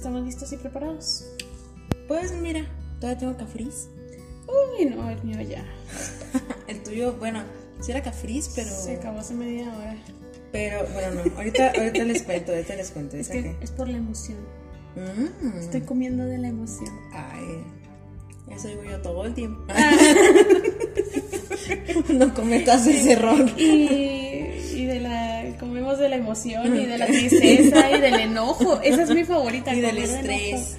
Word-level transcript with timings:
¿Estamos 0.00 0.24
listos 0.24 0.50
y 0.50 0.56
preparados? 0.56 1.26
Pues 2.08 2.32
mira, 2.32 2.64
todavía 3.00 3.18
tengo 3.18 3.36
cafris. 3.36 3.90
Uy, 4.48 4.86
no, 4.86 5.10
el 5.10 5.22
mío 5.22 5.42
ya. 5.42 5.62
El 6.68 6.82
tuyo, 6.82 7.16
bueno, 7.18 7.42
sí 7.82 7.90
era 7.90 8.02
cafris, 8.02 8.50
pero. 8.54 8.70
Se 8.70 8.96
acabó 8.96 9.18
hace 9.18 9.34
media 9.34 9.68
hora. 9.76 9.98
Pero 10.52 10.86
bueno, 10.94 11.22
no, 11.22 11.36
ahorita, 11.36 11.72
ahorita 11.76 12.04
les 12.04 12.22
cuento, 12.22 12.52
ahorita 12.52 12.76
les 12.76 12.90
cuento. 12.92 13.18
Es 13.18 13.28
¿esa 13.28 13.42
que 13.42 13.54
es 13.60 13.70
por 13.72 13.90
la 13.90 13.98
emoción. 13.98 14.38
Mm. 14.96 15.58
Estoy 15.58 15.82
comiendo 15.82 16.24
de 16.24 16.38
la 16.38 16.48
emoción. 16.48 16.98
Ay, 17.12 17.62
eso 18.56 18.68
digo 18.68 18.84
yo 18.84 19.02
todo 19.02 19.26
el 19.26 19.34
tiempo. 19.34 19.62
no 22.08 22.32
cometas 22.32 22.86
ese 22.86 23.12
error. 23.12 23.50
Y. 23.58 24.19
Comemos 25.58 25.98
de 25.98 26.08
la 26.08 26.16
emoción 26.16 26.76
y 26.76 26.86
de 26.86 26.98
la 26.98 27.06
tristeza 27.08 27.90
y 27.90 28.00
del 28.00 28.14
enojo. 28.20 28.80
Esa 28.80 29.02
es 29.02 29.14
mi 29.14 29.24
favorita. 29.24 29.74
Y 29.74 29.80
del 29.80 29.98
estrés. 29.98 30.76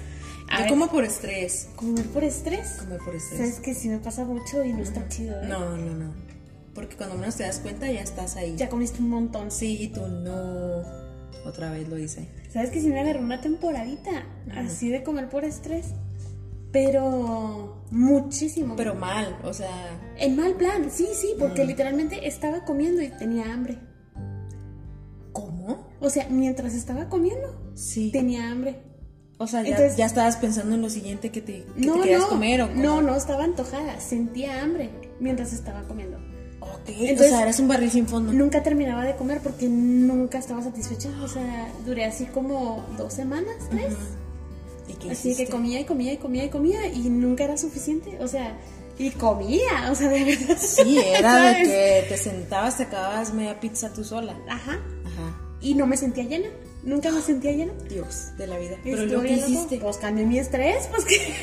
Yo 0.58 0.66
como 0.68 0.88
por 0.88 1.04
estrés. 1.04 1.68
comer 1.76 2.04
por 2.06 2.24
estrés. 2.24 2.72
Comer 2.80 2.98
por 2.98 3.14
estrés. 3.14 3.38
Sabes 3.38 3.60
que 3.60 3.74
sí 3.74 3.88
me 3.88 3.98
pasa 3.98 4.24
mucho 4.24 4.62
y 4.62 4.72
no 4.72 4.82
está 4.82 5.08
chido. 5.08 5.40
¿eh? 5.42 5.46
No, 5.48 5.76
no, 5.76 5.94
no. 5.94 6.12
Porque 6.74 6.96
cuando 6.96 7.16
menos 7.16 7.36
te 7.36 7.44
das 7.44 7.58
cuenta 7.58 7.90
ya 7.90 8.00
estás 8.00 8.36
ahí. 8.36 8.54
Ya 8.56 8.68
comiste 8.68 9.00
un 9.00 9.10
montón. 9.10 9.50
Sí, 9.50 9.78
y 9.80 9.88
tú 9.88 10.06
no. 10.06 10.82
Otra 11.46 11.70
vez 11.70 11.88
lo 11.88 11.98
hice. 11.98 12.28
Sabes 12.52 12.70
que 12.70 12.80
sí 12.80 12.88
me 12.88 13.00
agarró 13.00 13.20
una 13.20 13.40
temporadita 13.40 14.26
así 14.54 14.90
de 14.90 15.02
comer 15.02 15.28
por 15.28 15.44
estrés. 15.44 15.86
Pero 16.70 17.82
muchísimo. 17.90 18.76
Pero 18.76 18.94
mal, 18.94 19.38
o 19.44 19.52
sea. 19.52 20.00
En 20.16 20.36
mal 20.36 20.54
plan, 20.54 20.90
sí, 20.90 21.08
sí, 21.12 21.34
porque 21.38 21.64
literalmente 21.66 22.26
estaba 22.26 22.64
comiendo 22.64 23.02
y 23.02 23.08
tenía 23.08 23.52
hambre. 23.52 23.78
O 26.02 26.10
sea, 26.10 26.26
mientras 26.30 26.74
estaba 26.74 27.08
comiendo, 27.08 27.72
Sí. 27.74 28.10
tenía 28.10 28.50
hambre. 28.50 28.82
O 29.38 29.46
sea, 29.46 29.62
ya, 29.62 29.70
Entonces- 29.70 29.96
ya 29.96 30.06
estabas 30.06 30.36
pensando 30.36 30.74
en 30.74 30.82
lo 30.82 30.90
siguiente 30.90 31.30
que 31.30 31.40
te, 31.40 31.64
que 31.64 31.86
no, 31.86 31.94
te 31.94 32.00
querías 32.02 32.20
no, 32.22 32.28
comer 32.28 32.62
o 32.62 32.68
cómo? 32.68 32.82
no, 32.82 33.02
no, 33.02 33.16
estaba 33.16 33.44
antojada, 33.44 33.98
sentía 34.00 34.62
hambre 34.62 34.90
mientras 35.20 35.52
estaba 35.52 35.82
comiendo. 35.82 36.18
Ok, 36.60 36.88
Entonces- 36.90 37.26
o 37.26 37.28
sea, 37.30 37.42
eres 37.42 37.58
un 37.58 37.66
barril 37.68 37.90
sin 37.90 38.06
fondo. 38.06 38.32
Nunca 38.32 38.62
terminaba 38.62 39.04
de 39.04 39.16
comer 39.16 39.40
porque 39.42 39.68
nunca 39.68 40.38
estaba 40.38 40.62
satisfecha. 40.62 41.08
O 41.22 41.28
sea, 41.28 41.72
duré 41.84 42.04
así 42.04 42.26
como 42.26 42.86
dos 42.96 43.12
semanas, 43.14 43.56
tres. 43.70 43.94
¿Y 44.88 44.92
qué 44.94 45.10
Así 45.10 45.34
que 45.36 45.48
comía 45.48 45.80
y 45.80 45.84
comía 45.84 46.12
y 46.12 46.18
comía 46.18 46.44
y 46.44 46.48
comía 46.50 46.86
y 46.86 47.08
nunca 47.08 47.44
era 47.44 47.56
suficiente. 47.56 48.18
O 48.20 48.28
sea, 48.28 48.56
y 48.98 49.10
comía, 49.10 49.90
o 49.90 49.94
sea, 49.96 50.08
de 50.08 50.22
verdad. 50.24 50.56
Sí, 50.60 50.98
era 50.98 51.40
de 51.52 51.54
que 51.64 52.04
te 52.08 52.16
sentabas, 52.16 52.76
te 52.76 52.84
acababas 52.84 53.32
media 53.34 53.58
pizza 53.58 53.92
tú 53.92 54.04
sola. 54.04 54.36
Ajá. 54.48 54.78
Ajá. 55.04 55.41
Y 55.62 55.74
no 55.74 55.86
me 55.86 55.96
sentía 55.96 56.24
llena. 56.24 56.48
Nunca 56.82 57.10
me 57.12 57.20
sentía 57.20 57.52
llena. 57.52 57.72
Dios 57.88 58.36
de 58.36 58.46
la 58.46 58.58
vida. 58.58 58.76
Pero 58.82 59.06
lo 59.06 59.22
que 59.22 59.32
hiciste. 59.32 59.78
Pues 59.78 59.96
cambié 59.98 60.26
mi 60.26 60.38
estrés, 60.38 60.88
pues 60.88 61.04
que. 61.04 61.34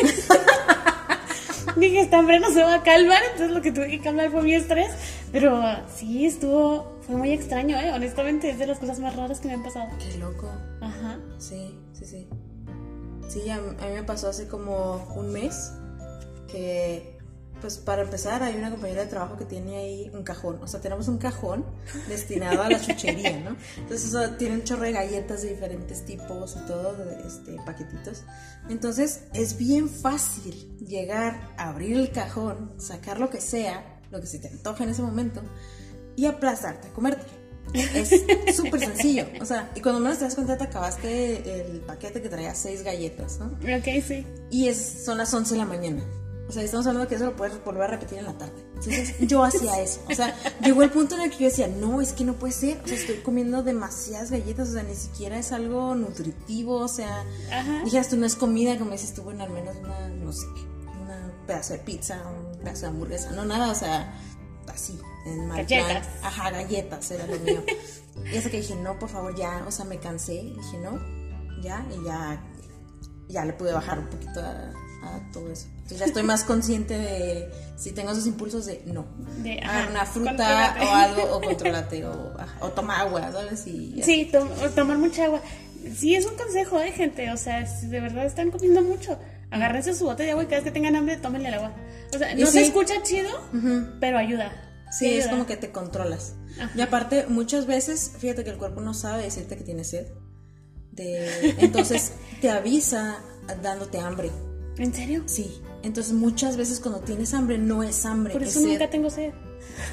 Dije, 1.80 2.02
esta 2.02 2.20
hambre 2.20 2.40
no 2.40 2.52
se 2.52 2.62
va 2.62 2.75
a 2.75 2.84
calmar, 2.84 3.22
entonces 3.31 3.52
lo 3.56 3.62
que 3.62 3.72
tuve 3.72 3.88
que 3.88 4.02
calmar 4.02 4.31
fue 4.31 4.42
mi 4.42 4.53
estrés. 4.53 4.92
Pero 5.31 5.62
sí, 5.95 6.25
estuvo. 6.25 7.00
Fue 7.08 7.16
muy 7.16 7.31
extraño, 7.31 7.78
¿eh? 7.80 7.92
Honestamente, 7.92 8.50
es 8.50 8.59
de 8.59 8.67
las 8.67 8.80
cosas 8.80 9.00
más 9.00 9.16
raras 9.16 9.40
que 9.40 9.47
me 9.47 9.56
han 9.56 9.64
pasado. 9.64 9.90
Qué 9.97 10.17
loco. 10.17 10.50
Ajá. 10.81 11.20
Sí, 11.38 11.75
sí, 11.94 12.06
sí. 12.06 12.28
Sí, 13.30 13.50
a, 13.50 13.56
a 13.56 13.88
mí 13.88 13.94
me 13.94 14.03
pasó 14.03 14.30
hace 14.30 14.47
como 14.47 15.14
un 15.16 15.31
mes 15.31 15.72
que, 16.52 17.19
pues 17.62 17.78
para 17.78 18.02
empezar, 18.02 18.44
hay 18.44 18.56
una 18.56 18.72
compañera 18.72 19.02
de 19.02 19.08
trabajo 19.08 19.38
que 19.38 19.46
tiene 19.46 19.78
ahí 19.78 20.12
un 20.14 20.24
cajón. 20.24 20.60
O 20.62 20.68
sea, 20.68 20.82
tenemos 20.82 21.08
un 21.08 21.18
cajón 21.18 21.66
destinado 22.08 22.62
a 22.62 22.70
la 22.70 22.80
chuchería, 22.80 23.40
¿no? 23.40 23.56
Entonces, 23.78 24.10
eso 24.10 24.32
tiene 24.32 24.56
un 24.56 24.64
chorro 24.64 24.84
de 24.84 24.92
galletas 24.94 25.42
de 25.42 25.50
diferentes 25.50 26.06
tipos 26.06 26.56
y 26.56 26.68
todo, 26.68 26.96
este, 27.26 27.58
paquetitos. 27.66 28.24
Entonces, 28.70 29.22
es 29.34 29.58
bien 29.58 29.90
fácil 29.90 30.78
llegar, 30.80 31.53
abrir 31.58 31.98
el 31.98 32.12
cajón, 32.12 32.74
sacar 32.78 33.19
lo 33.19 33.30
que 33.30 33.42
sea, 33.42 34.00
lo 34.12 34.22
que 34.22 34.28
se 34.28 34.40
te 34.40 34.48
antoja 34.48 34.84
en 34.84 34.92
ese 34.92 35.02
momento, 35.02 35.42
y 36.16 36.25
aplastarte, 36.25 36.88
a 36.88 36.94
comerte. 36.94 37.25
Es 37.74 38.25
súper 38.56 38.80
sencillo. 38.80 39.28
O 39.42 39.46
sea, 39.46 39.69
y 39.75 39.81
cuando 39.81 40.02
menos 40.02 40.18
te 40.18 40.25
das 40.25 40.36
cuenta, 40.36 40.58
te 40.58 40.64
acabaste 40.64 41.72
el 41.72 41.81
paquete 41.81 42.22
que 42.22 42.30
traía 42.30 42.56
seis 42.56 42.84
galletas, 42.84 43.40
¿no? 43.40 43.46
Ok, 43.46 44.03
sí. 44.06 44.25
Y 44.50 44.68
es, 44.68 45.03
son 45.06 45.18
las 45.18 45.34
11 45.34 45.53
de 45.53 45.59
la 45.59 45.66
mañana. 45.66 46.03
O 46.50 46.52
sea, 46.52 46.64
estamos 46.64 46.88
hablando 46.88 47.08
que 47.08 47.14
eso 47.14 47.26
lo 47.26 47.36
puedes 47.36 47.64
volver 47.64 47.84
a 47.84 47.88
repetir 47.88 48.18
en 48.18 48.26
la 48.26 48.38
tarde. 48.38 48.66
Entonces, 48.76 49.16
yo 49.20 49.44
hacía 49.44 49.80
eso. 49.80 50.02
O 50.10 50.16
sea, 50.16 50.36
llegó 50.64 50.82
el 50.82 50.90
punto 50.90 51.14
en 51.16 51.22
el 51.22 51.30
que 51.30 51.38
yo 51.38 51.46
decía, 51.46 51.68
no, 51.68 52.02
es 52.02 52.12
que 52.12 52.24
no 52.24 52.34
puede 52.34 52.54
ser. 52.54 52.82
O 52.84 52.88
sea, 52.88 52.98
estoy 52.98 53.18
comiendo 53.18 53.62
demasiadas 53.62 54.32
galletas. 54.32 54.70
O 54.70 54.74
sea, 54.74 54.84
ni 54.84 54.96
siquiera 54.96 55.38
es 55.38 55.52
algo 55.52 55.94
nutritivo. 55.94 56.78
O 56.78 56.88
sea, 56.88 57.24
Ajá. 57.52 57.84
dije, 57.84 58.00
esto 58.00 58.16
no 58.16 58.26
es 58.26 58.36
comida. 58.36 58.78
Como 58.80 58.92
dices 58.92 59.14
tú, 59.14 59.22
bueno, 59.22 59.44
al 59.44 59.52
menos 59.52 59.78
una, 59.78 60.08
no 60.10 60.34
sé, 60.34 60.48
un 60.48 61.46
pedazo 61.46 61.74
de 61.74 61.80
pizza, 61.80 62.20
un 62.28 62.58
pedazo 62.60 62.81
de 62.81 62.88
hamburguesa. 62.88 63.31
No, 63.31 63.46
nada, 63.46 63.72
o 63.72 63.76
sea, 63.76 64.12
así, 64.74 65.00
en 65.28 65.48
mal 65.48 65.66
plan. 65.68 65.84
Galletas. 65.84 66.08
Ajá, 66.24 66.50
galletas 66.50 67.12
era 67.12 67.28
lo 67.28 67.40
mío. 67.40 67.64
y 68.34 68.38
hasta 68.38 68.50
que 68.50 68.58
dije, 68.58 68.76
no, 68.76 68.98
por 68.98 69.10
favor, 69.10 69.36
ya. 69.36 69.64
O 69.68 69.72
sea, 69.72 69.86
me 69.86 70.00
cansé. 70.00 70.34
Dije, 70.34 70.80
no, 70.80 71.00
ya. 71.62 71.86
Y 71.96 72.04
ya 72.06 72.44
ya 73.30 73.46
le 73.46 73.54
pude 73.54 73.72
bajar 73.72 74.00
un 74.00 74.08
poquito 74.08 74.42
a, 74.42 74.74
a 75.04 75.31
todo 75.31 75.52
eso. 75.52 75.68
Entonces 75.91 76.00
ya 76.00 76.05
estoy 76.05 76.22
más 76.23 76.44
consciente 76.44 76.95
de 76.97 77.50
si 77.75 77.91
tengo 77.94 78.11
esos 78.11 78.27
impulsos 78.27 78.67
de 78.67 78.83
no. 78.85 79.07
De, 79.41 79.59
ajá, 79.59 79.88
una 79.89 80.05
fruta 80.05 80.75
o 80.79 80.94
algo, 80.94 81.23
o 81.35 81.41
controlate, 81.41 82.05
o, 82.05 82.33
ajá, 82.38 82.57
o 82.61 82.69
toma 82.69 83.00
agua, 83.00 83.31
¿sabes? 83.31 83.66
Y. 83.66 84.00
Sí, 84.03 84.29
tom- 84.31 84.50
tomar 84.75 85.00
mucha 85.00 85.25
agua. 85.25 85.41
Sí, 85.95 86.13
es 86.13 86.27
un 86.27 86.35
consejo, 86.35 86.77
de 86.77 86.91
gente. 86.91 87.31
O 87.31 87.38
sea, 87.38 87.66
si 87.66 87.88
de 87.88 88.01
verdad 88.01 88.25
están 88.27 88.51
comiendo 88.51 88.83
mucho, 88.83 89.17
agárrense 89.50 89.95
su 89.95 90.05
bote 90.05 90.23
de 90.23 90.31
agua 90.31 90.44
y 90.44 90.45
cada 90.45 90.57
vez 90.57 90.66
que 90.66 90.72
tengan 90.72 90.95
hambre, 90.95 91.17
tómenle 91.17 91.47
el 91.47 91.55
agua. 91.55 91.72
O 92.13 92.17
sea, 92.19 92.35
no 92.35 92.45
se 92.45 92.61
escucha 92.61 93.01
chido, 93.01 93.29
pero 94.00 94.19
ayuda. 94.19 94.51
Sí, 94.91 95.07
es 95.16 95.27
como 95.27 95.47
que 95.47 95.57
te 95.57 95.71
controlas. 95.71 96.35
Ajá. 96.59 96.71
Y 96.75 96.81
aparte, 96.81 97.25
muchas 97.27 97.66
veces, 97.66 98.11
fíjate 98.19 98.44
que 98.44 98.51
el 98.51 98.57
cuerpo 98.57 98.81
no 98.81 98.94
sabe 98.94 99.23
decirte 99.23 99.57
que 99.57 99.63
tiene 99.63 99.83
sed. 99.83 100.06
De, 100.91 101.56
entonces 101.59 102.11
te 102.41 102.50
avisa 102.51 103.17
dándote 103.63 104.00
hambre. 104.00 104.29
¿En 104.77 104.94
serio? 104.94 105.23
Sí. 105.25 105.61
Entonces 105.84 106.13
muchas 106.13 106.57
veces 106.57 106.79
cuando 106.79 107.00
tienes 107.01 107.34
hambre 107.34 107.57
no 107.57 107.84
es 107.84 108.06
hambre. 108.06 108.34
Por 108.34 108.44
es 108.44 108.50
eso 108.50 108.59
sed. 108.62 108.67
nunca 108.67 108.90
tengo 108.90 109.09
sed. 109.09 109.31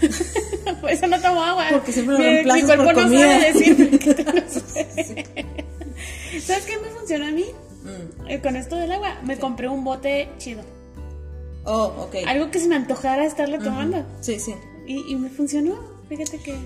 por 0.80 0.91
eso 0.91 1.06
no 1.06 1.20
tomo 1.20 1.42
agua. 1.42 1.66
Porque 1.70 1.92
siempre 1.92 2.14
lo 2.14 2.19
Mi- 2.19 2.24
reemplazas 2.26 2.62
Mi 2.62 2.66
cuerpo 2.66 2.84
por 2.84 2.94
no 3.10 3.20
sabe 3.20 3.52
decirme 3.52 3.98
que 3.98 4.14
tengo 4.14 4.32
sed. 4.48 5.26
¿Sabes 6.42 6.64
qué 6.66 6.78
me 6.78 6.88
funciona 6.91 7.28
a 7.28 7.30
mí? 7.30 7.44
Mm. 7.84 8.28
Eh, 8.30 8.41
Con 8.41 8.56
esto 8.56 8.76
del 8.76 8.91
agua, 8.92 9.20
me 9.25 9.38
compré 9.38 9.69
un 9.69 9.84
bote 9.84 10.28
chido. 10.38 10.62
Oh, 11.64 11.84
ok. 12.08 12.16
Algo 12.26 12.50
que 12.50 12.58
se 12.60 12.69
me 12.69 12.76
antojara 12.76 13.25
estarle 13.25 13.58
tomando. 13.58 14.04
Sí, 14.20 14.38
sí. 14.38 14.54
Y, 14.86 15.12
y 15.12 15.16
me 15.16 15.30
funcionó. 15.30 15.76
Fíjate 16.08 16.38
que. 16.38 16.56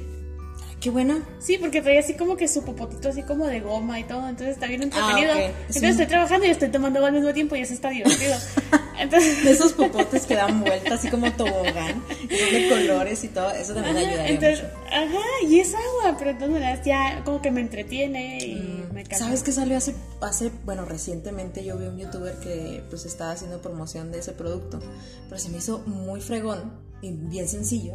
Qué 0.80 0.88
bueno. 0.88 1.18
Sí, 1.40 1.58
porque 1.58 1.82
traía 1.82 2.00
así 2.00 2.14
como 2.14 2.36
que 2.38 2.48
su 2.48 2.64
popotito 2.64 3.10
así 3.10 3.22
como 3.22 3.46
de 3.46 3.60
goma 3.60 4.00
y 4.00 4.04
todo, 4.04 4.26
entonces 4.26 4.54
está 4.54 4.66
bien 4.66 4.82
entretenido. 4.82 5.32
Ah, 5.32 5.36
ok. 5.36 5.42
Entonces 5.42 5.82
Sí. 5.82 5.86
estoy 5.86 6.06
trabajando 6.06 6.46
y 6.46 6.50
estoy 6.50 6.70
tomando 6.70 6.98
agua 7.00 7.08
al 7.08 7.14
mismo 7.14 7.34
tiempo 7.34 7.54
y 7.54 7.60
eso 7.60 7.74
está 7.74 7.90
divertido. 7.90 8.34
Entonces, 8.98 9.44
De 9.44 9.50
esos 9.52 9.72
popotes 9.72 10.26
que 10.26 10.34
dan 10.36 10.60
vueltas 10.60 10.92
así 10.92 11.08
como 11.08 11.32
tobogán, 11.32 12.02
de 12.28 12.68
colores 12.68 13.24
y 13.24 13.28
todo, 13.28 13.50
eso 13.52 13.72
también 13.74 13.96
ajá, 13.96 14.06
ayudaría 14.08 14.30
entonces, 14.34 14.62
mucho. 14.62 14.84
ajá, 14.88 15.24
y 15.48 15.58
es 15.60 15.74
agua, 15.74 16.16
pero 16.18 16.48
maneras 16.48 16.80
ya 16.84 17.22
como 17.24 17.40
que 17.40 17.50
me 17.50 17.62
entretiene 17.62 18.38
y 18.44 18.86
me 18.92 19.04
calma. 19.04 19.16
Mm, 19.16 19.28
¿Sabes 19.28 19.42
qué 19.42 19.52
salió 19.52 19.78
hace, 19.78 19.94
hace, 20.20 20.50
bueno, 20.66 20.84
recientemente 20.84 21.64
yo 21.64 21.78
vi 21.78 21.86
un 21.86 21.96
youtuber 21.98 22.34
que 22.40 22.82
pues 22.90 23.06
estaba 23.06 23.32
haciendo 23.32 23.62
promoción 23.62 24.12
de 24.12 24.18
ese 24.18 24.32
producto, 24.32 24.80
pero 25.30 25.38
se 25.40 25.48
me 25.48 25.58
hizo 25.58 25.78
muy 25.86 26.20
fregón 26.20 26.70
y 27.00 27.10
bien 27.12 27.48
sencillo, 27.48 27.94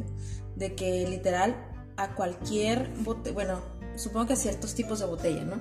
de 0.56 0.74
que 0.74 1.08
literal 1.08 1.56
a 1.98 2.16
cualquier 2.16 2.90
bote, 3.04 3.32
bueno, 3.32 3.60
supongo 3.96 4.28
que 4.28 4.34
a 4.34 4.38
ciertos 4.38 4.76
tipos 4.76 5.00
de 5.00 5.06
botella, 5.06 5.44
¿no? 5.46 5.56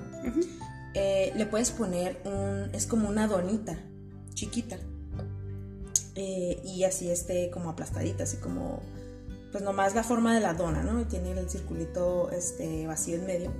Eh, 0.94 1.32
le 1.36 1.46
puedes 1.46 1.70
poner 1.70 2.20
un, 2.24 2.74
es 2.74 2.86
como 2.86 3.08
una 3.08 3.26
donita 3.26 3.76
chiquita, 4.34 4.78
eh, 6.16 6.60
y 6.64 6.84
así 6.84 7.10
esté 7.10 7.50
como 7.50 7.70
aplastadita, 7.70 8.24
así 8.24 8.36
como, 8.36 8.80
pues 9.52 9.62
nomás 9.64 9.94
la 9.94 10.02
forma 10.04 10.34
de 10.34 10.40
la 10.40 10.54
dona, 10.54 10.82
¿no? 10.82 11.00
Y 11.00 11.04
tiene 11.04 11.32
el 11.32 11.48
circulito 11.50 12.30
este, 12.30 12.86
vacío 12.86 13.16
en 13.16 13.26
medio. 13.26 13.52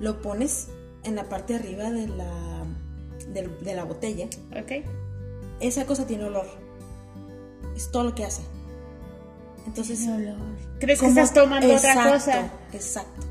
Lo 0.00 0.20
pones 0.22 0.68
en 1.04 1.16
la 1.16 1.28
parte 1.28 1.52
de 1.54 1.58
arriba 1.60 1.90
de 1.90 2.06
la, 2.08 2.64
del- 3.32 3.58
de 3.64 3.74
la 3.74 3.84
botella. 3.84 4.26
Ok. 4.60 4.84
Esa 5.60 5.86
cosa 5.86 6.06
tiene 6.06 6.24
olor. 6.24 6.46
Es 7.76 7.90
todo 7.90 8.04
lo 8.04 8.14
que 8.14 8.24
hace. 8.24 8.42
Entonces, 9.68 10.06
olor. 10.08 10.36
¿Crees 10.80 10.98
que 11.00 11.06
¿cómo- 11.06 11.20
estás 11.20 11.34
tomando 11.34 11.74
otra 11.74 12.10
cosa? 12.10 12.50
Exacto. 12.72 13.26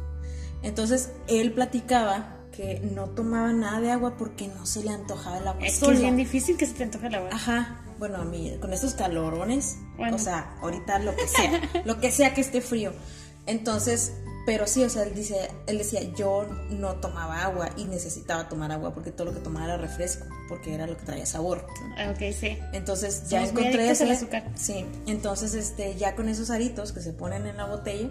Entonces, 0.64 1.10
él 1.28 1.52
platicaba 1.54 2.36
que 2.52 2.80
no 2.94 3.10
tomaba 3.10 3.54
nada 3.54 3.80
de 3.82 3.92
agua 3.92 4.18
porque 4.18 4.48
no 4.48 4.66
se 4.66 4.84
le 4.84 4.90
antojaba 4.92 5.38
el 5.38 5.48
agua 5.48 5.66
Es 5.66 5.80
que 5.80 5.92
es 5.92 6.00
bien 6.02 6.18
difícil 6.18 6.58
que 6.58 6.66
se 6.66 6.74
te 6.74 6.84
antoje 6.84 7.08
el 7.08 7.16
agua. 7.16 7.30
Ajá. 7.32 7.82
Bueno, 8.00 8.18
a 8.18 8.26
mí, 8.26 8.56
con 8.62 8.74
estos 8.74 8.94
calorones, 8.94 9.78
Bueno. 9.98 10.16
o 10.16 10.20
sea, 10.20 10.56
ahorita 10.62 11.00
lo 11.00 11.16
que 11.16 11.28
sea, 11.28 11.62
lo 11.86 12.00
que 12.00 12.12
sea 12.12 12.34
que 12.34 12.42
esté 12.42 12.62
frío. 12.62 12.94
Entonces, 13.48 14.14
Pero 14.48 14.66
sí, 14.66 14.82
o 14.86 14.90
sea, 14.90 15.04
él, 15.04 15.14
dice, 15.14 15.52
él 15.66 15.78
decía, 15.78 16.02
yo 16.16 16.48
no 16.70 16.96
tomaba 16.96 17.44
agua 17.44 17.70
y 17.76 17.84
necesitaba 17.84 18.48
tomar 18.48 18.72
agua 18.72 18.94
porque 18.94 19.12
todo 19.12 19.26
lo 19.26 19.34
que 19.34 19.42
tomaba 19.42 19.66
era 19.66 19.76
refresco, 19.78 20.26
porque 20.48 20.74
era 20.74 20.88
lo 20.88 20.96
que 20.96 21.04
traía 21.04 21.26
sabor. 21.26 21.68
Ah, 21.98 22.12
Ok, 22.12 22.34
sí. 22.34 22.58
Entonces 22.72 23.28
ya 23.28 23.46
Somos 23.46 23.50
encontré 23.60 23.90
ese. 23.90 24.10
azúcar. 24.10 24.50
Sí, 24.56 24.86
entonces 25.06 25.54
este, 25.54 25.96
ya 25.96 26.16
con 26.16 26.30
esos 26.30 26.50
aritos 26.50 26.94
que 26.94 27.02
se 27.02 27.12
ponen 27.12 27.46
en 27.46 27.58
la 27.58 27.66
botella, 27.66 28.10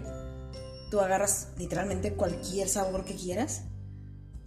tú 0.91 0.99
agarras 0.99 1.47
literalmente 1.57 2.13
cualquier 2.13 2.69
sabor 2.69 3.03
que 3.03 3.15
quieras, 3.15 3.63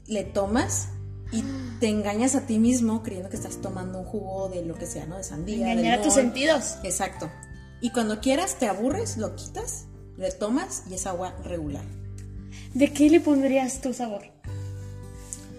le 0.07 0.23
tomas 0.23 0.91
y 1.33 1.43
te 1.81 1.89
engañas 1.89 2.37
a 2.37 2.43
ti 2.47 2.61
mismo 2.61 3.03
creyendo 3.03 3.31
que 3.31 3.37
estás 3.37 3.57
tomando 3.57 3.99
un 3.99 4.05
jugo 4.05 4.49
de 4.49 4.65
lo 4.65 4.77
que 4.77 4.87
sea, 4.87 5.07
¿no? 5.07 5.17
De 5.17 5.25
sandía, 5.25 5.73
Engañar 5.73 5.99
a 5.99 6.03
tus 6.03 6.15
sentidos. 6.15 6.77
Exacto. 6.85 7.29
Y 7.81 7.91
cuando 7.91 8.21
quieras, 8.21 8.61
te 8.61 8.69
aburres, 8.69 9.17
lo 9.17 9.35
quitas, 9.35 9.87
le 10.21 10.31
tomas 10.33 10.85
y 10.91 10.95
es 10.95 11.07
agua 11.07 11.35
regular. 11.45 11.83
¿De 12.75 12.93
qué 12.93 13.09
le 13.11 13.21
pondrías 13.21 13.81
tu 13.81 13.93
sabor? 13.95 14.23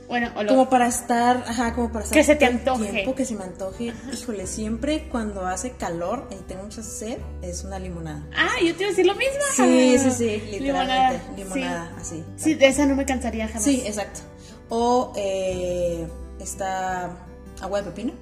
Bueno, 0.07 0.29
o 0.35 0.43
lo... 0.43 0.49
Como 0.49 0.69
para 0.69 0.87
estar, 0.87 1.43
ajá, 1.47 1.73
como 1.73 1.89
para 1.91 2.03
estar 2.03 2.17
Que 2.17 2.23
se 2.23 2.35
te 2.35 2.45
antoje. 2.45 2.91
tiempo 2.91 3.15
que 3.15 3.25
se 3.25 3.33
me 3.33 3.45
antoje. 3.45 3.93
Híjole, 4.13 4.45
siempre 4.45 5.07
cuando 5.09 5.45
hace 5.47 5.71
calor 5.71 6.27
y 6.31 6.35
tengo 6.43 6.63
mucha 6.63 6.83
sed, 6.83 7.17
es 7.41 7.63
una 7.63 7.79
limonada. 7.79 8.21
Ah, 8.35 8.49
yo 8.63 8.75
te 8.75 8.83
iba 8.83 8.87
a 8.87 8.89
decir 8.89 9.05
lo 9.05 9.15
mismo. 9.15 9.39
Sí, 9.55 9.97
sí, 9.97 10.11
sí, 10.11 10.41
literalmente. 10.51 10.59
Limonada, 10.59 11.21
Limonada, 11.37 11.91
sí. 12.03 12.23
así. 12.35 12.43
Sí, 12.43 12.53
de 12.55 12.67
esa 12.67 12.85
no 12.85 12.95
me 12.95 13.05
cansaría 13.05 13.47
jamás. 13.47 13.63
Sí, 13.63 13.83
exacto. 13.85 14.19
O 14.69 15.13
eh, 15.15 16.05
está 16.39 17.09
agua 17.61 17.81
de 17.81 17.89
pepino. 17.89 18.13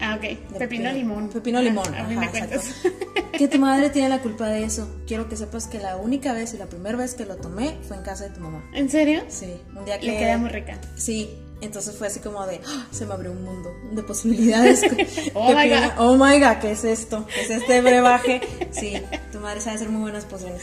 Ah, 0.00 0.16
ok. 0.16 0.58
Pepino 0.58 0.92
limón. 0.92 1.28
Pepino 1.28 1.60
limón. 1.60 1.86
Ah, 1.94 2.04
a 2.04 2.08
mí 2.08 2.14
ajá, 2.14 2.20
me 2.20 2.30
cuentas. 2.30 2.66
exacto. 2.68 3.06
Que 3.38 3.46
tu 3.46 3.60
madre 3.60 3.88
tiene 3.90 4.08
la 4.08 4.18
culpa 4.18 4.48
de 4.48 4.64
eso. 4.64 4.88
Quiero 5.06 5.28
que 5.28 5.36
sepas 5.36 5.68
que 5.68 5.78
la 5.78 5.96
única 5.96 6.32
vez 6.32 6.54
y 6.54 6.56
la 6.56 6.66
primera 6.66 6.96
vez 6.98 7.14
que 7.14 7.24
lo 7.24 7.36
tomé 7.36 7.76
fue 7.86 7.96
en 7.96 8.02
casa 8.02 8.24
de 8.24 8.30
tu 8.30 8.40
mamá. 8.40 8.68
¿En 8.74 8.90
serio? 8.90 9.22
Sí, 9.28 9.54
un 9.76 9.84
día 9.84 10.00
que... 10.00 10.06
Le 10.06 10.18
queda 10.18 10.38
muy 10.38 10.50
rica. 10.50 10.76
Sí, 10.96 11.30
entonces 11.60 11.94
fue 11.96 12.08
así 12.08 12.18
como 12.18 12.44
de, 12.46 12.60
¡ah! 12.66 12.86
se 12.90 13.06
me 13.06 13.14
abrió 13.14 13.30
un 13.30 13.44
mundo 13.44 13.70
de 13.92 14.02
posibilidades. 14.02 14.82
Oh 15.34 15.54
my 15.54 15.68
God. 15.68 15.90
Oh 15.98 16.16
my 16.16 16.40
god, 16.40 16.58
¿qué 16.60 16.72
es 16.72 16.82
esto? 16.82 17.26
¿Qué 17.32 17.42
es 17.42 17.50
este 17.50 17.80
brebaje? 17.80 18.40
Sí, 18.72 18.94
tu 19.30 19.38
madre 19.38 19.60
sabe 19.60 19.76
hacer 19.76 19.88
muy 19.88 20.02
buenas 20.02 20.24
pociones. 20.24 20.62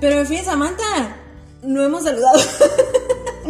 Pero 0.00 0.18
en 0.18 0.26
fin, 0.26 0.44
Samantha, 0.44 1.16
no 1.62 1.84
hemos 1.84 2.02
saludado. 2.02 2.40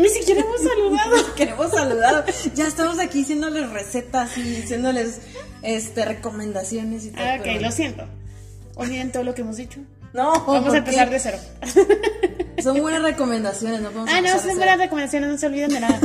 Ni 0.01 0.09
siquiera 0.09 0.41
hemos 0.41 0.61
saludado. 0.63 1.35
Queremos 1.37 1.71
saludar. 1.71 2.25
Ya 2.55 2.67
estamos 2.67 2.99
aquí 2.99 3.23
haciéndoles 3.23 3.71
recetas 3.71 4.37
y 4.39 4.63
haciéndoles 4.63 5.21
este, 5.63 6.05
recomendaciones 6.05 7.05
y 7.07 7.11
todo. 7.11 7.23
Ah, 7.25 7.37
ok, 7.39 7.43
pero- 7.45 7.61
lo 7.61 7.71
siento. 7.73 8.05
Olviden 8.77 9.13
todo 9.13 9.25
lo 9.25 9.35
que 9.35 9.43
hemos 9.43 9.57
dicho. 9.57 9.81
No, 10.13 10.33
Vamos 10.45 10.65
¿por 10.67 10.75
a 10.75 10.79
empezar 10.79 11.09
qué? 11.09 11.15
de 11.15 11.21
cero. 11.21 11.39
Son 12.63 12.81
buenas 12.81 13.03
recomendaciones, 13.03 13.81
no 13.81 13.91
podemos 13.91 14.11
Ah, 14.13 14.21
no, 14.21 14.29
son 14.29 14.43
buenas 14.57 14.65
cero. 14.67 14.77
recomendaciones, 14.79 15.31
no 15.31 15.39
se 15.39 15.47
olviden 15.47 15.71
de 15.71 15.81
nada. 15.81 15.99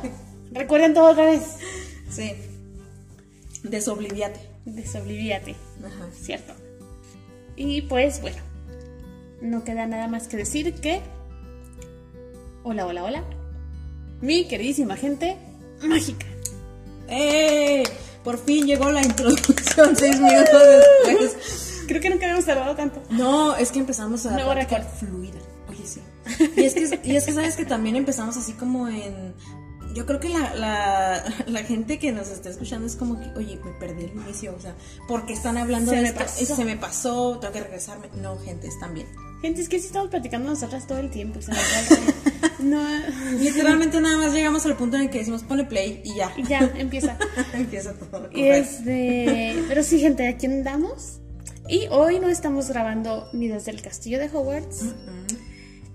Recuerden 0.52 0.94
todo 0.94 1.10
otra 1.10 1.26
vez. 1.26 1.42
Sí. 2.10 2.32
Desobliviate. 3.64 4.40
Desoblivíate, 4.64 5.56
Ajá. 5.84 6.08
cierto. 6.18 6.54
Y 7.56 7.82
pues 7.82 8.20
bueno, 8.22 8.38
no 9.42 9.64
queda 9.64 9.86
nada 9.86 10.08
más 10.08 10.28
que 10.28 10.36
decir 10.38 10.74
que. 10.74 11.00
Hola, 12.62 12.86
hola, 12.86 13.04
hola. 13.04 13.24
Mi 14.20 14.46
queridísima 14.46 14.96
gente 14.96 15.36
mágica. 15.82 16.26
¡Eh! 17.08 17.84
Por 18.22 18.38
fin 18.38 18.66
llegó 18.66 18.90
la 18.90 19.02
introducción 19.02 19.96
seis 19.96 20.20
minutos 20.20 20.62
después. 21.06 21.84
Creo 21.88 22.00
que 22.00 22.10
nunca 22.10 22.26
habíamos 22.26 22.44
tardado 22.44 22.76
tanto. 22.76 23.02
No, 23.10 23.56
es 23.56 23.72
que 23.72 23.78
empezamos 23.78 24.24
a 24.26 24.30
platicar 24.36 24.56
récord. 24.82 24.84
fluida. 24.98 25.38
Oye, 25.68 25.86
sí. 25.86 26.00
Y 26.56 26.64
es, 26.64 26.74
que, 26.74 27.00
y 27.02 27.16
es 27.16 27.24
que 27.26 27.32
sabes 27.32 27.56
que 27.56 27.64
también 27.64 27.96
empezamos 27.96 28.36
así 28.36 28.52
como 28.52 28.88
en... 28.88 29.34
Yo 29.94 30.06
creo 30.06 30.20
que 30.20 30.28
la, 30.28 30.54
la, 30.54 31.24
la 31.46 31.62
gente 31.64 31.98
que 31.98 32.12
nos 32.12 32.28
está 32.28 32.48
escuchando 32.48 32.86
es 32.86 32.94
como 32.94 33.18
que, 33.18 33.26
oye, 33.36 33.58
me 33.64 33.72
perdí 33.72 34.04
el 34.04 34.12
inicio, 34.12 34.54
o 34.56 34.60
sea, 34.60 34.76
¿por 35.08 35.26
qué 35.26 35.32
están 35.32 35.56
hablando 35.56 35.90
Se 35.90 35.96
de 35.96 36.02
me 36.02 36.08
esto? 36.10 36.20
pasó. 36.20 36.56
Se 36.56 36.64
me 36.64 36.76
pasó, 36.76 37.38
tengo 37.40 37.52
que 37.54 37.60
regresarme. 37.62 38.06
No, 38.22 38.38
gente, 38.38 38.68
están 38.68 38.94
bien. 38.94 39.08
Gente, 39.42 39.62
es 39.62 39.68
que 39.68 39.80
sí 39.80 39.86
estamos 39.86 40.08
platicando 40.10 40.48
nosotras 40.50 40.86
todo 40.86 40.98
el 40.98 41.10
tiempo. 41.10 41.40
se 41.42 41.50
rollo. 41.52 42.12
No. 42.62 42.82
Literalmente 43.38 44.00
nada 44.00 44.16
más 44.16 44.32
llegamos 44.32 44.64
al 44.66 44.76
punto 44.76 44.96
en 44.96 45.04
el 45.04 45.10
que 45.10 45.18
decimos, 45.18 45.42
ponle 45.42 45.64
play 45.64 46.02
y 46.04 46.16
ya. 46.16 46.32
Y 46.36 46.44
ya, 46.44 46.70
empieza. 46.76 47.16
Empieza 47.52 47.94
todo. 47.94 48.28
Y 48.32 48.42
este, 48.44 49.62
pero 49.68 49.82
sí, 49.82 49.98
gente, 49.98 50.26
aquí 50.28 50.46
andamos. 50.46 51.20
Y 51.68 51.86
hoy 51.90 52.18
no 52.18 52.28
estamos 52.28 52.68
grabando 52.68 53.28
ni 53.32 53.48
desde 53.48 53.70
el 53.70 53.80
castillo 53.80 54.18
de 54.18 54.26
Hogwarts, 54.26 54.86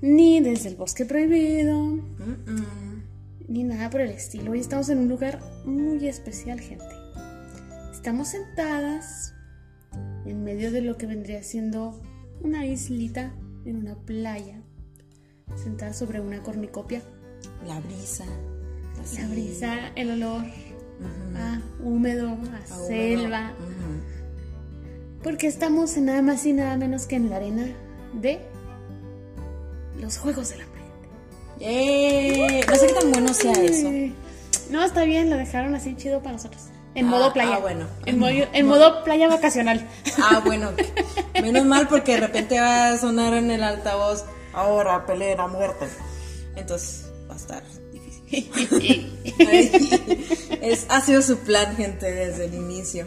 ni 0.02 0.40
desde 0.40 0.70
el 0.70 0.76
bosque 0.76 1.06
prohibido, 1.06 2.00
ni 3.48 3.64
nada 3.64 3.90
por 3.90 4.02
el 4.02 4.12
estilo. 4.12 4.52
Hoy 4.52 4.60
estamos 4.60 4.88
en 4.90 5.00
un 5.00 5.10
lugar 5.10 5.42
muy 5.66 6.08
especial, 6.08 6.62
gente. 6.62 6.96
Estamos 7.92 8.30
sentadas 8.30 9.34
en 10.26 10.44
medio 10.44 10.72
de 10.72 10.82
lo 10.82 10.98
que 10.98 11.08
vendría 11.08 11.44
siendo 11.44 12.02
una 12.42 12.66
islita 12.66 13.34
en 13.66 13.78
una 13.78 13.96
playa, 13.96 14.62
sentadas 15.56 15.98
sobre 15.98 16.20
una 16.20 16.42
cornicopia. 16.42 17.02
La 17.68 17.80
brisa. 17.80 18.26
así. 19.02 19.18
La 19.22 19.28
brisa, 19.28 19.76
el 19.96 20.12
olor 20.12 20.44
a 21.36 21.60
húmedo, 21.84 22.28
a, 22.30 22.32
A 22.32 22.36
húmedo. 22.36 22.88
selva. 22.88 23.52
Porque 25.24 25.48
estamos 25.48 25.98
en 25.98 26.06
nada 26.06 26.22
más 26.22 26.46
y 26.46 26.54
nada 26.54 26.78
menos 26.78 27.06
que 27.08 27.16
en 27.16 27.30
la 27.30 27.38
arena 27.38 27.66
de 28.14 28.40
los 30.00 30.18
Juegos 30.18 30.50
del 30.50 30.62
Hambre. 30.62 30.82
¡Eh! 31.60 32.62
No 32.68 32.76
sé 32.76 32.88
qué 32.88 32.94
tan 32.94 33.12
bueno 33.12 33.34
sea 33.34 33.54
eso. 33.54 33.90
No, 34.70 34.84
está 34.84 35.04
bien, 35.04 35.30
lo 35.30 35.38
dejaron 35.38 35.74
así 35.76 35.96
chido 35.96 36.20
para 36.22 36.34
nosotros. 36.34 36.64
En 36.96 37.08
Ah, 37.08 37.10
modo 37.10 37.34
playa. 37.34 37.56
ah, 37.56 37.60
bueno. 37.60 37.88
En, 38.06 38.20
modo, 38.20 38.32
en 38.32 38.66
modo 38.68 39.04
playa 39.04 39.28
vacacional. 39.28 39.86
Ah, 40.22 40.42
bueno. 40.46 40.72
Menos 41.42 41.66
mal 41.66 41.88
porque 41.88 42.14
de 42.14 42.22
repente 42.22 42.60
va 42.60 42.90
a 42.90 42.98
sonar 42.98 43.34
en 43.34 43.52
el 43.52 43.64
altavoz. 43.64 44.24
Ahora 44.56 45.06
peleen 45.06 45.40
a 45.40 45.48
muerte. 45.48 45.88
Entonces 46.56 47.06
va 47.30 47.34
a 47.34 47.38
estar 47.38 47.64
difícil. 47.92 49.20
es, 50.62 50.86
ha 50.90 51.02
sido 51.02 51.22
su 51.22 51.38
plan, 51.40 51.76
gente, 51.76 52.12
desde 52.12 52.46
el 52.46 52.54
inicio. 52.54 53.06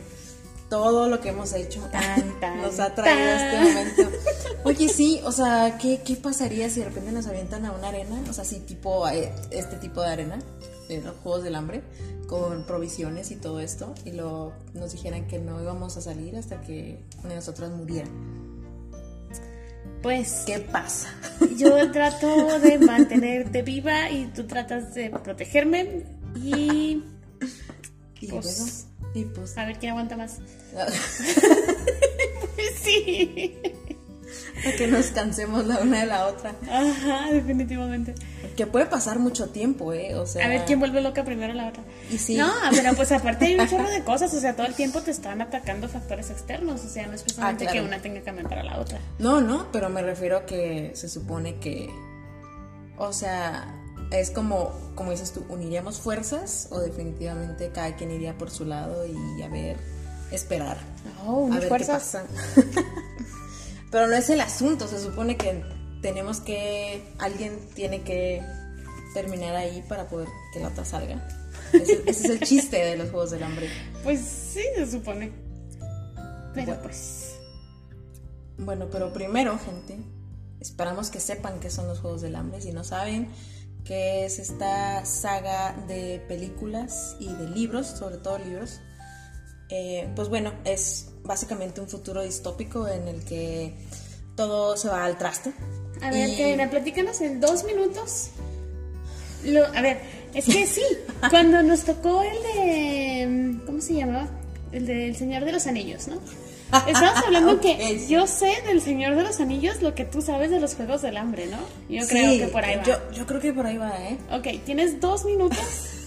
Todo 0.68 1.08
lo 1.08 1.20
que 1.20 1.30
hemos 1.30 1.54
hecho 1.54 1.80
Tan, 1.90 2.38
tan, 2.40 2.60
nos 2.60 2.78
ha 2.78 2.94
traído 2.94 3.30
a 3.30 3.42
este 3.42 3.58
momento. 3.58 4.18
Oye, 4.64 4.88
sí, 4.90 5.18
o 5.24 5.32
sea, 5.32 5.78
¿qué, 5.78 6.02
¿qué 6.04 6.16
pasaría 6.16 6.68
si 6.68 6.80
de 6.80 6.86
repente 6.86 7.10
nos 7.10 7.26
avientan 7.26 7.64
a 7.64 7.72
una 7.72 7.88
arena? 7.88 8.22
O 8.28 8.34
sea, 8.34 8.44
sí, 8.44 8.60
tipo 8.60 9.08
eh, 9.08 9.32
este 9.50 9.76
tipo 9.76 10.02
de 10.02 10.08
arena, 10.08 10.38
de 10.88 11.00
los 11.00 11.16
Juegos 11.22 11.42
del 11.42 11.54
Hambre, 11.54 11.82
con 12.26 12.64
provisiones 12.64 13.30
y 13.30 13.36
todo 13.36 13.60
esto, 13.60 13.94
y 14.04 14.12
lo, 14.12 14.52
nos 14.74 14.92
dijeran 14.92 15.26
que 15.26 15.38
no 15.38 15.62
íbamos 15.62 15.96
a 15.96 16.02
salir 16.02 16.36
hasta 16.36 16.60
que 16.60 17.02
una 17.20 17.30
de 17.30 17.36
nosotras 17.36 17.70
muriera. 17.70 18.08
Pues 20.02 20.44
¿Qué 20.46 20.58
pasa? 20.60 21.12
yo 21.56 21.90
trato 21.90 22.58
de 22.60 22.78
mantenerte 22.86 23.62
viva 23.62 24.10
y 24.10 24.26
tú 24.26 24.46
tratas 24.46 24.94
de 24.94 25.10
protegerme. 25.10 26.04
Y 26.36 27.02
Y 28.20 28.26
Pues- 28.28 28.86
bueno, 29.00 29.14
y 29.14 29.24
pues... 29.34 29.56
a 29.58 29.64
ver 29.64 29.78
quién 29.78 29.92
aguanta 29.92 30.16
más. 30.16 30.38
Sí. 32.82 33.56
A 34.66 34.72
que 34.76 34.86
nos 34.88 35.06
cansemos 35.06 35.66
la 35.66 35.78
una 35.78 36.00
de 36.00 36.06
la 36.06 36.26
otra. 36.26 36.54
Ajá, 36.70 37.30
definitivamente. 37.32 38.14
Que 38.56 38.66
puede 38.66 38.86
pasar 38.86 39.18
mucho 39.18 39.50
tiempo, 39.50 39.92
¿eh? 39.92 40.14
O 40.16 40.26
sea... 40.26 40.44
A 40.46 40.48
ver 40.48 40.64
quién 40.64 40.80
vuelve 40.80 41.00
loca 41.00 41.24
primero 41.24 41.52
a 41.52 41.56
la 41.56 41.68
otra. 41.68 41.82
Y 42.10 42.18
sí. 42.18 42.36
No, 42.36 42.50
pero 42.70 42.94
pues 42.94 43.12
aparte 43.12 43.46
hay 43.46 43.54
un 43.58 43.68
chorro 43.70 43.88
de 43.88 44.02
cosas, 44.02 44.32
o 44.34 44.40
sea, 44.40 44.56
todo 44.56 44.66
el 44.66 44.74
tiempo 44.74 45.00
te 45.02 45.10
están 45.10 45.40
atacando 45.42 45.88
factores 45.88 46.30
externos, 46.30 46.84
o 46.84 46.88
sea, 46.88 47.06
no 47.06 47.12
es 47.14 47.22
precisamente 47.22 47.64
Ah, 47.66 47.70
claro. 47.70 47.82
que 47.86 47.88
una 47.88 48.02
tenga 48.02 48.20
que 48.22 48.30
aumentar 48.30 48.58
a 48.58 48.64
la 48.64 48.78
otra. 48.80 48.98
No, 49.18 49.40
no, 49.40 49.70
pero 49.72 49.88
me 49.90 50.02
refiero 50.02 50.38
a 50.38 50.46
que 50.46 50.90
se 50.94 51.08
supone 51.08 51.56
que, 51.60 51.88
o 52.96 53.12
sea, 53.12 53.74
es 54.10 54.30
como, 54.30 54.72
como 54.94 55.10
dices 55.12 55.32
tú, 55.32 55.44
uniríamos 55.48 56.00
fuerzas 56.00 56.68
o 56.70 56.80
definitivamente 56.80 57.70
cada 57.72 57.94
quien 57.96 58.10
iría 58.10 58.36
por 58.38 58.50
su 58.50 58.64
lado 58.64 59.04
y 59.06 59.42
a 59.42 59.48
ver, 59.48 59.76
esperar, 60.32 60.78
Oh, 61.26 61.48
a 61.52 61.58
ver 61.58 61.68
fuerzas. 61.68 62.16
qué 62.54 62.62
pasa. 62.62 62.82
pero 63.90 64.06
no 64.06 64.14
es 64.14 64.30
el 64.30 64.40
asunto, 64.40 64.86
se 64.86 65.00
supone 65.00 65.36
que 65.36 65.62
tenemos 66.02 66.40
que, 66.40 67.02
alguien 67.18 67.58
tiene 67.74 68.02
que 68.02 68.42
terminar 69.14 69.56
ahí 69.56 69.84
para 69.88 70.08
poder 70.08 70.28
que 70.52 70.60
la 70.60 70.68
otra 70.68 70.84
salga. 70.84 71.26
Ese, 71.72 72.02
ese 72.06 72.10
es 72.10 72.24
el 72.24 72.40
chiste 72.40 72.76
de 72.78 72.96
los 72.96 73.10
Juegos 73.10 73.30
del 73.30 73.42
Hambre. 73.42 73.68
Pues 74.02 74.20
sí, 74.20 74.62
se 74.76 74.90
supone. 74.90 75.32
Pero 76.54 76.66
Bueno. 76.66 76.82
pues. 76.82 77.34
Bueno, 78.58 78.88
pero 78.90 79.12
primero, 79.12 79.58
gente, 79.58 79.98
esperamos 80.60 81.10
que 81.10 81.20
sepan 81.20 81.60
qué 81.60 81.70
son 81.70 81.88
los 81.88 82.00
Juegos 82.00 82.22
del 82.22 82.36
Hambre. 82.36 82.60
Si 82.60 82.72
no 82.72 82.84
saben 82.84 83.28
qué 83.84 84.24
es 84.24 84.38
esta 84.38 85.04
saga 85.04 85.72
de 85.86 86.22
películas 86.28 87.16
y 87.20 87.32
de 87.32 87.48
libros, 87.50 87.86
sobre 87.86 88.18
todo 88.18 88.38
libros, 88.38 88.80
eh, 89.70 90.10
pues 90.16 90.28
bueno, 90.28 90.52
es 90.64 91.07
básicamente 91.24 91.80
un 91.80 91.88
futuro 91.88 92.22
distópico 92.22 92.86
en 92.88 93.08
el 93.08 93.24
que 93.24 93.74
todo 94.36 94.76
se 94.76 94.88
va 94.88 95.04
al 95.04 95.18
traste. 95.18 95.52
A 96.02 96.10
ver, 96.10 96.28
Y- 96.28 96.36
Karina, 96.36 96.70
platícanos 96.70 97.20
en 97.20 97.40
dos 97.40 97.64
minutos. 97.64 98.30
Lo, 99.44 99.64
a 99.66 99.80
ver, 99.80 100.00
es 100.34 100.44
que 100.46 100.66
sí, 100.66 100.82
cuando 101.30 101.62
nos 101.62 101.84
tocó 101.84 102.22
el 102.22 102.42
de. 102.42 103.60
¿Cómo 103.66 103.80
se 103.80 103.94
llamaba? 103.94 104.28
El 104.72 104.86
del 104.86 105.16
Señor 105.16 105.44
de 105.44 105.52
los 105.52 105.66
Anillos, 105.66 106.08
¿no? 106.08 106.16
Estamos 106.86 107.24
hablando 107.24 107.52
Ok, 107.54 107.62
que 107.62 107.98
sí. 108.00 108.08
yo 108.12 108.26
sé 108.26 108.52
del 108.66 108.82
Señor 108.82 109.16
de 109.16 109.22
los 109.22 109.40
Anillos 109.40 109.80
lo 109.80 109.94
que 109.94 110.04
tú 110.04 110.20
sabes 110.20 110.50
de 110.50 110.60
los 110.60 110.74
Juegos 110.74 111.00
del 111.02 111.16
Hambre, 111.16 111.46
¿no? 111.46 111.56
Yo 111.88 112.06
creo 112.06 112.32
Sí, 112.32 112.38
que 112.40 112.48
por 112.48 112.64
ahí 112.64 112.76
va. 112.76 112.82
Yo, 112.82 112.94
yo 113.14 113.26
creo 113.26 113.40
que 113.40 113.52
por 113.54 113.64
ahí 113.66 113.78
va, 113.78 113.92
¿eh? 114.06 114.18
Ok, 114.32 114.64
tienes 114.66 115.00
dos 115.00 115.24
minutos. 115.24 115.58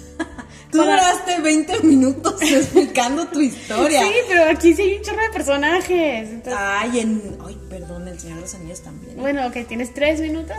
Tú 0.72 0.78
Para- 0.78 0.92
duraste 0.92 1.42
20 1.42 1.80
minutos 1.84 2.42
explicando 2.42 3.28
tu 3.28 3.42
historia. 3.42 4.02
Sí, 4.04 4.12
pero 4.28 4.50
aquí 4.52 4.74
sí 4.74 4.82
hay 4.84 4.98
un 4.98 5.04
chorro 5.04 5.22
de 5.22 5.30
personajes. 5.30 6.30
entonces- 6.30 6.54
Ay, 6.58 7.00
en... 7.02 7.38
Ay, 7.46 7.58
perdón, 7.70 8.08
el 8.08 8.20
Señor 8.20 8.38
de 8.38 8.42
los 8.44 8.56
Anillos 8.56 8.82
también. 8.82 9.18
bueno, 9.18 9.46
ok, 9.48 9.68
tienes 9.68 9.94
tres 9.94 10.22
minutos 10.22 10.56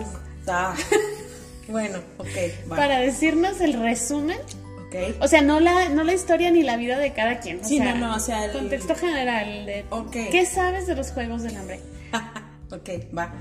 Ah, 0.47 0.75
bueno, 1.69 1.99
ok, 2.19 2.26
va. 2.71 2.76
para 2.76 2.99
decirnos 2.99 3.61
el 3.61 3.75
resumen. 3.75 4.38
Ok. 4.87 5.23
O 5.23 5.28
sea, 5.28 5.40
no 5.40 5.61
la, 5.61 5.88
no 5.88 6.04
la 6.04 6.12
historia 6.12 6.50
ni 6.50 6.62
la 6.62 6.76
vida 6.76 6.99
de 6.99 7.12
cada 7.14 7.40
quien. 7.40 7.61
O 7.61 7.64
Sí, 7.64 7.78
sea, 7.78 7.95
no, 7.95 8.09
no, 8.09 8.16
o 8.16 8.21
sea, 8.21 8.45
el- 8.45 8.52
Contexto 8.52 8.95
general 8.95 9.64
de 9.66 9.85
Ok. 9.90 10.11
qué 10.31 10.45
sabes 10.45 10.87
de 10.87 10.95
los 10.97 11.12
Juegos 11.12 11.42
del 11.45 11.57
Hambre. 11.57 11.81
ok, 12.71 13.16
va. 13.16 13.33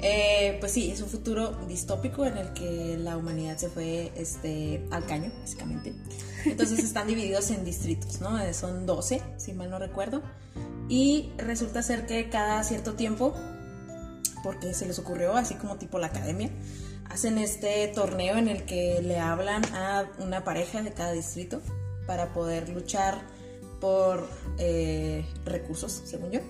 Eh, 0.00 0.56
pues 0.60 0.72
sí, 0.72 0.90
es 0.90 1.00
un 1.00 1.08
futuro 1.08 1.52
distópico 1.66 2.24
en 2.26 2.36
el 2.36 2.52
que 2.52 2.96
la 2.98 3.16
humanidad 3.16 3.56
se 3.56 3.68
fue 3.68 4.12
este, 4.16 4.86
al 4.90 5.06
caño, 5.06 5.32
básicamente. 5.40 5.94
Entonces 6.44 6.78
están 6.84 7.06
divididos 7.06 7.50
en 7.50 7.64
distritos, 7.64 8.20
¿no? 8.20 8.38
Eh, 8.38 8.52
Son 8.52 8.86
12, 8.86 9.22
si 9.36 9.52
mal 9.52 9.70
no 9.70 9.78
recuerdo. 9.78 10.22
Y 10.88 11.30
resulta 11.38 11.82
ser 11.82 12.06
que 12.06 12.28
cada 12.28 12.62
cierto 12.62 12.94
tiempo, 12.94 13.34
porque 14.42 14.74
se 14.74 14.86
les 14.86 14.98
ocurrió, 14.98 15.34
así 15.36 15.54
como 15.54 15.76
tipo 15.76 15.98
la 15.98 16.08
academia, 16.08 16.50
hacen 17.10 17.38
este 17.38 17.88
torneo 17.88 18.36
en 18.36 18.48
el 18.48 18.64
que 18.64 19.00
le 19.02 19.18
hablan 19.18 19.64
a 19.74 20.08
una 20.18 20.44
pareja 20.44 20.82
de 20.82 20.92
cada 20.92 21.12
distrito 21.12 21.60
para 22.06 22.32
poder 22.32 22.68
luchar 22.68 23.20
por 23.80 24.28
eh, 24.58 25.24
recursos, 25.44 26.02
según 26.04 26.30
yo. 26.30 26.40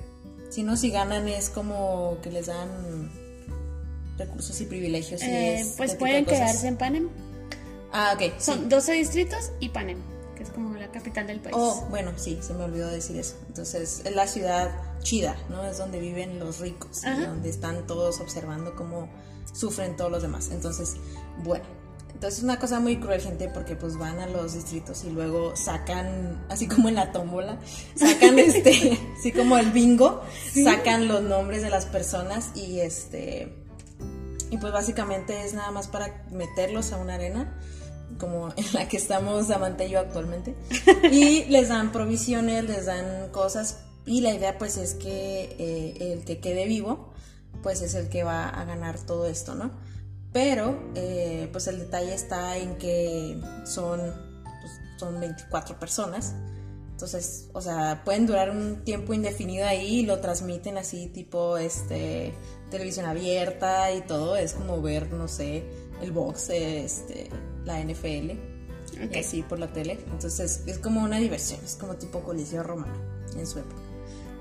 Si 0.50 0.62
no, 0.62 0.76
si 0.76 0.90
ganan 0.90 1.28
es 1.28 1.48
como 1.50 2.18
que 2.22 2.30
les 2.30 2.46
dan 2.46 3.10
recursos 4.18 4.60
y 4.60 4.66
privilegios. 4.66 5.22
y 5.22 5.26
Eh, 5.26 5.60
es 5.60 5.74
pues 5.76 5.94
pueden 5.94 6.24
quedarse 6.24 6.68
en 6.68 6.76
Panem. 6.76 7.08
Ah, 7.92 8.12
ok. 8.14 8.32
sí. 8.38 8.44
Son 8.44 8.68
12 8.68 8.92
distritos 8.92 9.52
y 9.60 9.68
Panem, 9.70 9.98
que 10.36 10.42
es 10.42 10.50
como 10.50 10.74
la 10.76 10.90
capital 10.90 11.26
del 11.26 11.40
país. 11.40 11.56
Oh, 11.58 11.86
bueno, 11.90 12.12
sí, 12.16 12.38
se 12.40 12.54
me 12.54 12.64
olvidó 12.64 12.88
decir 12.88 13.16
eso. 13.16 13.36
Entonces, 13.48 14.02
es 14.04 14.14
la 14.14 14.26
ciudad 14.26 14.70
chida, 15.00 15.36
¿no? 15.48 15.64
Es 15.64 15.78
donde 15.78 16.00
viven 16.00 16.38
los 16.38 16.60
ricos, 16.60 17.02
y 17.04 17.22
donde 17.22 17.48
están 17.48 17.86
todos 17.86 18.20
observando 18.20 18.74
cómo 18.74 19.08
sufren 19.52 19.96
todos 19.96 20.10
los 20.10 20.22
demás. 20.22 20.50
Entonces, 20.52 20.96
bueno. 21.42 21.64
Entonces 22.12 22.38
es 22.38 22.44
una 22.44 22.58
cosa 22.58 22.80
muy 22.80 22.96
cruel, 22.96 23.20
gente, 23.20 23.50
porque 23.50 23.76
pues 23.76 23.98
van 23.98 24.18
a 24.20 24.26
los 24.26 24.54
distritos 24.54 25.04
y 25.04 25.10
luego 25.10 25.54
sacan, 25.54 26.46
así 26.48 26.66
como 26.66 26.88
en 26.88 26.94
la 26.94 27.12
tómbola, 27.12 27.58
sacan 27.94 28.38
este, 28.38 28.98
así 29.18 29.32
como 29.32 29.58
el 29.58 29.70
bingo, 29.70 30.22
sacan 30.64 31.08
los 31.08 31.20
nombres 31.20 31.60
de 31.60 31.68
las 31.68 31.84
personas 31.84 32.52
y 32.54 32.80
este, 32.80 33.52
y 34.50 34.58
pues 34.58 34.72
básicamente 34.72 35.44
es 35.44 35.54
nada 35.54 35.70
más 35.70 35.88
para 35.88 36.24
meterlos 36.30 36.92
a 36.92 36.98
una 36.98 37.14
arena, 37.14 37.58
como 38.18 38.48
en 38.56 38.72
la 38.72 38.88
que 38.88 38.96
estamos 38.96 39.46
Samantha 39.46 39.84
y 39.84 39.90
yo 39.90 40.00
actualmente, 40.00 40.54
y 41.10 41.44
les 41.48 41.68
dan 41.68 41.92
provisiones, 41.92 42.64
les 42.64 42.86
dan 42.86 43.30
cosas, 43.30 43.80
y 44.04 44.20
la 44.20 44.32
idea 44.32 44.56
pues 44.58 44.76
es 44.76 44.94
que 44.94 45.56
eh, 45.58 46.12
el 46.12 46.24
que 46.24 46.38
quede 46.38 46.66
vivo, 46.66 47.12
pues 47.62 47.82
es 47.82 47.94
el 47.94 48.08
que 48.08 48.22
va 48.22 48.48
a 48.48 48.64
ganar 48.64 48.98
todo 48.98 49.26
esto, 49.26 49.54
¿no? 49.54 49.72
Pero 50.32 50.78
eh, 50.94 51.48
pues 51.50 51.66
el 51.66 51.78
detalle 51.78 52.14
está 52.14 52.56
en 52.58 52.76
que 52.76 53.40
son, 53.64 54.00
pues, 54.00 54.72
son 54.98 55.18
24 55.18 55.78
personas. 55.80 56.34
Entonces, 56.90 57.48
o 57.52 57.60
sea, 57.60 58.02
pueden 58.04 58.26
durar 58.26 58.50
un 58.50 58.84
tiempo 58.84 59.12
indefinido 59.12 59.66
ahí 59.66 60.00
y 60.00 60.02
lo 60.06 60.20
transmiten 60.20 60.78
así 60.78 61.08
tipo 61.08 61.58
este 61.58 62.34
televisión 62.70 63.06
abierta 63.06 63.92
y 63.92 64.00
todo. 64.02 64.36
Es 64.36 64.54
como 64.54 64.80
ver, 64.82 65.12
no 65.12 65.28
sé, 65.28 65.64
el 66.02 66.12
box, 66.12 66.50
este, 66.50 67.30
la 67.64 67.80
NFL, 67.80 68.32
Ok. 69.04 69.14
y 69.14 69.18
así 69.18 69.42
por 69.42 69.58
la 69.58 69.72
tele. 69.72 69.98
Entonces 70.10 70.62
es 70.66 70.78
como 70.78 71.02
una 71.02 71.18
diversión, 71.18 71.60
es 71.64 71.76
como 71.76 71.96
tipo 71.96 72.20
coliseo 72.20 72.62
romano 72.62 72.94
en 73.36 73.46
su 73.46 73.58
época. 73.58 73.82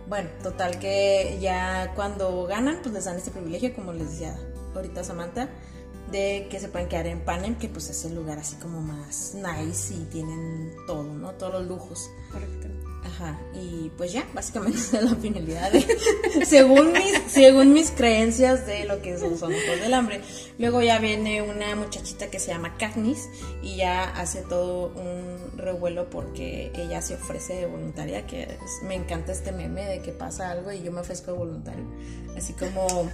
Bueno, 0.08 0.29
total 0.44 0.77
que 0.77 1.38
ya 1.41 1.94
cuando 1.96 2.46
ganan, 2.46 2.79
pues 2.84 2.94
les 2.94 3.05
dan 3.05 3.17
este 3.17 3.32
privilegio, 3.32 3.74
como 3.74 3.91
les 3.91 4.12
decía 4.12 4.38
ahorita 4.75 5.03
Samantha, 5.03 5.50
de 6.12 6.48
que 6.51 6.60
se 6.60 6.67
pueden 6.67 6.88
quedar 6.88 7.08
en 7.08 7.22
Panem, 7.22 7.55
que 7.58 7.67
pues 7.70 7.89
es 7.89 8.05
el 8.05 8.13
lugar 8.13 8.38
así 8.38 8.55
como 8.58 8.82
más 8.82 9.34
nice 9.34 9.96
y 9.96 10.03
tienen 10.12 10.74
todo, 10.86 11.03
¿no? 11.03 11.32
Todos 11.32 11.53
los 11.53 11.67
lujos. 11.67 12.08
Correcto. 12.32 12.67
Y 13.53 13.91
pues 13.98 14.12
ya, 14.12 14.25
básicamente 14.34 14.77
esa 14.79 15.00
es 15.00 15.12
la 15.12 15.15
finalidad 15.15 15.72
de, 15.72 16.45
según 16.45 16.91
mis, 16.91 17.13
según 17.27 17.74
mis 17.74 17.91
creencias 17.91 18.65
de 18.65 18.86
lo 18.86 19.01
que 19.01 19.17
son, 19.17 19.31
los 19.31 19.41
del 19.81 19.93
hambre. 19.93 20.22
Luego 20.57 20.81
ya 20.81 21.00
viene 21.00 21.41
una 21.41 21.75
muchachita 21.75 22.27
que 22.29 22.39
se 22.39 22.51
llama 22.51 22.77
Katniss 22.77 23.29
y 23.62 23.77
ya 23.77 24.03
hace 24.03 24.41
todo 24.41 24.93
un 24.95 25.57
revuelo 25.57 26.10
porque 26.10 26.72
ella 26.75 27.01
se 27.01 27.15
ofrece 27.15 27.55
de 27.55 27.65
voluntaria, 27.65 28.25
que 28.25 28.57
me 28.84 28.95
encanta 28.95 29.31
este 29.31 29.51
meme 29.51 29.86
de 29.86 30.00
que 30.00 30.12
pasa 30.12 30.51
algo 30.51 30.72
y 30.72 30.81
yo 30.81 30.91
me 30.91 31.01
ofrezco 31.01 31.31
de 31.31 31.38
voluntario. 31.38 31.86
Así 32.38 32.53
como, 32.53 33.10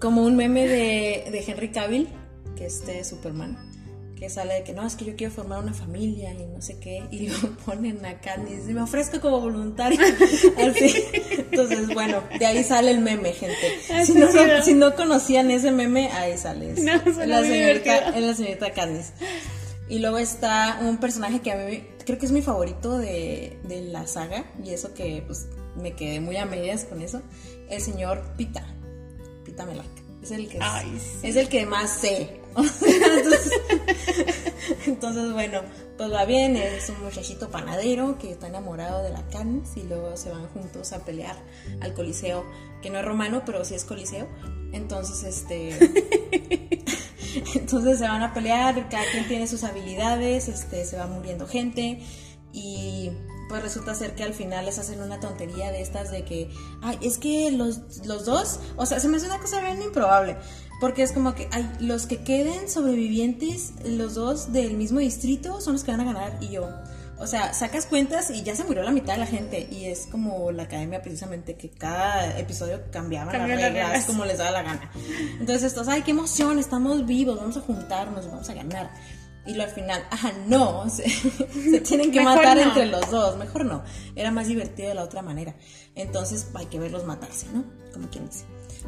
como 0.00 0.22
un 0.24 0.36
meme 0.36 0.66
de, 0.66 1.30
de 1.30 1.44
Henry 1.46 1.70
Cavill, 1.70 2.08
que 2.56 2.66
es 2.66 2.80
este 2.80 3.04
Superman 3.04 3.77
que 4.18 4.28
sale 4.28 4.54
de 4.54 4.64
que 4.64 4.72
no, 4.72 4.86
es 4.86 4.96
que 4.96 5.04
yo 5.04 5.14
quiero 5.16 5.32
formar 5.32 5.62
una 5.62 5.72
familia 5.72 6.32
y 6.32 6.44
no 6.46 6.60
sé 6.60 6.78
qué, 6.80 7.04
y 7.10 7.28
lo 7.28 7.36
ponen 7.66 8.04
acá 8.04 8.36
y 8.48 8.54
dice, 8.54 8.72
me 8.74 8.82
ofrezco 8.82 9.20
como 9.20 9.40
voluntario. 9.40 10.00
Así. 10.58 11.04
Entonces, 11.50 11.86
bueno, 11.94 12.22
de 12.38 12.46
ahí 12.46 12.64
sale 12.64 12.90
el 12.90 13.00
meme, 13.00 13.32
gente. 13.32 13.56
Ah, 13.92 14.04
Si 14.04 14.14
no, 14.14 14.26
si 14.62 14.74
no 14.74 14.94
conocían 14.94 15.50
ese 15.50 15.70
meme, 15.70 16.10
ahí 16.12 16.36
sale. 16.36 16.74
No, 16.78 17.26
la 17.26 17.42
señorita, 17.42 18.10
la 18.18 18.34
señorita 18.34 18.72
Candice. 18.72 19.12
Y 19.88 20.00
luego 20.00 20.18
está 20.18 20.78
un 20.82 20.98
personaje 20.98 21.40
que 21.40 21.52
a 21.52 21.56
mí 21.56 21.82
creo 22.04 22.18
que 22.18 22.26
es 22.26 22.32
mi 22.32 22.42
favorito 22.42 22.98
de, 22.98 23.58
de 23.64 23.82
la 23.82 24.06
saga, 24.06 24.44
y 24.64 24.70
eso 24.70 24.92
que 24.94 25.22
pues 25.26 25.46
me 25.80 25.92
quedé 25.94 26.20
muy 26.20 26.36
a 26.36 26.44
medias 26.44 26.84
con 26.84 27.00
eso, 27.02 27.22
el 27.70 27.80
señor 27.80 28.22
Pita. 28.36 28.64
Pita 29.44 29.64
Melac. 29.64 29.86
Es 30.22 30.32
el 30.32 30.48
que, 30.48 30.58
Ay, 30.60 30.98
sí. 31.00 31.26
es 31.28 31.36
el 31.36 31.48
que 31.48 31.64
más 31.64 31.90
sé. 31.90 32.40
entonces, 34.86 35.32
bueno, 35.32 35.62
pues 35.96 36.12
va 36.12 36.24
bien, 36.24 36.56
es 36.56 36.88
un 36.88 37.02
muchachito 37.02 37.50
panadero 37.50 38.18
que 38.18 38.32
está 38.32 38.48
enamorado 38.48 39.02
de 39.02 39.10
la 39.10 39.26
Candice 39.28 39.80
y 39.80 39.82
luego 39.84 40.16
se 40.16 40.30
van 40.30 40.46
juntos 40.48 40.92
a 40.92 41.04
pelear 41.04 41.36
al 41.80 41.94
Coliseo, 41.94 42.44
que 42.82 42.90
no 42.90 42.98
es 42.98 43.04
romano, 43.04 43.42
pero 43.44 43.64
sí 43.64 43.74
es 43.74 43.84
Coliseo. 43.84 44.28
Entonces, 44.72 45.24
este... 45.24 45.76
Entonces 47.54 47.98
se 47.98 48.08
van 48.08 48.22
a 48.22 48.32
pelear, 48.32 48.88
cada 48.88 49.04
quien 49.10 49.28
tiene 49.28 49.46
sus 49.46 49.64
habilidades, 49.64 50.48
este, 50.48 50.84
se 50.84 50.96
va 50.96 51.06
muriendo 51.06 51.46
gente 51.46 52.02
y 52.52 53.10
pues 53.48 53.62
resulta 53.62 53.94
ser 53.94 54.14
que 54.14 54.22
al 54.22 54.34
final 54.34 54.66
les 54.66 54.78
hacen 54.78 55.00
una 55.00 55.20
tontería 55.20 55.70
de 55.70 55.80
estas 55.80 56.10
de 56.10 56.24
que, 56.24 56.50
ay, 56.82 56.98
es 57.02 57.18
que 57.18 57.50
los, 57.50 58.06
los 58.06 58.24
dos, 58.24 58.60
o 58.76 58.86
sea, 58.86 59.00
se 59.00 59.08
me 59.08 59.16
hace 59.16 59.26
una 59.26 59.38
cosa 59.38 59.60
bien 59.60 59.82
improbable, 59.82 60.36
porque 60.80 61.02
es 61.02 61.12
como 61.12 61.34
que, 61.34 61.48
ay, 61.50 61.68
los 61.80 62.06
que 62.06 62.18
queden 62.22 62.68
sobrevivientes, 62.68 63.72
los 63.84 64.14
dos 64.14 64.52
del 64.52 64.74
mismo 64.74 65.00
distrito 65.00 65.60
son 65.60 65.74
los 65.74 65.84
que 65.84 65.90
van 65.90 66.00
a 66.00 66.04
ganar 66.04 66.38
y 66.40 66.48
yo. 66.48 66.68
O 67.20 67.26
sea, 67.26 67.52
sacas 67.52 67.86
cuentas 67.86 68.30
y 68.30 68.42
ya 68.44 68.54
se 68.54 68.62
murió 68.62 68.84
la 68.84 68.92
mitad 68.92 69.14
de 69.14 69.18
la 69.18 69.26
gente. 69.26 69.68
Y 69.72 69.86
es 69.86 70.06
como 70.06 70.52
la 70.52 70.64
academia 70.64 71.02
precisamente, 71.02 71.56
que 71.56 71.68
cada 71.68 72.38
episodio 72.38 72.80
cambiaban 72.92 73.32
las 73.32 73.48
las 73.48 73.48
reglas 73.48 73.72
reglas. 73.72 74.04
como 74.04 74.24
les 74.24 74.38
daba 74.38 74.52
la 74.52 74.62
gana. 74.62 74.90
Entonces 75.40 75.64
estos, 75.64 75.88
ay, 75.88 76.02
qué 76.02 76.12
emoción, 76.12 76.60
estamos 76.60 77.06
vivos, 77.06 77.36
vamos 77.38 77.56
a 77.56 77.60
juntarnos, 77.60 78.28
vamos 78.28 78.48
a 78.48 78.54
ganar. 78.54 78.90
Y 79.46 79.54
lo 79.54 79.64
al 79.64 79.70
final, 79.70 80.04
ajá, 80.10 80.32
no, 80.46 80.88
se, 80.90 81.08
se 81.08 81.80
tienen 81.80 82.12
que 82.12 82.20
matar 82.20 82.56
no. 82.56 82.62
entre 82.62 82.86
los 82.86 83.10
dos, 83.10 83.36
mejor 83.36 83.64
no. 83.64 83.82
Era 84.14 84.30
más 84.30 84.46
divertido 84.46 84.88
de 84.88 84.94
la 84.94 85.02
otra 85.02 85.22
manera. 85.22 85.56
Entonces 85.96 86.48
hay 86.54 86.66
que 86.66 86.78
verlos 86.78 87.04
matarse, 87.04 87.46
¿no? 87.52 87.64
Como 87.92 88.08
quien 88.10 88.26
dice. 88.26 88.44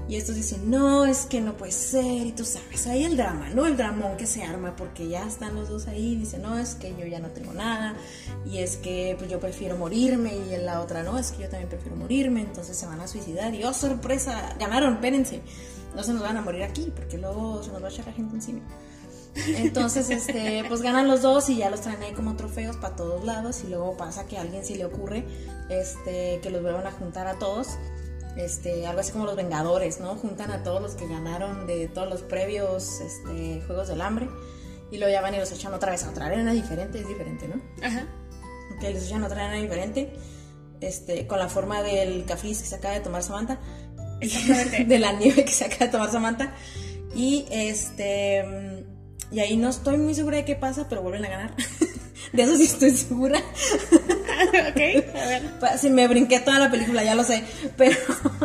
Y 0.09 0.17
estos 0.17 0.35
dicen, 0.35 0.69
no, 0.71 1.05
es 1.05 1.27
que 1.27 1.41
no 1.41 1.57
puede 1.57 1.71
ser, 1.71 2.27
y 2.27 2.33
tú 2.33 2.45
sabes, 2.45 2.87
ahí 2.89 3.05
el 3.05 3.17
drama, 3.17 3.51
¿no? 3.51 3.67
El 3.67 3.77
dramón 3.77 4.17
que 4.17 4.27
se 4.27 4.43
arma, 4.43 4.75
porque 4.75 5.09
ya 5.09 5.25
están 5.25 5.55
los 5.55 5.69
dos 5.69 5.87
ahí, 5.87 6.17
dicen, 6.17 6.43
no, 6.43 6.59
es 6.59 6.75
que 6.75 6.95
yo 6.99 7.07
ya 7.07 7.21
no 7.21 7.29
tengo 7.29 7.53
nada, 7.53 7.95
y 8.45 8.59
es 8.59 8.77
que 8.77 9.15
pues, 9.17 9.31
yo 9.31 9.39
prefiero 9.39 9.77
morirme, 9.77 10.35
y 10.35 10.55
en 10.55 10.67
la 10.67 10.81
otra, 10.81 11.05
no, 11.05 11.17
es 11.17 11.31
que 11.31 11.45
yo 11.45 11.49
también 11.49 11.69
prefiero 11.69 11.97
morirme, 11.97 12.41
entonces 12.41 12.77
se 12.77 12.87
van 12.87 13.01
a 13.01 13.07
suicidar, 13.07 13.55
y 13.55 13.63
oh, 13.63 13.73
sorpresa, 13.73 14.57
ganaron, 14.59 14.95
espérense, 14.95 15.43
no 15.95 16.03
se 16.03 16.13
nos 16.13 16.23
van 16.23 16.37
a 16.37 16.43
morir 16.43 16.65
aquí, 16.65 16.93
porque 16.95 17.17
luego 17.17 17.63
se 17.63 17.71
nos 17.71 17.81
va 17.81 17.87
a 17.87 17.91
echar 17.91 18.07
la 18.07 18.13
gente 18.13 18.35
encima. 18.35 18.63
Entonces, 19.35 20.11
este, 20.11 20.65
pues 20.67 20.83
ganan 20.83 21.07
los 21.07 21.23
dos 21.23 21.49
y 21.51 21.57
ya 21.59 21.71
los 21.71 21.81
traen 21.81 22.03
ahí 22.03 22.13
como 22.13 22.35
trofeos 22.35 22.77
para 22.77 22.97
todos 22.97 23.25
lados 23.25 23.63
y 23.65 23.69
luego 23.69 23.97
pasa 23.97 24.27
que 24.27 24.37
a 24.37 24.41
alguien 24.41 24.65
se 24.65 24.75
le 24.75 24.85
ocurre 24.85 25.25
este, 25.69 26.41
que 26.43 26.51
los 26.51 26.63
vuelvan 26.63 26.87
a 26.87 26.91
juntar 26.91 27.29
a 27.29 27.39
todos 27.39 27.69
este, 28.37 28.87
algo 28.87 29.01
así 29.01 29.13
como 29.13 29.27
los 29.27 29.37
Vengadores, 29.37 30.01
¿no? 30.01 30.17
Juntan 30.17 30.51
a 30.51 30.63
todos 30.63 30.81
los 30.81 30.95
que 30.95 31.07
ganaron 31.07 31.67
de 31.67 31.89
todos 31.89 32.09
los 32.09 32.23
previos 32.23 33.01
este, 33.01 33.63
Juegos 33.67 33.89
del 33.89 34.01
Hambre 34.01 34.29
y 34.91 34.99
lo 34.99 35.09
llevan 35.09 35.35
y 35.35 35.39
los 35.39 35.53
echan 35.53 35.73
otra 35.75 35.93
vez 35.93 36.05
a 36.05 36.11
otra 36.11 36.27
arena 36.27 36.53
diferente, 36.53 37.01
es 37.01 37.09
diferente, 37.09 37.49
¿no? 37.49 37.61
Ajá. 37.87 38.07
Que 38.81 38.91
les 38.91 39.07
echan 39.07 39.23
a 39.23 39.27
otra 39.27 39.47
arena 39.47 39.63
diferente, 39.63 40.13
este, 40.81 41.27
con 41.27 41.39
la 41.39 41.49
forma 41.49 41.83
del 41.83 42.25
cafés 42.25 42.61
que 42.61 42.69
se 42.69 42.75
acaba 42.77 42.95
de 42.95 43.01
tomar 43.01 43.23
Samantha, 43.23 43.61
de 44.87 44.99
la 44.99 45.13
nieve 45.13 45.45
que 45.45 45.53
se 45.53 45.65
acaba 45.65 45.87
de 45.87 45.93
tomar 45.93 46.11
Samantha, 46.11 46.55
y 47.15 47.47
este, 47.51 48.85
y 49.31 49.41
ahí 49.41 49.57
no 49.57 49.69
estoy 49.69 49.97
muy 49.97 50.15
segura 50.15 50.39
de 50.39 50.45
qué 50.45 50.57
pasa, 50.57 50.89
pero 50.89 51.03
vuelven 51.03 51.25
a 51.25 51.29
ganar. 51.29 51.55
De 52.33 52.43
eso 52.43 52.57
sí 52.57 52.65
estoy 52.65 52.91
segura. 52.93 53.41
ok, 54.71 55.15
a 55.15 55.27
ver. 55.27 55.43
Si 55.79 55.91
me 55.91 56.07
brinqué 56.09 56.41
toda 56.41 56.59
la 56.59 56.71
película, 56.71 57.03
ya 57.05 57.15
lo 57.15 57.25
sé. 57.25 57.45
Pero 57.77 57.97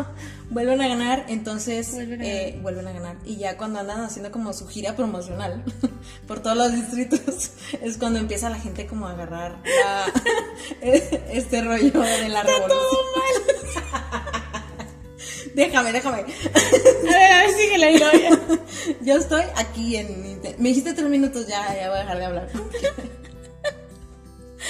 vuelven 0.49 0.81
a 0.81 0.87
ganar, 0.87 1.25
entonces 1.27 1.91
Vuelven 1.93 2.21
a 2.21 2.25
eh, 2.25 2.59
vuelven 2.61 2.87
a 2.87 2.91
ganar. 2.93 3.15
Y 3.25 3.37
ya 3.37 3.57
cuando 3.57 3.79
andan 3.79 4.01
haciendo 4.01 4.31
como 4.31 4.53
su 4.53 4.67
gira 4.67 4.95
promocional 4.95 5.63
por 6.27 6.39
todos 6.41 6.57
los 6.57 6.71
distritos, 6.73 7.51
es 7.81 7.97
cuando 7.97 8.19
empieza 8.19 8.49
la 8.49 8.59
gente 8.59 8.85
como 8.87 9.07
a 9.07 9.11
agarrar 9.11 9.57
la- 9.63 10.11
este 10.81 11.61
rollo 11.61 11.91
de 12.01 12.29
la 12.29 12.43
revolución. 12.43 12.81
déjame, 15.55 15.91
déjame. 15.91 16.17
A 16.19 16.23
ver, 16.23 17.31
a 17.31 17.41
ver, 17.41 17.51
y. 17.79 18.95
Yo 19.01 19.15
estoy 19.17 19.43
aquí 19.55 19.95
en... 19.97 20.35
Me 20.57 20.69
dijiste 20.69 20.93
tres 20.93 21.09
minutos, 21.09 21.47
ya, 21.47 21.75
ya 21.75 21.89
voy 21.89 21.97
a 21.97 22.01
dejar 22.01 22.17
de 22.19 22.25
hablar. 22.25 22.49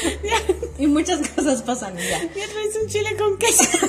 y 0.79 0.87
muchas 0.87 1.27
cosas 1.29 1.61
pasan 1.61 1.95
ya. 1.97 2.21
Ya 2.23 2.47
traes 2.47 2.75
un 2.81 2.87
chile 2.89 3.15
con 3.17 3.37
queso. 3.37 3.63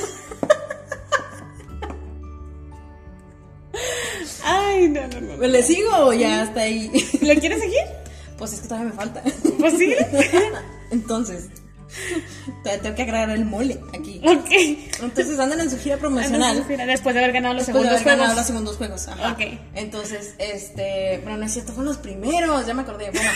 Ay, 4.45 4.89
no, 4.89 5.07
no, 5.09 5.21
no. 5.37 5.47
¿Le 5.47 5.63
sigo 5.63 5.91
o 5.97 6.13
ya 6.13 6.43
hasta 6.43 6.61
ahí? 6.63 6.91
¿Le 7.21 7.39
quieres 7.39 7.61
seguir? 7.61 7.83
Pues 8.39 8.53
es 8.53 8.61
que 8.61 8.69
todavía 8.69 8.91
me 8.91 8.97
falta. 8.97 9.23
Pues 9.59 9.73
síguele. 9.75 10.07
Entonces, 10.91 11.47
todavía 12.63 12.83
tengo 12.83 12.95
que 12.97 13.03
agregar 13.03 13.31
el 13.31 13.45
mole 13.45 13.81
aquí. 13.93 14.21
Ok. 14.25 14.51
Entonces 15.03 15.39
andan 15.39 15.61
en 15.61 15.71
su 15.71 15.79
gira 15.79 15.97
promocional. 15.97 16.65
Mira, 16.69 16.87
Después 16.87 17.15
de 17.15 17.21
haber 17.23 17.33
ganado 17.33 17.55
los 17.55 17.67
Después 17.67 17.83
de 17.85 17.89
segundos 17.91 18.03
haber 18.03 18.19
ganado 18.19 18.35
juegos. 18.35 18.37
los 18.37 18.47
segundos 18.47 18.77
juegos. 18.77 19.09
Ajá. 19.09 19.33
Ok. 19.33 19.59
Entonces, 19.75 20.35
este, 20.39 21.21
bueno, 21.25 21.39
no 21.39 21.47
es 21.47 21.53
cierto, 21.53 21.73
fueron 21.73 21.87
los 21.87 21.99
primeros, 21.99 22.67
ya 22.67 22.75
me 22.75 22.83
acordé. 22.83 23.11
Bueno, 23.11 23.31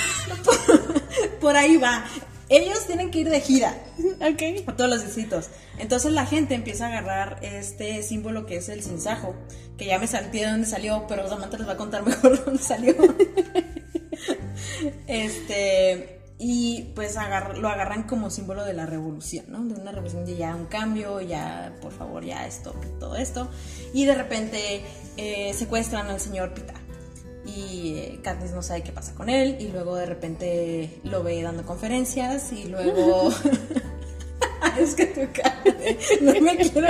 por, 0.44 1.38
por 1.40 1.56
ahí 1.56 1.76
va. 1.76 2.04
Ellos 2.50 2.86
tienen 2.86 3.10
que 3.10 3.20
ir 3.20 3.30
de 3.30 3.40
gira 3.40 3.74
Ok. 4.20 4.68
a 4.68 4.76
todos 4.76 4.90
los 4.90 5.04
distritos. 5.04 5.48
Entonces 5.78 6.12
la 6.12 6.26
gente 6.26 6.54
empieza 6.54 6.86
a 6.86 6.88
agarrar 6.88 7.38
este 7.42 8.02
símbolo 8.02 8.44
que 8.44 8.56
es 8.56 8.68
el 8.68 8.82
sinsajo, 8.82 9.34
que 9.78 9.86
ya 9.86 9.98
me 9.98 10.06
salté 10.06 10.38
de 10.40 10.50
dónde 10.50 10.66
salió, 10.66 11.06
pero 11.08 11.26
Samantha 11.28 11.56
les 11.58 11.68
va 11.68 11.72
a 11.72 11.76
contar 11.78 12.02
mejor 12.04 12.44
dónde 12.44 12.62
salió. 12.62 12.94
este, 15.06 16.20
y 16.38 16.92
pues 16.94 17.16
agar- 17.16 17.58
lo 17.58 17.68
agarran 17.68 18.04
como 18.04 18.30
símbolo 18.30 18.64
de 18.64 18.72
la 18.72 18.86
revolución, 18.86 19.46
¿no? 19.48 19.62
De 19.64 19.80
una 19.80 19.92
revolución 19.92 20.24
de 20.24 20.36
ya 20.36 20.54
un 20.54 20.66
cambio, 20.66 21.20
ya 21.20 21.74
por 21.80 21.92
favor, 21.92 22.24
ya 22.24 22.46
esto, 22.46 22.74
todo 22.98 23.16
esto. 23.16 23.48
Y 23.94 24.06
de 24.06 24.14
repente 24.14 24.82
eh, 25.16 25.52
secuestran 25.54 26.08
al 26.08 26.20
señor 26.20 26.54
Pita. 26.54 26.74
Y 27.44 27.94
eh, 27.96 28.20
Katniss 28.22 28.52
no 28.52 28.62
sabe 28.62 28.82
qué 28.82 28.92
pasa 28.92 29.14
con 29.14 29.28
él. 29.28 29.56
Y 29.60 29.68
luego 29.68 29.96
de 29.96 30.06
repente 30.06 31.00
lo 31.04 31.22
ve 31.22 31.42
dando 31.42 31.64
conferencias. 31.64 32.52
Y 32.52 32.64
luego. 32.64 33.32
es 34.78 34.94
que 34.94 35.06
tu 35.06 35.32
cara 35.32 35.62
No 36.20 36.40
me 36.40 36.56
quiero. 36.56 36.88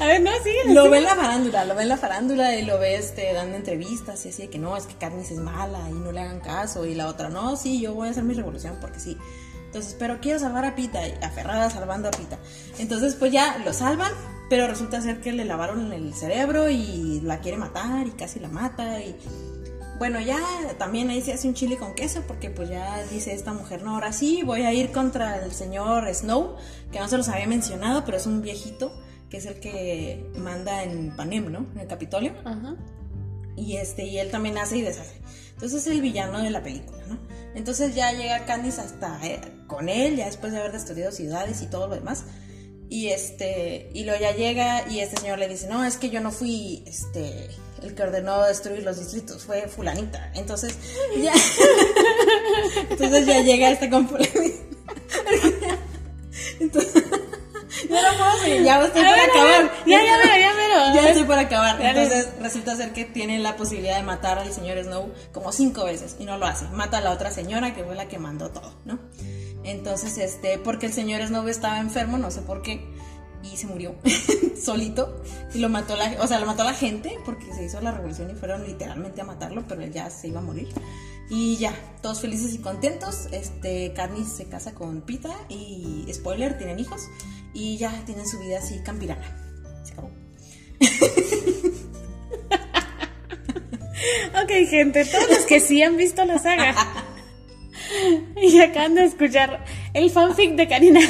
A 0.00 0.06
ver, 0.06 0.20
no, 0.20 0.30
síguele. 0.42 0.74
Lo 0.74 0.90
ve 0.90 0.98
síguele. 0.98 0.98
en 0.98 1.04
la 1.04 1.14
farándula, 1.14 1.64
lo 1.64 1.74
ve 1.74 1.82
en 1.82 1.88
la 1.88 1.96
farándula 1.96 2.54
y 2.56 2.64
lo 2.64 2.78
ve 2.78 2.96
este, 2.96 3.32
dando 3.32 3.56
entrevistas 3.56 4.26
y 4.26 4.30
así 4.30 4.42
de 4.42 4.50
que 4.50 4.58
no, 4.58 4.76
es 4.76 4.86
que 4.86 4.94
Katniss 4.94 5.30
es 5.30 5.38
mala 5.38 5.88
y 5.88 5.94
no 5.94 6.12
le 6.12 6.20
hagan 6.20 6.40
caso. 6.40 6.84
Y 6.84 6.94
la 6.94 7.08
otra, 7.08 7.28
no, 7.28 7.56
sí, 7.56 7.80
yo 7.80 7.94
voy 7.94 8.08
a 8.08 8.10
hacer 8.10 8.24
mi 8.24 8.34
revolución 8.34 8.76
porque 8.80 8.98
sí. 8.98 9.16
Entonces, 9.66 9.96
pero 9.98 10.20
quiero 10.20 10.38
salvar 10.38 10.64
a 10.64 10.74
Pita 10.74 11.06
y 11.06 11.12
aferrada 11.22 11.70
salvando 11.70 12.08
a 12.08 12.10
Pita. 12.10 12.38
Entonces, 12.78 13.14
pues 13.14 13.32
ya 13.32 13.58
lo 13.58 13.72
salvan, 13.72 14.12
pero 14.48 14.66
resulta 14.66 15.00
ser 15.00 15.20
que 15.20 15.32
le 15.32 15.44
lavaron 15.44 15.92
el 15.92 16.14
cerebro 16.14 16.68
y 16.70 17.20
la 17.22 17.40
quiere 17.40 17.56
matar 17.56 18.06
y 18.06 18.10
casi 18.12 18.40
la 18.40 18.48
mata 18.48 19.00
y 19.00 19.16
bueno, 19.98 20.20
ya 20.20 20.38
también 20.78 21.08
ahí 21.08 21.22
se 21.22 21.32
hace 21.32 21.48
un 21.48 21.54
chile 21.54 21.78
con 21.78 21.94
queso 21.94 22.22
porque 22.26 22.50
pues 22.50 22.68
ya 22.68 23.02
dice 23.04 23.32
esta 23.32 23.54
mujer, 23.54 23.82
no, 23.82 23.94
ahora 23.94 24.12
sí 24.12 24.42
voy 24.42 24.62
a 24.62 24.72
ir 24.72 24.92
contra 24.92 25.42
el 25.42 25.52
señor 25.52 26.12
Snow, 26.14 26.56
que 26.92 26.98
no 26.98 27.08
se 27.08 27.16
los 27.16 27.28
había 27.28 27.46
mencionado, 27.46 28.04
pero 28.04 28.18
es 28.18 28.26
un 28.26 28.42
viejito 28.42 28.92
que 29.30 29.38
es 29.38 29.46
el 29.46 29.58
que 29.58 30.30
manda 30.36 30.84
en 30.84 31.16
Panem, 31.16 31.50
¿no? 31.50 31.66
En 31.72 31.80
el 31.80 31.86
Capitolio. 31.86 32.34
Ajá. 32.44 32.76
Y 33.56 33.76
este, 33.76 34.04
y 34.04 34.18
él 34.18 34.30
también 34.30 34.58
hace 34.58 34.76
y 34.76 34.82
deshace. 34.82 35.16
Entonces 35.54 35.86
es 35.86 35.92
el 35.92 36.02
villano 36.02 36.42
de 36.42 36.50
la 36.50 36.62
película, 36.62 36.98
¿no? 37.08 37.18
Entonces 37.54 37.94
ya 37.94 38.12
llega 38.12 38.44
Candice 38.44 38.82
hasta 38.82 39.18
eh, 39.26 39.40
con 39.66 39.88
él, 39.88 40.16
ya 40.16 40.26
después 40.26 40.52
de 40.52 40.58
haber 40.58 40.72
destruido 40.72 41.10
ciudades 41.10 41.62
y 41.62 41.66
todo 41.66 41.88
lo 41.88 41.94
demás. 41.94 42.24
Y 42.88 43.08
este, 43.08 43.90
y 43.94 44.04
luego 44.04 44.20
ya 44.20 44.32
llega 44.32 44.88
y 44.88 45.00
este 45.00 45.20
señor 45.20 45.38
le 45.38 45.48
dice, 45.48 45.66
no, 45.66 45.84
es 45.84 45.96
que 45.96 46.10
yo 46.10 46.20
no 46.20 46.30
fui 46.30 46.84
este 46.86 47.50
el 47.82 47.94
que 47.94 48.02
ordenó 48.02 48.42
destruir 48.42 48.82
los 48.82 48.98
distritos, 48.98 49.44
fue 49.44 49.68
fulanita. 49.68 50.30
Entonces, 50.34 50.76
ya. 51.18 51.32
Entonces 52.90 53.26
ya 53.26 53.40
llega 53.40 53.70
este 53.70 53.90
fulanita. 53.90 54.28
Entonces, 56.60 57.04
ya 57.90 58.12
no 58.12 58.18
puedo 58.18 58.38
seguir, 58.42 58.62
ya 58.62 58.84
estoy 58.84 59.02
A 59.02 59.08
por 59.08 59.16
ver, 59.16 59.20
a 59.20 59.32
acabar. 59.32 59.72
Ya, 59.86 60.04
ya, 60.04 60.16
mero, 60.18 60.36
ya, 60.38 60.54
mero. 60.54 60.94
Ya 60.94 61.08
estoy 61.08 61.24
por 61.24 61.38
acabar. 61.38 61.80
Entonces 61.80 62.28
resulta 62.40 62.76
ser 62.76 62.92
que 62.92 63.04
tiene 63.04 63.38
la 63.38 63.56
posibilidad 63.56 63.96
de 63.96 64.02
matar 64.02 64.38
al 64.38 64.52
señor 64.52 64.82
Snow 64.82 65.12
como 65.32 65.52
cinco 65.52 65.84
veces 65.84 66.16
y 66.18 66.24
no 66.24 66.38
lo 66.38 66.46
hace. 66.46 66.66
Mata 66.68 66.98
a 66.98 67.00
la 67.00 67.10
otra 67.10 67.30
señora 67.30 67.74
que 67.74 67.84
fue 67.84 67.94
la 67.94 68.08
que 68.08 68.18
mandó 68.18 68.50
todo, 68.50 68.72
¿no? 68.84 68.98
Entonces, 69.66 70.16
este, 70.18 70.58
porque 70.58 70.86
el 70.86 70.92
señor 70.92 71.26
Snow 71.26 71.46
estaba 71.48 71.80
enfermo, 71.80 72.18
no 72.18 72.30
sé 72.30 72.40
por 72.40 72.62
qué, 72.62 72.86
y 73.42 73.56
se 73.56 73.66
murió 73.66 73.94
solito 74.60 75.22
y 75.54 75.58
lo 75.58 75.68
mató 75.68 75.96
la, 75.96 76.16
o 76.20 76.26
sea, 76.26 76.38
lo 76.38 76.46
mató 76.46 76.64
la 76.64 76.72
gente 76.72 77.18
porque 77.24 77.52
se 77.52 77.64
hizo 77.64 77.80
la 77.80 77.92
revolución 77.92 78.30
y 78.30 78.34
fueron 78.34 78.64
literalmente 78.64 79.20
a 79.20 79.24
matarlo, 79.24 79.64
pero 79.68 79.82
él 79.82 79.92
ya 79.92 80.08
se 80.10 80.28
iba 80.28 80.40
a 80.40 80.42
morir. 80.42 80.68
Y 81.28 81.56
ya, 81.56 81.74
todos 82.02 82.20
felices 82.20 82.54
y 82.54 82.58
contentos. 82.58 83.26
Este, 83.32 83.92
Katniss 83.94 84.28
se 84.36 84.44
casa 84.44 84.74
con 84.74 85.00
Pita 85.02 85.34
y 85.48 86.06
spoiler, 86.12 86.56
tienen 86.56 86.78
hijos 86.78 87.02
y 87.52 87.76
ya 87.78 88.04
tienen 88.04 88.28
su 88.28 88.38
vida 88.38 88.58
así 88.58 88.78
campirana. 88.84 89.26
Se 89.84 89.92
acabó. 89.92 90.10
Ok, 94.42 94.50
gente, 94.68 95.04
todos 95.04 95.28
los 95.30 95.46
que 95.46 95.60
sí 95.60 95.82
han 95.82 95.96
visto 95.96 96.24
la 96.24 96.38
saga 96.38 96.74
y 98.42 98.58
acaban 98.60 98.94
de 98.94 99.04
escuchar 99.04 99.64
el 99.94 100.10
fanfic 100.10 100.54
de 100.54 100.68
Karina. 100.68 101.00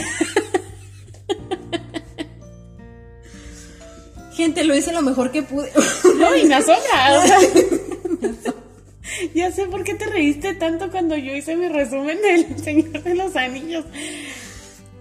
Gente, 4.33 4.65
lo 4.65 4.75
hice 4.77 4.93
lo 4.93 5.03
mejor 5.03 5.31
que 5.31 5.43
pude. 5.43 5.71
No, 6.19 6.37
y 6.37 6.45
me 6.47 6.55
asombra. 6.55 7.19
o 7.19 7.27
sea, 7.27 7.39
ya 9.35 9.51
sé 9.53 9.67
por 9.67 9.85
qué 9.85 9.95
te 9.95 10.07
reíste 10.07 10.55
tanto 10.55 10.91
cuando 10.91 11.17
yo 11.17 11.35
hice 11.35 11.57
mi 11.57 11.69
resumen 11.69 12.19
del 12.23 12.59
Señor 12.63 13.03
de 13.03 13.15
los 13.15 13.37
Anillos. 13.37 13.85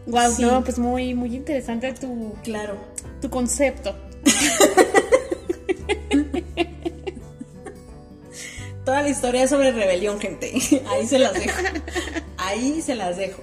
Wow, 0.07 0.31
Sí. 0.35 0.41
no, 0.43 0.63
pues 0.63 0.77
muy, 0.77 1.13
muy 1.13 1.35
interesante 1.35 1.93
tu, 1.93 2.33
claro. 2.43 2.77
tu 3.21 3.29
concepto. 3.29 3.95
Toda 8.85 9.01
la 9.01 9.09
historia 9.09 9.43
es 9.43 9.49
sobre 9.49 9.71
rebelión, 9.71 10.19
gente. 10.19 10.53
Ahí 10.89 11.07
se 11.07 11.19
las 11.19 11.33
dejo. 11.33 11.59
Ahí 12.37 12.81
se 12.81 12.95
las 12.95 13.17
dejo. 13.17 13.41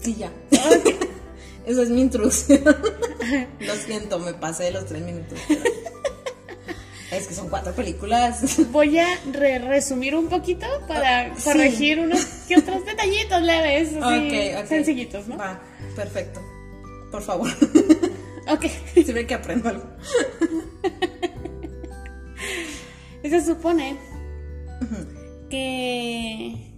Sí, 0.00 0.14
ya. 0.16 0.30
Esa 1.66 1.82
es 1.82 1.90
mi 1.90 2.02
introducción. 2.02 2.62
Lo 3.60 3.74
siento, 3.76 4.18
me 4.18 4.34
pasé 4.34 4.64
de 4.64 4.70
los 4.72 4.86
tres 4.86 5.02
minutos. 5.02 5.38
pero- 5.48 5.60
Es 7.10 7.26
que 7.26 7.34
son 7.34 7.48
cuatro 7.48 7.72
películas. 7.74 8.58
Voy 8.70 8.98
a 8.98 9.06
re- 9.32 9.58
resumir 9.58 10.14
un 10.14 10.28
poquito 10.28 10.66
para 10.86 11.34
Sí. 11.36 11.42
corregir 11.44 11.98
unos 12.00 12.22
que 12.46 12.56
otros 12.58 12.84
detallitos 12.84 13.42
leves, 13.42 13.88
así, 14.00 14.28
Ok, 14.56 14.62
ok. 14.62 14.68
sencillitos, 14.68 15.26
¿no? 15.26 15.36
Va, 15.38 15.60
perfecto. 15.96 16.40
Por 17.10 17.22
favor. 17.22 17.50
Ok. 18.50 18.64
Siempre 18.94 19.26
que 19.26 19.34
aprendo 19.34 19.68
algo. 19.70 19.84
Se 23.28 23.44
supone 23.44 23.96
que 25.50 26.72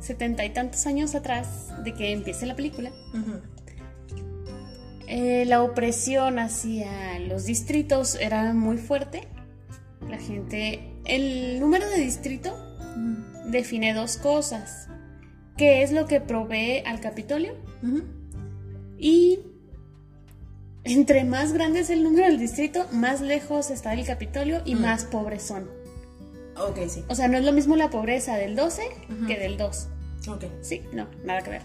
setenta 0.00 0.44
y 0.44 0.50
tantos 0.50 0.86
años 0.86 1.14
atrás 1.14 1.68
de 1.84 1.94
que 1.94 2.12
empiece 2.12 2.46
la 2.46 2.56
película, 2.56 2.90
eh, 5.06 5.44
la 5.46 5.62
opresión 5.62 6.38
hacia 6.38 7.18
los 7.20 7.44
distritos 7.44 8.16
era 8.16 8.52
muy 8.54 8.76
fuerte. 8.76 9.28
La 10.08 10.18
gente, 10.18 10.92
el 11.04 11.60
número 11.60 11.88
de 11.88 11.98
distrito 11.98 12.52
define 13.50 13.94
dos 13.94 14.16
cosas. 14.16 14.88
¿Qué 15.56 15.82
es 15.82 15.92
lo 15.92 16.06
que 16.06 16.20
provee 16.20 16.82
al 16.84 17.00
Capitolio? 17.00 17.54
Y 18.98 19.38
entre 20.84 21.24
más 21.24 21.52
grande 21.52 21.80
es 21.80 21.90
el 21.90 22.02
número 22.02 22.26
del 22.26 22.38
distrito, 22.38 22.86
más 22.92 23.20
lejos 23.20 23.70
está 23.70 23.92
el 23.92 24.04
Capitolio 24.06 24.62
y 24.64 24.74
más 24.74 25.04
pobres 25.04 25.42
son. 25.42 25.68
Ok, 26.56 26.78
sí. 26.88 27.04
O 27.08 27.14
sea, 27.14 27.28
no 27.28 27.38
es 27.38 27.44
lo 27.44 27.52
mismo 27.52 27.76
la 27.76 27.90
pobreza 27.90 28.36
del 28.36 28.56
12 28.56 28.82
que 29.26 29.38
del 29.38 29.56
2. 29.56 29.88
Ok. 30.28 30.44
Sí, 30.62 30.82
no, 30.92 31.06
nada 31.24 31.42
que 31.42 31.50
ver. 31.50 31.62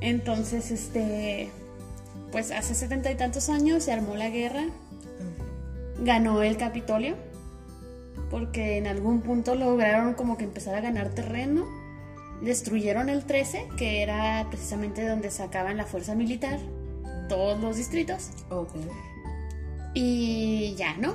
Entonces, 0.00 0.70
este, 0.70 1.50
pues 2.30 2.50
hace 2.50 2.74
setenta 2.74 3.10
y 3.10 3.14
tantos 3.14 3.48
años 3.48 3.84
se 3.84 3.92
armó 3.92 4.16
la 4.16 4.28
guerra, 4.28 4.64
ganó 6.00 6.42
el 6.42 6.56
Capitolio, 6.56 7.16
porque 8.30 8.78
en 8.78 8.86
algún 8.86 9.20
punto 9.20 9.54
lograron 9.54 10.14
como 10.14 10.36
que 10.36 10.44
empezar 10.44 10.74
a 10.74 10.80
ganar 10.80 11.10
terreno, 11.10 11.66
destruyeron 12.40 13.08
el 13.08 13.24
13, 13.24 13.68
que 13.76 14.02
era 14.02 14.46
precisamente 14.50 15.06
donde 15.06 15.30
sacaban 15.30 15.76
la 15.76 15.84
fuerza 15.84 16.14
militar, 16.14 16.58
todos 17.32 17.58
los 17.60 17.78
distritos, 17.78 18.28
Ok. 18.50 18.68
y 19.94 20.74
ya 20.76 20.98
no. 20.98 21.14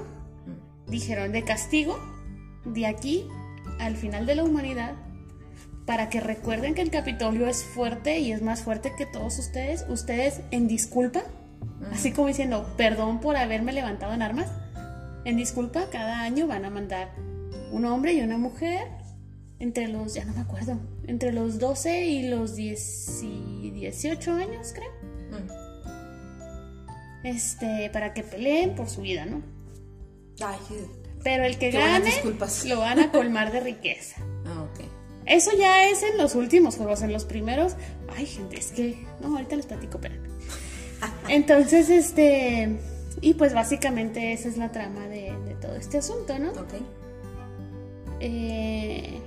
Dijeron 0.87 1.31
de 1.31 1.43
castigo, 1.43 1.99
de 2.65 2.87
aquí 2.87 3.27
al 3.79 3.95
final 3.95 4.25
de 4.25 4.33
la 4.33 4.43
humanidad, 4.43 4.95
para 5.85 6.09
que 6.09 6.19
recuerden 6.19 6.73
que 6.73 6.81
el 6.81 6.89
Capitolio 6.89 7.47
es 7.47 7.63
fuerte 7.63 8.17
y 8.17 8.31
es 8.31 8.41
más 8.41 8.63
fuerte 8.63 8.93
que 8.97 9.05
todos 9.05 9.37
ustedes, 9.37 9.85
ustedes 9.89 10.41
en 10.49 10.67
disculpa, 10.67 11.21
así 11.91 12.11
como 12.11 12.29
diciendo, 12.29 12.73
perdón 12.77 13.19
por 13.19 13.37
haberme 13.37 13.73
levantado 13.73 14.13
en 14.15 14.23
armas, 14.23 14.49
en 15.23 15.37
disculpa, 15.37 15.85
cada 15.91 16.21
año 16.21 16.47
van 16.47 16.65
a 16.65 16.71
mandar 16.71 17.11
un 17.71 17.85
hombre 17.85 18.13
y 18.13 18.21
una 18.21 18.39
mujer 18.39 18.87
entre 19.59 19.87
los, 19.87 20.15
ya 20.15 20.25
no 20.25 20.33
me 20.33 20.41
acuerdo, 20.41 20.79
entre 21.05 21.31
los 21.31 21.59
12 21.59 22.05
y 22.05 22.27
los 22.27 22.55
10 22.55 23.23
y 23.23 23.69
18 23.69 24.33
años, 24.33 24.73
creo. 24.73 24.96
Este, 27.23 27.89
para 27.91 28.13
que 28.13 28.23
peleen 28.23 28.75
por 28.75 28.89
su 28.89 29.01
vida, 29.01 29.25
¿no? 29.25 29.41
Ay. 30.45 30.57
Pero 31.23 31.43
el 31.43 31.57
que 31.57 31.71
gane 31.71 32.11
lo 32.65 32.79
van 32.79 32.99
a 32.99 33.11
colmar 33.11 33.51
de 33.51 33.59
riqueza. 33.59 34.17
Ah, 34.45 34.63
ok. 34.63 34.85
Eso 35.25 35.51
ya 35.57 35.89
es 35.89 36.03
en 36.03 36.17
los 36.17 36.35
últimos 36.35 36.77
juegos, 36.77 37.01
en 37.01 37.11
los 37.11 37.25
primeros. 37.25 37.75
Ay, 38.15 38.25
gente, 38.25 38.57
es 38.57 38.71
que. 38.71 39.05
No, 39.19 39.35
ahorita 39.35 39.55
les 39.55 39.65
platico, 39.65 39.97
espérame. 39.97 40.27
Entonces, 41.27 41.89
este. 41.89 42.77
Y 43.19 43.33
pues 43.33 43.53
básicamente 43.53 44.31
esa 44.31 44.47
es 44.47 44.57
la 44.57 44.71
trama 44.71 45.07
de, 45.07 45.33
de 45.45 45.55
todo 45.55 45.75
este 45.75 45.97
asunto, 45.97 46.37
¿no? 46.37 46.51
Ok. 46.51 46.75
Eh, 48.19 49.19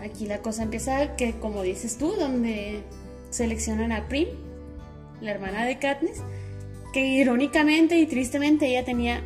aquí 0.00 0.26
la 0.26 0.38
cosa 0.38 0.62
empieza 0.62 1.16
que, 1.16 1.38
como 1.38 1.62
dices 1.62 1.98
tú, 1.98 2.12
donde 2.16 2.82
seleccionan 3.30 3.92
a 3.92 4.08
Prim, 4.08 4.28
la 5.20 5.30
hermana 5.30 5.64
de 5.64 5.78
Katniss, 5.78 6.22
que 6.96 7.04
irónicamente 7.04 7.98
y 7.98 8.06
tristemente 8.06 8.66
ella 8.68 8.82
tenía 8.82 9.20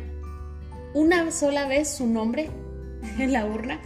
una 0.93 1.31
sola 1.31 1.67
vez 1.67 1.87
su 1.89 2.05
nombre 2.05 2.49
en 3.17 3.31
la 3.31 3.45
urna, 3.45 3.79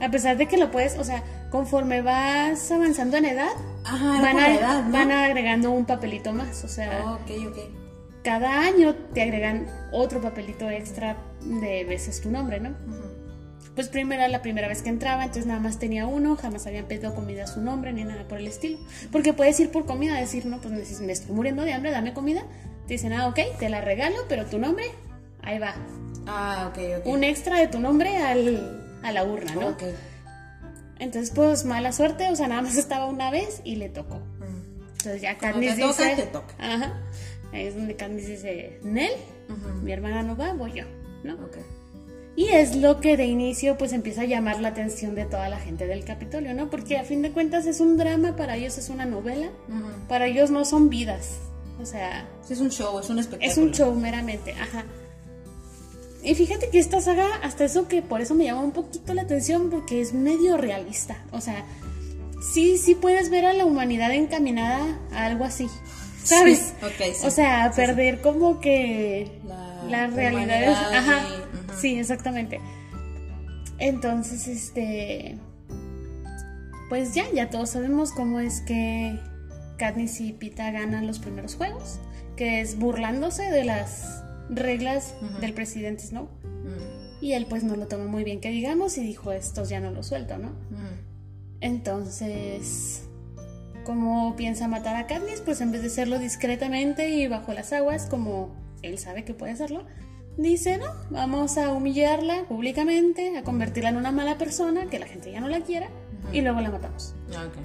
a 0.00 0.08
pesar 0.12 0.36
de 0.36 0.46
que 0.46 0.56
lo 0.56 0.70
puedes, 0.70 0.96
o 0.96 1.02
sea, 1.02 1.24
conforme 1.50 2.02
vas 2.02 2.70
avanzando 2.70 3.16
en 3.16 3.24
edad, 3.24 3.50
Ajá, 3.84 4.20
van, 4.22 4.32
por 4.32 4.40
a- 4.42 4.48
la 4.48 4.54
edad, 4.54 4.84
¿no? 4.84 4.92
van 4.92 5.10
agregando 5.10 5.72
un 5.72 5.86
papelito 5.86 6.32
más, 6.32 6.62
o 6.62 6.68
sea, 6.68 7.02
Ah, 7.04 7.18
cada 8.22 8.60
año 8.60 8.94
te 9.12 9.22
agregan 9.22 9.66
otro 9.92 10.20
papelito 10.20 10.70
extra 10.70 11.16
de 11.40 11.84
veces 11.84 12.20
tu 12.20 12.30
nombre, 12.30 12.60
¿no? 12.60 12.76
Pues 13.76 13.88
primero 13.88 14.22
era 14.22 14.28
la 14.28 14.40
primera 14.40 14.68
vez 14.68 14.80
que 14.80 14.88
entraba, 14.88 15.22
entonces 15.22 15.46
nada 15.46 15.60
más 15.60 15.78
tenía 15.78 16.06
uno, 16.06 16.34
jamás 16.34 16.66
habían 16.66 16.86
pedido 16.86 17.14
comida 17.14 17.44
a 17.44 17.46
su 17.46 17.60
nombre 17.60 17.92
ni 17.92 18.04
nada 18.04 18.26
por 18.26 18.38
el 18.38 18.46
estilo. 18.46 18.78
Porque 19.12 19.34
puedes 19.34 19.60
ir 19.60 19.70
por 19.70 19.84
comida, 19.84 20.18
decir, 20.18 20.46
no, 20.46 20.58
pues 20.62 21.00
me 21.00 21.12
estoy 21.12 21.34
muriendo 21.34 21.62
de 21.62 21.74
hambre, 21.74 21.90
dame 21.90 22.14
comida. 22.14 22.42
Te 22.86 22.94
dicen, 22.94 23.12
ah, 23.12 23.28
ok, 23.28 23.38
te 23.58 23.68
la 23.68 23.82
regalo, 23.82 24.16
pero 24.30 24.46
tu 24.46 24.58
nombre, 24.58 24.86
ahí 25.42 25.58
va. 25.58 25.74
Ah, 26.26 26.70
ok, 26.70 26.78
ok. 27.00 27.06
Un 27.06 27.22
extra 27.22 27.58
de 27.58 27.68
tu 27.68 27.78
nombre 27.78 28.16
al, 28.16 28.98
a 29.02 29.12
la 29.12 29.24
urna, 29.24 29.54
¿no? 29.54 29.68
Ok. 29.68 29.82
Entonces, 30.98 31.30
pues 31.34 31.66
mala 31.66 31.92
suerte, 31.92 32.30
o 32.30 32.36
sea, 32.36 32.48
nada 32.48 32.62
más 32.62 32.76
estaba 32.76 33.04
una 33.04 33.30
vez 33.30 33.60
y 33.62 33.76
le 33.76 33.90
tocó. 33.90 34.16
Mm. 34.16 34.86
Entonces 34.92 35.20
ya 35.20 35.36
Katniss 35.36 35.74
te 35.74 35.82
toca, 35.82 36.04
dice... 36.04 36.22
te 36.22 36.28
toca. 36.28 36.54
Ajá. 36.58 36.94
Ahí 37.52 37.66
es 37.66 37.76
donde 37.76 37.94
Katniss 37.94 38.26
dice, 38.26 38.80
Nel, 38.82 39.12
mi 39.82 39.92
hermana 39.92 40.22
no 40.22 40.34
va, 40.34 40.54
voy 40.54 40.72
yo, 40.72 40.84
¿no? 41.22 41.34
Ok. 41.34 41.58
Y 42.36 42.48
es 42.48 42.76
lo 42.76 43.00
que 43.00 43.16
de 43.16 43.24
inicio 43.24 43.78
pues 43.78 43.92
empieza 43.94 44.20
a 44.22 44.24
llamar 44.26 44.60
la 44.60 44.68
atención 44.68 45.14
de 45.14 45.24
toda 45.24 45.48
la 45.48 45.58
gente 45.58 45.86
del 45.86 46.04
Capitolio, 46.04 46.52
¿no? 46.52 46.68
Porque 46.68 46.98
a 46.98 47.04
fin 47.04 47.22
de 47.22 47.30
cuentas 47.30 47.64
es 47.66 47.80
un 47.80 47.96
drama, 47.96 48.36
para 48.36 48.56
ellos 48.56 48.76
es 48.76 48.90
una 48.90 49.06
novela, 49.06 49.48
para 50.08 50.26
ellos 50.26 50.50
no 50.50 50.64
son 50.66 50.90
vidas. 50.90 51.38
O 51.80 51.86
sea, 51.86 52.28
es 52.50 52.60
un 52.60 52.70
show, 52.70 52.98
es 52.98 53.08
un 53.08 53.18
espectáculo. 53.18 53.50
es 53.52 53.58
un 53.58 53.72
show 53.72 53.94
meramente, 53.94 54.52
ajá. 54.52 54.84
Y 56.22 56.34
fíjate 56.34 56.68
que 56.70 56.78
esta 56.78 57.00
saga, 57.00 57.26
hasta 57.42 57.64
eso 57.64 57.88
que 57.88 58.02
por 58.02 58.20
eso 58.20 58.34
me 58.34 58.44
llama 58.44 58.60
un 58.62 58.72
poquito 58.72 59.14
la 59.14 59.22
atención, 59.22 59.70
porque 59.70 60.00
es 60.02 60.12
medio 60.12 60.56
realista. 60.58 61.22
O 61.32 61.40
sea, 61.40 61.64
sí, 62.52 62.76
sí 62.78 62.94
puedes 62.94 63.30
ver 63.30 63.46
a 63.46 63.52
la 63.54 63.64
humanidad 63.64 64.12
encaminada 64.12 64.98
a 65.12 65.24
algo 65.26 65.44
así. 65.44 65.68
¿Sabes? 66.24 66.74
Sí, 66.98 67.04
sí. 67.14 67.26
O 67.26 67.30
sea, 67.30 67.64
a 67.64 67.72
sí. 67.72 67.76
perder 67.80 68.20
como 68.20 68.58
que 68.60 69.30
La 69.88 70.08
humanidad 70.08 70.62
y- 70.62 70.94
Ajá. 70.96 71.26
Sí, 71.80 71.98
exactamente. 71.98 72.60
Entonces, 73.78 74.48
este. 74.48 75.38
Pues 76.88 77.14
ya, 77.14 77.24
ya 77.32 77.50
todos 77.50 77.70
sabemos 77.70 78.12
cómo 78.12 78.38
es 78.38 78.60
que 78.60 79.18
Katniss 79.76 80.20
y 80.20 80.32
Pita 80.32 80.70
ganan 80.70 81.06
los 81.06 81.18
primeros 81.18 81.56
juegos. 81.56 81.98
Que 82.36 82.60
es 82.60 82.78
burlándose 82.78 83.50
de 83.50 83.64
las 83.64 84.22
reglas 84.50 85.14
del 85.40 85.52
presidente 85.52 86.04
Snow. 86.04 86.28
Y 87.20 87.32
él 87.32 87.46
pues 87.48 87.64
no 87.64 87.76
lo 87.76 87.86
tomó 87.88 88.04
muy 88.04 88.24
bien 88.24 88.40
que 88.40 88.50
digamos 88.50 88.98
y 88.98 89.02
dijo 89.02 89.32
estos 89.32 89.70
ya 89.70 89.80
no 89.80 89.90
los 89.90 90.06
suelto, 90.06 90.36
¿no? 90.38 90.52
Entonces, 91.60 93.08
como 93.84 94.36
piensa 94.36 94.68
matar 94.68 94.96
a 94.96 95.06
Katniss, 95.06 95.40
pues 95.40 95.60
en 95.60 95.72
vez 95.72 95.80
de 95.80 95.88
hacerlo 95.88 96.18
discretamente 96.18 97.08
y 97.08 97.26
bajo 97.26 97.52
las 97.54 97.72
aguas, 97.72 98.06
como 98.06 98.54
él 98.82 98.98
sabe 98.98 99.24
que 99.24 99.32
puede 99.32 99.52
hacerlo, 99.52 99.86
dice, 100.36 100.78
no, 100.78 100.86
vamos 101.10 101.56
a 101.58 101.72
humillarla 101.72 102.44
públicamente, 102.44 103.36
a 103.36 103.42
convertirla 103.42 103.90
en 103.90 103.96
una 103.96 104.12
mala 104.12 104.38
persona, 104.38 104.86
que 104.86 104.98
la 104.98 105.06
gente 105.06 105.32
ya 105.32 105.40
no 105.40 105.48
la 105.48 105.60
quiera, 105.60 105.88
y 106.32 106.40
luego 106.40 106.60
la 106.60 106.70
matamos. 106.70 107.14
Ah, 107.36 107.46
ok. 107.46 107.56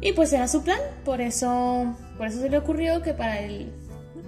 Y 0.00 0.12
pues 0.12 0.32
era 0.32 0.46
su 0.46 0.62
plan, 0.62 0.78
por 1.04 1.20
eso, 1.20 1.94
por 2.16 2.28
eso 2.28 2.40
se 2.40 2.48
le 2.48 2.58
ocurrió 2.58 3.02
que 3.02 3.14
para 3.14 3.40
el... 3.40 3.72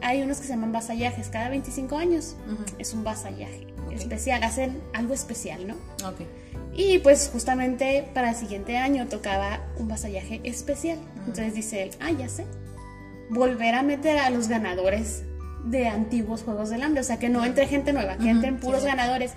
Hay 0.02 0.22
unos 0.22 0.38
que 0.38 0.44
se 0.44 0.50
llaman 0.54 0.72
vasallajes, 0.72 1.28
cada 1.28 1.50
25 1.50 1.96
años 1.96 2.34
es 2.78 2.94
un 2.94 3.04
vasallaje 3.04 3.66
especial, 3.90 4.42
hacen 4.42 4.80
algo 4.94 5.12
especial, 5.12 5.66
¿no? 5.66 5.74
Ok. 6.08 6.20
Y 6.74 7.00
pues 7.00 7.28
justamente 7.30 8.08
para 8.14 8.30
el 8.30 8.36
siguiente 8.36 8.78
año 8.78 9.06
tocaba 9.08 9.60
un 9.76 9.88
vasallaje 9.88 10.40
especial. 10.44 10.98
Entonces 11.26 11.54
dice 11.54 11.82
él, 11.82 11.90
ah, 12.00 12.12
ya 12.12 12.28
sé. 12.28 12.46
Volver 13.28 13.74
a 13.74 13.82
meter 13.82 14.18
a 14.18 14.30
los 14.30 14.48
ganadores 14.48 15.24
de 15.64 15.88
antiguos 15.88 16.42
Juegos 16.42 16.70
del 16.70 16.82
Hambre. 16.82 17.00
O 17.00 17.04
sea, 17.04 17.18
que 17.18 17.28
no 17.28 17.44
entre 17.44 17.66
gente 17.66 17.92
nueva, 17.92 18.16
que 18.16 18.28
entren 18.30 18.58
puros 18.58 18.80
sí. 18.82 18.86
ganadores. 18.86 19.32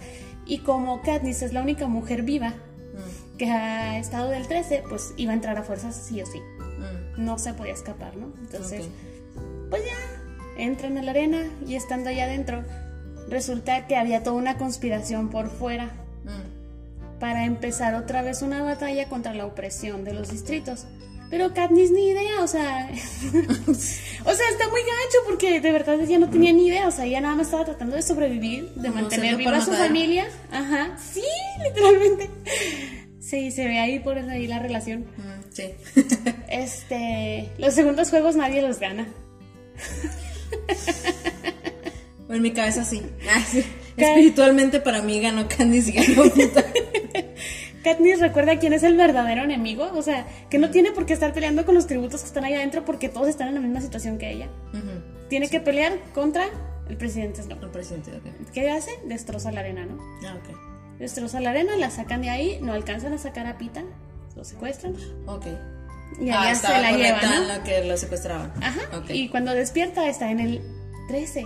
Y 0.46 0.60
como 0.60 1.02
Katniss 1.02 1.42
es 1.42 1.54
la 1.54 1.62
única 1.62 1.88
mujer 1.88 2.24
viva 2.24 2.54
Mm, 2.94 3.38
que 3.38 3.50
ha 3.50 3.98
estado 3.98 4.30
del 4.30 4.48
13, 4.48 4.84
pues 4.88 5.14
iba 5.18 5.32
a 5.32 5.36
entrar 5.36 5.58
a 5.58 5.64
fuerzas 5.64 5.96
sí 5.96 6.22
o 6.22 6.26
sí. 6.28 6.40
mm. 6.40 7.24
No 7.26 7.40
se 7.40 7.54
podía 7.56 7.74
escapar, 7.74 8.16
¿no? 8.16 8.32
Entonces, 8.42 8.86
pues 9.72 9.82
ya, 9.84 10.62
entran 10.62 11.00
a 11.00 11.02
la 11.02 11.10
arena 11.12 11.42
y 11.68 11.74
estando 11.76 12.12
allá 12.12 12.26
adentro, 12.26 12.64
resulta 13.30 13.88
que 13.88 13.96
había 13.96 14.22
toda 14.22 14.36
una 14.36 14.58
conspiración 14.60 15.30
por 15.30 15.50
fuera 15.50 15.86
Mm. 16.24 17.20
para 17.20 17.46
empezar 17.46 17.96
otra 17.96 18.22
vez 18.22 18.44
una 18.44 18.62
batalla 18.62 19.10
contra 19.10 19.34
la 19.34 19.46
opresión 19.48 20.04
de 20.04 20.14
los 20.14 20.30
distritos. 20.30 20.86
Pero 21.34 21.52
Katniss 21.52 21.90
ni 21.90 22.10
idea, 22.10 22.44
o 22.44 22.48
sea, 22.48 22.88
o 23.66 23.74
sea, 23.74 24.50
está 24.52 24.70
muy 24.70 24.82
gacho 24.82 25.18
porque 25.26 25.60
de 25.60 25.72
verdad 25.72 26.00
ella 26.00 26.20
no 26.20 26.30
tenía 26.30 26.54
ni 26.54 26.68
idea, 26.68 26.88
o 26.88 26.92
sea, 26.92 27.06
ella 27.06 27.22
nada 27.22 27.34
más 27.34 27.48
estaba 27.48 27.66
tratando 27.66 27.96
de 27.96 28.04
sobrevivir, 28.04 28.70
de 28.76 28.92
mantener 28.92 29.36
viva 29.36 29.58
a 29.58 29.66
su 29.66 29.72
familia. 29.72 30.28
Ajá, 30.52 30.96
sí, 31.12 31.24
literalmente. 31.64 32.30
Sí, 33.20 33.50
se 33.50 33.66
ve 33.66 33.80
ahí 33.80 33.98
por 33.98 34.16
ahí 34.20 34.46
la 34.46 34.60
relación. 34.60 35.08
Mm, 35.18 35.52
Sí. 35.52 35.72
Este, 36.50 37.50
los 37.58 37.74
segundos 37.74 38.12
juegos 38.12 38.36
nadie 38.36 38.62
los 38.62 38.78
gana. 38.78 39.08
en 42.30 42.42
mi 42.44 42.52
cabeza 42.52 42.86
sí. 42.86 43.02
Ah. 43.28 43.44
Espiritualmente 43.98 44.82
para 44.82 45.02
mí 45.02 45.20
ganó 45.20 45.48
Candice 45.48 45.90
y 45.90 45.94
ganó 45.94 46.32
Pita. 46.32 46.64
Katniss 47.84 48.20
recuerda 48.20 48.58
quién 48.60 48.74
es 48.74 48.84
el 48.84 48.96
verdadero 48.96 49.44
enemigo, 49.44 49.90
o 49.94 50.02
sea, 50.02 50.26
que 50.50 50.58
no 50.58 50.70
tiene 50.72 50.92
por 50.92 51.06
qué 51.06 51.14
estar 51.14 51.34
peleando 51.34 51.66
con 51.66 51.76
los 51.76 51.88
tributos 51.88 52.22
que 52.22 52.28
están 52.28 52.46
ahí 52.46 52.54
adentro 52.54 52.86
porque 52.86 53.10
todos 53.10 53.28
están 53.28 53.50
en 53.50 53.56
la 53.56 53.62
misma 53.62 53.82
situación 53.82 54.18
que 54.18 54.32
ella. 54.32 54.48
Tiene 55.30 55.50
que 55.50 55.60
pelear 55.60 55.94
contra 56.14 56.46
el 56.90 56.98
presidente 56.98 57.44
Snow. 57.44 57.58
El 57.62 57.70
presidente, 57.70 58.12
ok. 58.12 58.52
¿Qué 58.54 58.70
hace? 58.70 58.92
Destroza 59.06 59.52
la 59.52 59.62
arena, 59.62 59.86
¿no? 59.86 59.98
Ah, 60.28 60.36
ok. 60.36 61.00
Destroza 61.00 61.40
la 61.42 61.52
arena, 61.52 61.76
la 61.76 61.90
sacan 61.90 62.22
de 62.22 62.30
ahí, 62.30 62.60
no 62.62 62.74
alcanzan 62.74 63.14
a 63.14 63.18
sacar 63.18 63.48
a 63.48 63.58
Pita, 63.58 63.84
lo 64.36 64.44
secuestran. 64.44 64.96
Ok. 65.26 65.48
Y 66.20 66.30
ah, 66.30 66.42
allá 66.42 66.52
estaba 66.52 66.76
se 66.76 66.82
la 66.82 66.90
correcta 66.92 67.20
lleva, 67.22 67.36
en 67.36 67.48
¿no? 67.48 67.56
lo 67.56 67.64
que 67.64 67.84
lo 67.84 67.98
secuestraban. 67.98 68.54
Ajá. 68.62 68.82
Y 69.10 69.30
cuando 69.30 69.54
despierta 69.54 70.08
está 70.08 70.30
en 70.30 70.40
el 70.40 70.62
13. 71.08 71.46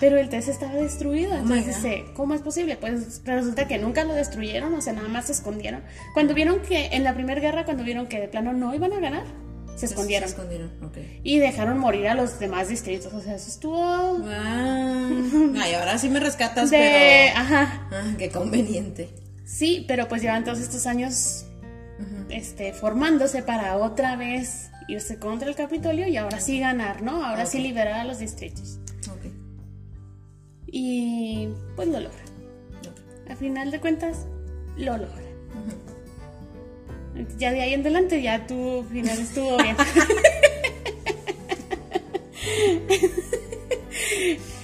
Pero 0.00 0.18
el 0.18 0.28
13 0.28 0.50
estaba 0.50 0.74
destruido. 0.74 1.34
Entonces 1.34 1.76
¿cómo 2.14 2.34
es 2.34 2.40
posible? 2.40 2.76
Pues 2.76 3.22
resulta 3.24 3.66
que 3.66 3.78
nunca 3.78 4.04
lo 4.04 4.14
destruyeron, 4.14 4.72
o 4.74 4.80
sea, 4.80 4.92
nada 4.92 5.08
más 5.08 5.26
se 5.26 5.32
escondieron. 5.32 5.82
Cuando 6.14 6.34
vieron 6.34 6.60
que 6.60 6.86
en 6.92 7.04
la 7.04 7.14
primera 7.14 7.40
guerra, 7.40 7.64
cuando 7.64 7.84
vieron 7.84 8.06
que 8.06 8.20
de 8.20 8.28
plano 8.28 8.52
no 8.52 8.74
iban 8.74 8.92
a 8.92 9.00
ganar, 9.00 9.24
se 9.76 9.86
escondieron. 9.86 10.28
Se 10.28 10.34
escondieron, 10.34 10.72
ok. 10.82 10.96
Y 11.22 11.38
dejaron 11.38 11.78
morir 11.78 12.08
a 12.08 12.14
los 12.14 12.38
demás 12.38 12.68
distritos. 12.68 13.12
O 13.12 13.20
sea, 13.20 13.34
eso 13.34 13.48
estuvo 13.48 13.78
Ah, 13.78 15.10
ay, 15.60 15.74
ahora 15.74 15.98
sí 15.98 16.08
me 16.08 16.20
rescatas, 16.20 16.70
de... 16.70 16.78
pero... 16.78 17.38
Ajá. 17.38 17.88
Ah, 17.92 18.14
qué 18.18 18.30
conveniente. 18.30 19.10
Sí, 19.44 19.84
pero 19.86 20.08
pues 20.08 20.22
llevan 20.22 20.44
todos 20.44 20.60
estos 20.60 20.86
años 20.86 21.46
este, 22.28 22.72
formándose 22.72 23.42
para 23.42 23.76
otra 23.76 24.16
vez 24.16 24.70
irse 24.88 25.18
contra 25.18 25.48
el 25.48 25.56
Capitolio 25.56 26.06
y 26.06 26.16
ahora 26.16 26.40
sí 26.40 26.60
ganar, 26.60 27.02
¿no? 27.02 27.24
Ahora 27.24 27.46
sí 27.46 27.58
liberar 27.58 28.00
a 28.00 28.04
los 28.04 28.18
distritos. 28.18 28.78
Y 30.66 31.48
pues 31.76 31.88
lo 31.88 32.00
logra. 32.00 32.18
ok. 32.80 33.30
A 33.30 33.36
final 33.36 33.70
de 33.70 33.80
cuentas, 33.80 34.26
lo 34.76 34.96
logra. 34.96 35.22
Ya 37.38 37.50
de 37.52 37.62
ahí 37.62 37.72
en 37.74 37.80
adelante, 37.80 38.20
ya 38.20 38.46
tu 38.46 38.84
final 38.90 39.18
estuvo 39.18 39.56
bien. 39.58 39.74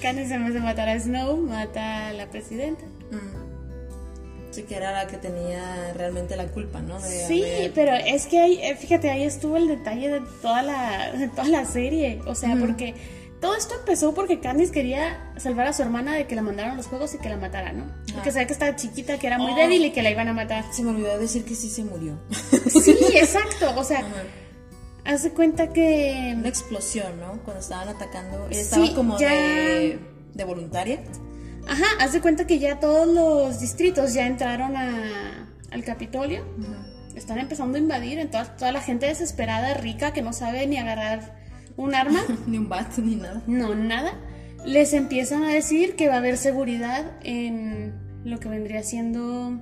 Candice 0.03 0.35
en 0.35 0.53
de 0.53 0.61
matar 0.61 0.89
a 0.89 0.99
Snow, 0.99 1.37
mata 1.37 2.09
a 2.09 2.13
la 2.13 2.27
presidenta. 2.29 2.85
Mm. 3.11 3.43
Sí, 4.53 4.63
que 4.65 4.75
era 4.77 4.93
la 4.93 5.07
que 5.07 5.17
tenía 5.17 5.95
realmente 5.95 6.37
la 6.37 6.47
culpa, 6.49 6.81
¿no? 6.83 7.01
De 7.01 7.27
Sí, 7.27 7.43
haber- 7.43 7.73
pero 7.73 7.93
es 7.95 8.27
que 8.27 8.39
ahí, 8.41 8.59
eh, 8.63 8.77
fíjate, 8.77 9.09
ahí 9.11 9.23
estuvo 9.23 9.57
el 9.57 9.69
detalle 9.69 10.11
de 10.11 10.21
toda 10.43 10.63
la, 10.63 11.13
de 11.13 11.29
toda 11.29 11.49
la 11.49 11.65
serie. 11.65 12.21
O 12.27 12.35
sea, 12.35 12.57
porque 12.57 12.95
todo 13.43 13.55
esto 13.57 13.75
empezó 13.79 14.15
porque 14.15 14.41
Candice 14.41 14.73
quería 14.73 15.33
salvar 15.37 15.67
a 15.67 15.73
su 15.75 15.83
hermana 15.83 16.15
de 16.15 16.27
que 16.27 16.35
la 16.35 16.41
mandaran 16.41 16.73
a 16.73 16.75
los 16.77 16.87
juegos 16.87 17.13
y 17.15 17.19
que 17.19 17.29
la 17.29 17.37
matara, 17.37 17.73
¿no? 17.73 17.85
Porque 18.15 18.31
sabía 18.33 18.47
que 18.47 18.55
estaba 18.55 18.75
chiquita, 18.77 19.19
que 19.19 19.27
era 19.27 19.37
muy 19.37 19.53
Oh. 19.53 19.57
débil 19.57 19.85
y 19.85 19.91
que 19.93 20.01
la 20.03 20.11
iban 20.11 20.29
a 20.29 20.33
matar. 20.33 20.65
Se 20.73 20.83
me 20.83 20.91
olvidó 20.91 21.19
decir 21.19 21.45
que 21.45 21.55
sí 21.55 21.69
se 21.69 21.85
murió. 21.85 22.19
Sí, 22.71 22.97
exacto. 23.15 23.75
O 23.77 23.85
sea, 23.85 23.99
Ajá. 23.99 24.09
haz 25.05 25.25
de 25.25 25.31
cuenta 25.33 25.73
que. 25.75 26.33
Una 26.39 26.49
explosión, 26.49 27.21
¿no? 27.21 27.43
Cuando 27.45 27.61
estaban 27.61 27.89
atacando. 27.89 28.47
Ella 28.47 28.55
Sí, 28.55 28.61
estaba 28.61 28.95
como 28.95 29.19
ya- 29.19 29.29
de, 29.33 29.99
de 30.33 30.45
voluntaria. 30.45 31.03
Ajá, 31.69 31.85
haz 32.01 32.13
de 32.13 32.21
cuenta 32.21 32.47
que 32.47 32.59
ya 32.59 32.81
todos 32.81 33.07
los 33.07 33.61
distritos 33.61 34.15
ya 34.15 34.27
entraron 34.27 34.77
a, 34.77 35.49
al 35.71 35.85
Capitolio. 35.85 36.45
Están 37.15 37.39
empezando 37.39 37.77
a 37.77 37.81
invadir, 37.81 38.19
entonces 38.19 38.57
toda 38.57 38.73
la 38.73 38.81
gente 38.81 39.07
desesperada, 39.07 39.75
rica, 39.75 40.13
que 40.13 40.23
no 40.23 40.33
sabe 40.33 40.67
ni 40.67 40.79
agarrar 40.79 41.42
un 41.77 41.95
arma. 41.95 42.21
ni 42.47 42.59
un 42.59 42.69
bat, 42.69 42.97
ni 42.99 43.17
nada. 43.17 43.43
No, 43.47 43.75
nada. 43.75 44.19
Les 44.65 44.93
empiezan 44.93 45.43
a 45.45 45.53
decir 45.53 45.97
que 45.97 46.09
va 46.09 46.15
a 46.15 46.19
haber 46.19 46.37
seguridad 46.37 47.19
en 47.23 47.95
lo 48.25 48.39
que 48.39 48.49
vendría 48.49 48.83
siendo. 48.83 49.61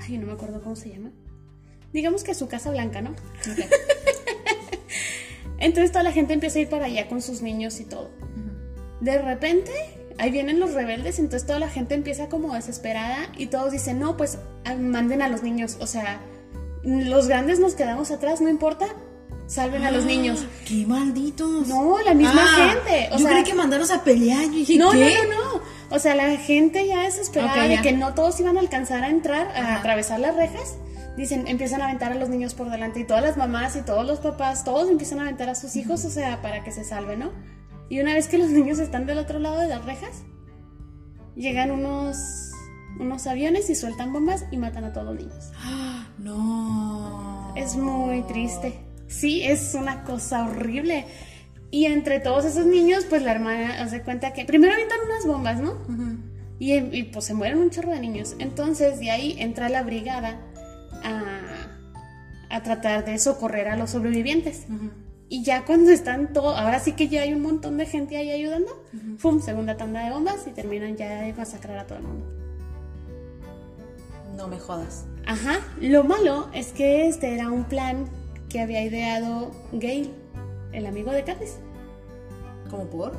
Ay, 0.00 0.18
no 0.18 0.26
me 0.26 0.32
acuerdo 0.32 0.62
cómo 0.62 0.76
se 0.76 0.90
llama. 0.90 1.10
Digamos 1.92 2.24
que 2.24 2.34
su 2.34 2.48
Casa 2.48 2.70
Blanca, 2.70 3.02
¿no? 3.02 3.14
Entonces 5.58 5.92
toda 5.92 6.02
la 6.02 6.12
gente 6.12 6.32
empieza 6.32 6.58
a 6.58 6.62
ir 6.62 6.68
para 6.68 6.86
allá 6.86 7.08
con 7.08 7.20
sus 7.20 7.42
niños 7.42 7.80
y 7.80 7.84
todo. 7.84 8.10
De 9.00 9.20
repente, 9.20 9.72
ahí 10.18 10.30
vienen 10.30 10.58
los 10.58 10.72
rebeldes, 10.72 11.18
entonces 11.18 11.46
toda 11.46 11.58
la 11.58 11.68
gente 11.68 11.94
empieza 11.94 12.28
como 12.28 12.54
desesperada 12.54 13.30
y 13.36 13.46
todos 13.46 13.72
dicen, 13.72 13.98
no, 13.98 14.16
pues 14.16 14.38
ah, 14.64 14.74
manden 14.74 15.20
a 15.20 15.28
los 15.28 15.42
niños. 15.42 15.76
O 15.80 15.86
sea, 15.86 16.20
los 16.82 17.28
grandes 17.28 17.60
nos 17.60 17.74
quedamos 17.74 18.10
atrás, 18.10 18.40
no 18.40 18.48
importa, 18.48 18.86
salven 19.50 19.84
a 19.84 19.90
los 19.90 20.04
niños. 20.04 20.46
¡Qué 20.66 20.86
malditos! 20.86 21.66
No, 21.68 21.98
la 22.00 22.14
misma 22.14 22.44
Ah, 22.46 22.72
gente. 22.72 23.08
O 23.12 23.18
yo 23.18 23.24
sea, 23.24 23.30
creí 23.32 23.44
que 23.44 23.54
mandaros 23.54 23.90
a 23.90 24.02
pelear. 24.04 24.44
Yo 24.44 24.50
dije, 24.50 24.76
no, 24.78 24.90
¿qué? 24.92 25.14
no, 25.28 25.34
no, 25.34 25.54
no. 25.58 25.60
O 25.90 25.98
sea, 25.98 26.14
la 26.14 26.36
gente 26.36 26.86
ya 26.86 27.02
desesperada 27.02 27.62
Ok, 27.64 27.68
de 27.68 27.74
ya. 27.76 27.82
que 27.82 27.92
no 27.92 28.14
todos 28.14 28.38
iban 28.40 28.56
a 28.56 28.60
alcanzar 28.60 29.02
a 29.02 29.08
entrar, 29.08 29.48
a 29.56 29.76
atravesar 29.76 30.20
las 30.20 30.36
rejas. 30.36 30.76
Dicen, 31.16 31.48
empiezan 31.48 31.82
a 31.82 31.86
aventar 31.86 32.12
a 32.12 32.14
los 32.14 32.28
niños 32.28 32.54
por 32.54 32.70
delante 32.70 33.00
y 33.00 33.04
todas 33.04 33.22
las 33.24 33.36
mamás 33.36 33.74
y 33.76 33.82
todos 33.82 34.06
los 34.06 34.20
papás, 34.20 34.62
todos 34.64 34.88
empiezan 34.88 35.18
a 35.18 35.22
aventar 35.22 35.48
a 35.50 35.54
sus 35.56 35.74
hijos, 35.76 36.04
o 36.04 36.10
sea, 36.10 36.40
para 36.40 36.62
que 36.62 36.70
se 36.70 36.84
salven, 36.84 37.18
¿no? 37.18 37.30
Y 37.88 38.00
una 38.00 38.14
vez 38.14 38.28
que 38.28 38.38
los 38.38 38.48
niños 38.50 38.78
están 38.78 39.04
del 39.06 39.18
otro 39.18 39.40
lado 39.40 39.58
de 39.58 39.66
las 39.66 39.84
rejas, 39.84 40.22
llegan 41.34 41.72
unos, 41.72 42.16
unos 43.00 43.26
aviones 43.26 43.68
y 43.68 43.74
sueltan 43.74 44.12
bombas 44.12 44.44
y 44.52 44.56
matan 44.56 44.84
a 44.84 44.92
todos 44.92 45.06
los 45.08 45.16
niños. 45.16 45.50
Ah, 45.58 46.06
No. 46.18 47.52
Es 47.56 47.74
muy 47.76 48.22
triste. 48.22 48.78
Sí, 49.10 49.42
es 49.42 49.74
una 49.74 50.04
cosa 50.04 50.44
horrible. 50.44 51.04
Y 51.72 51.86
entre 51.86 52.20
todos 52.20 52.44
esos 52.44 52.64
niños, 52.64 53.04
pues 53.08 53.22
la 53.22 53.32
hermana 53.32 53.82
hace 53.82 54.02
cuenta 54.02 54.32
que 54.32 54.44
primero 54.44 54.72
avientan 54.72 54.98
unas 55.04 55.26
bombas, 55.26 55.60
¿no? 55.60 55.72
Ujú. 55.72 56.16
Y, 56.58 56.74
y, 56.74 57.02
pues 57.04 57.24
se 57.24 57.34
mueren 57.34 57.58
un 57.58 57.70
chorro 57.70 57.90
de 57.90 58.00
niños. 58.00 58.36
Entonces 58.38 59.00
de 59.00 59.10
ahí 59.10 59.36
entra 59.38 59.68
la 59.68 59.82
brigada 59.82 60.40
a, 61.02 62.54
a 62.54 62.62
tratar 62.62 63.04
de 63.04 63.18
socorrer 63.18 63.68
a 63.68 63.76
los 63.76 63.90
sobrevivientes. 63.90 64.66
Y 65.28 65.42
ya 65.42 65.64
cuando 65.64 65.90
están 65.90 66.32
todos, 66.32 66.58
ahora 66.58 66.78
sí 66.78 66.92
que 66.92 67.08
ya 67.08 67.22
hay 67.22 67.32
un 67.32 67.42
montón 67.42 67.78
de 67.78 67.86
gente 67.86 68.16
ahí 68.16 68.30
ayudando, 68.30 68.84
¡pum! 69.20 69.40
Segunda 69.40 69.76
tanda 69.76 70.04
de 70.04 70.10
bombas 70.10 70.46
y 70.46 70.50
terminan 70.50 70.96
ya 70.96 71.22
de 71.22 71.32
masacrar 71.32 71.78
a 71.78 71.86
todo 71.86 71.98
el 71.98 72.04
mundo. 72.04 72.26
No 74.36 74.48
me 74.48 74.58
jodas. 74.58 75.06
Ajá, 75.26 75.60
lo 75.80 76.04
malo 76.04 76.48
es 76.52 76.72
que 76.72 77.08
este 77.08 77.34
era 77.34 77.50
un 77.50 77.64
plan 77.64 78.06
que 78.50 78.60
había 78.60 78.82
ideado 78.82 79.52
Gale, 79.72 80.10
el 80.72 80.84
amigo 80.86 81.12
de 81.12 81.24
Katniss. 81.24 81.54
¿Cómo 82.68 82.84
por? 82.90 83.12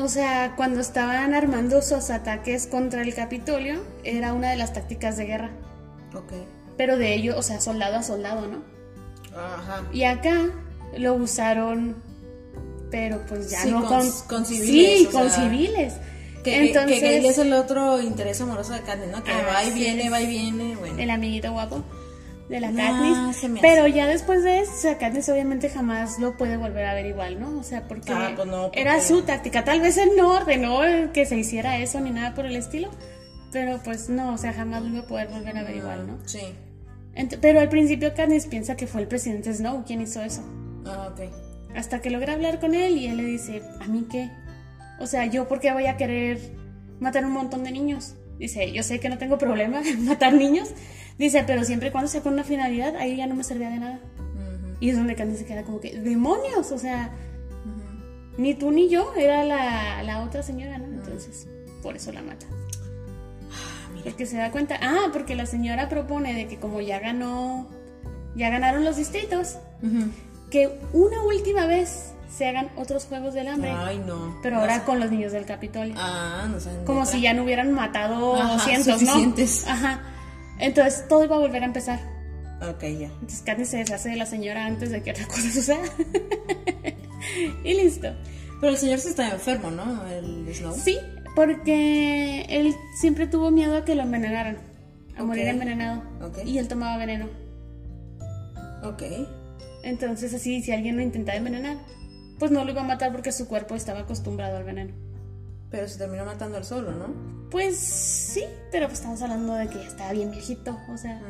O 0.00 0.08
sea, 0.08 0.54
cuando 0.56 0.80
estaban 0.80 1.34
armando 1.34 1.80
sus 1.82 2.10
ataques 2.10 2.66
contra 2.66 3.02
el 3.02 3.14
Capitolio, 3.14 3.82
era 4.04 4.32
una 4.32 4.50
de 4.50 4.56
las 4.56 4.72
tácticas 4.72 5.16
de 5.16 5.24
guerra. 5.26 5.50
Ok. 6.14 6.32
Pero 6.76 6.96
de 6.98 7.14
ello, 7.14 7.36
o 7.38 7.42
sea, 7.42 7.60
soldado 7.60 7.96
a 7.96 8.02
soldado, 8.02 8.46
¿no? 8.46 8.62
Ajá. 9.36 9.82
Y 9.92 10.04
acá 10.04 10.50
lo 10.98 11.14
usaron, 11.14 11.96
pero 12.90 13.20
pues 13.26 13.50
ya 13.50 13.62
Sí, 13.62 13.70
no 13.70 13.86
con- 13.86 14.10
con, 14.28 14.44
civiles, 14.46 14.98
Sí, 14.98 15.08
con 15.10 15.30
sea, 15.30 15.44
civiles. 15.44 15.94
Que, 16.44 16.68
Entonces, 16.68 17.00
que 17.00 17.26
es 17.28 17.38
el 17.38 17.52
otro 17.54 18.00
interés 18.00 18.40
amoroso 18.40 18.72
de 18.74 18.80
Katniss, 18.82 19.10
¿no? 19.10 19.24
Que 19.24 19.32
Ah, 19.32 19.42
va 19.48 19.64
y 19.64 19.72
sí, 19.72 19.78
viene, 19.80 20.10
va 20.10 20.20
y 20.20 20.26
viene, 20.26 20.76
bueno. 20.76 20.96
el 20.98 21.10
amiguito 21.10 21.50
guapo 21.52 21.82
de 22.48 22.60
la 22.60 22.70
No, 22.70 22.76
Katniss. 22.78 23.36
se 23.36 23.48
me 23.48 23.60
Pero 23.60 23.86
ya 23.88 24.06
después 24.06 24.42
de 24.44 24.60
eso, 24.60 24.72
o 24.72 24.76
sea, 24.76 24.98
Katniss 24.98 25.28
obviamente 25.28 25.68
jamás 25.68 26.18
lo 26.18 26.36
puede 26.36 26.56
volver 26.56 26.84
a 26.86 26.94
ver 26.94 27.06
igual, 27.06 27.40
¿no? 27.40 27.58
O 27.58 27.62
sea, 27.62 27.88
porque, 27.88 28.12
Ah, 28.12 28.32
pues 28.36 28.46
no, 28.48 28.62
porque- 28.64 28.80
era 28.80 29.00
su 29.00 29.22
táctica. 29.22 29.64
Tal 29.64 29.80
vez 29.80 29.96
él 29.98 30.10
no 30.16 30.32
ordenó 30.34 30.80
que 31.12 31.26
se 31.26 31.36
hiciera 31.36 31.78
eso 31.78 32.00
ni 32.00 32.10
nada 32.10 32.34
por 32.34 32.46
el 32.46 32.56
estilo. 32.56 32.88
Pero 33.52 33.80
pues 33.82 34.08
no, 34.08 34.34
o 34.34 34.38
sea, 34.38 34.52
jamás 34.52 34.82
lo 34.82 34.88
iba 34.90 35.00
a 35.00 35.06
poder 35.06 35.28
volver 35.28 35.56
a 35.56 35.62
ver 35.62 35.76
igual, 35.76 36.06
¿no? 36.06 36.18
Sí. 36.26 36.40
Ent- 37.14 37.38
pero 37.40 37.60
al 37.60 37.68
principio 37.68 38.12
Katniss 38.14 38.46
piensa 38.46 38.76
que 38.76 38.86
fue 38.86 39.00
el 39.00 39.08
presidente 39.08 39.52
Snow 39.54 39.84
quien 39.86 40.02
hizo 40.02 40.20
eso. 40.22 40.42
Ah, 40.84 41.10
ok. 41.12 41.30
Hasta 41.74 42.00
que 42.00 42.10
logra 42.10 42.34
hablar 42.34 42.60
con 42.60 42.74
él 42.74 42.96
y 42.98 43.06
él 43.06 43.16
le 43.16 43.24
dice, 43.24 43.62
¿a 43.80 43.86
mí 43.86 44.06
qué? 44.10 44.30
O 45.00 45.06
sea, 45.06 45.26
¿yo 45.26 45.46
por 45.48 45.60
qué 45.60 45.72
voy 45.72 45.86
a 45.86 45.96
querer 45.96 46.38
matar 47.00 47.24
un 47.24 47.32
montón 47.32 47.64
de 47.64 47.70
niños? 47.70 48.14
Dice, 48.38 48.70
yo 48.72 48.82
sé 48.82 49.00
que 49.00 49.08
no 49.08 49.16
tengo 49.18 49.38
problema 49.38 49.80
en 49.86 50.04
matar 50.06 50.34
niños. 50.34 50.70
Dice, 51.18 51.44
pero 51.46 51.64
siempre 51.64 51.88
y 51.88 51.90
cuando 51.92 52.08
sea 52.08 52.20
con 52.22 52.34
una 52.34 52.44
finalidad, 52.44 52.94
ahí 52.96 53.16
ya 53.16 53.26
no 53.26 53.34
me 53.34 53.44
servía 53.44 53.70
de 53.70 53.78
nada. 53.78 54.00
Y 54.80 54.90
es 54.90 54.96
donde 54.96 55.14
Candice 55.14 55.40
se 55.40 55.46
queda 55.46 55.62
como 55.62 55.80
que, 55.80 55.98
¡demonios! 55.98 56.70
O 56.72 56.78
sea, 56.78 57.10
ni 58.36 58.54
tú 58.54 58.70
ni 58.70 58.88
yo, 58.90 59.14
era 59.16 59.42
la, 59.44 60.02
la 60.02 60.22
otra 60.22 60.42
señora, 60.42 60.76
¿no? 60.78 60.84
Entonces, 60.86 61.46
por 61.82 61.96
eso 61.96 62.12
la 62.12 62.20
mata. 62.22 62.44
Ah, 63.50 63.88
mira. 63.94 64.04
Porque 64.04 64.26
se 64.26 64.36
da 64.36 64.50
cuenta, 64.50 64.78
ah, 64.82 65.08
porque 65.12 65.34
la 65.34 65.46
señora 65.46 65.88
propone 65.88 66.34
de 66.34 66.46
que 66.46 66.58
como 66.58 66.82
ya 66.82 66.98
ganó, 66.98 67.66
ya 68.34 68.50
ganaron 68.50 68.84
los 68.84 68.96
distritos, 68.96 69.56
que 70.50 70.78
una 70.92 71.22
última 71.22 71.64
vez 71.66 72.12
se 72.30 72.46
hagan 72.46 72.68
otros 72.76 73.06
Juegos 73.06 73.32
del 73.32 73.48
Hambre. 73.48 73.70
Ay, 73.70 73.98
no. 74.06 74.36
Pero 74.42 74.56
No 74.56 74.60
ahora 74.62 74.80
sé. 74.80 74.84
con 74.84 75.00
los 75.00 75.10
niños 75.10 75.32
del 75.32 75.46
Capitolio. 75.46 75.94
Ah, 75.96 76.46
no 76.50 76.60
saben. 76.60 76.84
Como 76.84 77.06
si 77.06 77.22
ya 77.22 77.32
no 77.32 77.44
hubieran 77.44 77.72
matado 77.72 78.36
Ajá, 78.36 78.58
cientos, 78.58 79.00
suficientes. 79.00 79.64
¿no? 79.66 79.72
Ajá. 79.72 80.00
Entonces 80.58 81.06
todo 81.08 81.24
iba 81.24 81.36
a 81.36 81.38
volver 81.38 81.62
a 81.62 81.66
empezar. 81.66 82.00
Ok, 82.62 82.82
ya. 82.82 83.06
Entonces 83.08 83.42
Katniss 83.42 83.68
se 83.68 83.78
deshace 83.78 84.08
de 84.08 84.16
la 84.16 84.26
señora 84.26 84.64
antes 84.66 84.90
de 84.90 85.02
que 85.02 85.10
otra 85.10 85.26
cosa 85.26 85.50
suceda. 85.52 85.82
y 87.64 87.74
listo. 87.74 88.08
Pero 88.60 88.72
el 88.72 88.78
señor 88.78 88.98
sí 88.98 89.08
está 89.08 89.30
enfermo, 89.30 89.70
¿no? 89.70 90.06
El 90.08 90.52
Snow. 90.54 90.74
Sí, 90.74 90.98
porque 91.34 92.46
él 92.48 92.74
siempre 92.98 93.26
tuvo 93.26 93.50
miedo 93.50 93.76
a 93.76 93.84
que 93.84 93.94
lo 93.94 94.02
envenenaran. 94.02 94.56
A 95.18 95.24
morir 95.24 95.46
envenenado. 95.48 96.02
Ok. 96.22 96.38
Y 96.44 96.58
él 96.58 96.68
tomaba 96.68 96.96
veneno. 96.96 97.28
Ok. 98.82 99.02
Entonces 99.82 100.32
así, 100.34 100.62
si 100.62 100.72
alguien 100.72 100.96
lo 100.96 101.02
intentaba 101.02 101.36
envenenar, 101.38 101.76
pues 102.38 102.50
no 102.50 102.64
lo 102.64 102.70
iba 102.72 102.80
a 102.80 102.84
matar 102.84 103.12
porque 103.12 103.32
su 103.32 103.46
cuerpo 103.46 103.74
estaba 103.74 104.00
acostumbrado 104.00 104.56
al 104.56 104.64
veneno. 104.64 104.92
Pero 105.70 105.88
se 105.88 105.98
terminó 105.98 106.24
matando 106.24 106.56
al 106.56 106.64
solo, 106.64 106.92
¿no? 106.92 107.48
Pues 107.50 107.76
sí, 107.78 108.44
pero 108.70 108.86
pues 108.86 108.98
estamos 109.00 109.20
hablando 109.22 109.54
de 109.54 109.68
que 109.68 109.78
ya 109.78 109.86
estaba 109.88 110.12
bien 110.12 110.30
viejito, 110.30 110.78
o 110.92 110.96
sea, 110.96 111.20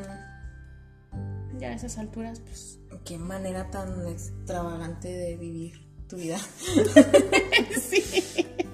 ya 1.59 1.68
a 1.68 1.72
esas 1.75 1.96
alturas, 1.99 2.40
pues. 2.40 2.79
Qué 3.05 3.18
manera 3.18 3.70
tan 3.70 4.07
extravagante 4.09 5.09
de 5.09 5.37
vivir 5.37 5.81
tu 6.09 6.16
vida. 6.16 6.38
sí. 7.81 8.03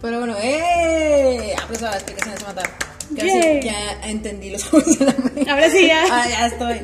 Pero 0.01 0.19
bueno, 0.19 0.35
¡eh! 0.43 1.55
Ah, 1.59 1.65
pues 1.69 1.81
la 1.81 1.93
explicación 1.95 2.37
se 2.39 2.45
matar. 2.45 2.69
Ya 3.11 4.01
entendí 4.09 4.51
los 4.51 4.65
juegos 4.65 4.99
de 4.99 5.05
la 5.05 5.13
mente. 5.13 5.51
Ahora 5.51 5.71
sí 5.71 5.87
ya. 5.87 6.03
Ah, 6.11 6.27
ya 6.29 6.47
estoy 6.47 6.81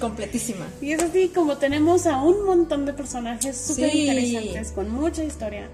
completísima. 0.00 0.66
Y 0.80 0.92
es 0.92 1.02
así 1.02 1.28
como 1.28 1.56
tenemos 1.58 2.06
a 2.06 2.20
un 2.22 2.44
montón 2.44 2.84
de 2.84 2.92
personajes 2.92 3.56
súper 3.56 3.90
Sí. 3.90 4.08
interesantes, 4.08 4.72
con 4.72 4.90
mucha 4.90 5.22
historia. 5.24 5.68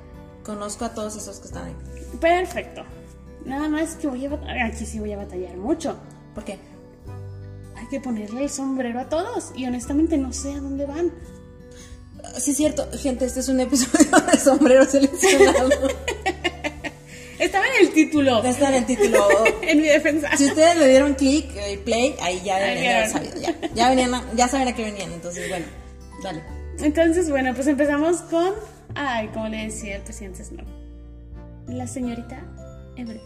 Conozco 0.44 0.84
a 0.84 0.94
todos 0.94 1.16
esos 1.16 1.38
que 1.40 1.46
están 1.48 1.64
ahí. 1.66 1.76
Perfecto. 2.20 2.84
Nada 3.44 3.68
más 3.68 3.94
que 3.96 4.06
voy 4.06 4.24
a 4.26 4.30
batallar, 4.30 4.66
aquí 4.66 4.86
sí 4.86 4.98
voy 4.98 5.12
a 5.12 5.16
batallar 5.16 5.56
mucho. 5.56 5.96
¿Por 6.34 6.44
qué? 6.44 6.58
Hay 7.76 7.86
que 7.88 8.00
ponerle 8.00 8.44
el 8.44 8.50
sombrero 8.50 9.00
a 9.00 9.08
todos 9.08 9.52
y 9.54 9.66
honestamente 9.66 10.16
no 10.16 10.32
sé 10.32 10.52
a 10.52 10.60
dónde 10.60 10.86
van. 10.86 11.12
Ah, 12.22 12.38
Sí, 12.38 12.52
es 12.52 12.56
cierto, 12.56 12.88
gente, 12.98 13.26
este 13.26 13.40
es 13.40 13.48
un 13.48 13.60
episodio 13.60 14.10
de 14.32 14.38
sombrero 14.38 14.84
seleccionado. 14.84 15.68
Estaba 17.38 17.66
en 17.66 17.86
el 17.86 17.92
título, 17.92 18.42
está 18.44 18.68
en 18.68 18.74
el 18.76 18.86
título. 18.86 19.26
en 19.62 19.80
mi 19.80 19.88
defensa. 19.88 20.36
Si 20.36 20.46
ustedes 20.46 20.76
le 20.76 20.88
dieron 20.88 21.14
clic 21.14 21.46
y 21.72 21.76
play, 21.78 22.14
ahí 22.22 22.40
ya 22.44 22.58
vieron. 22.58 23.10
sabido. 23.10 23.34
Ya, 23.40 23.54
ya, 23.74 23.90
venían, 23.90 24.12
ya 24.36 24.48
saben 24.48 24.68
a 24.68 24.74
qué 24.74 24.84
venían. 24.84 25.12
Entonces, 25.12 25.48
bueno, 25.48 25.66
dale. 26.22 26.42
Entonces, 26.78 27.28
bueno, 27.28 27.52
pues 27.54 27.66
empezamos 27.66 28.18
con, 28.22 28.54
ay, 28.94 29.28
como 29.28 29.48
le 29.48 29.64
decía 29.64 29.96
el 29.96 30.02
presidente 30.02 30.44
Snow, 30.44 30.64
la 31.68 31.86
señorita 31.86 32.42
Everett. 32.96 33.22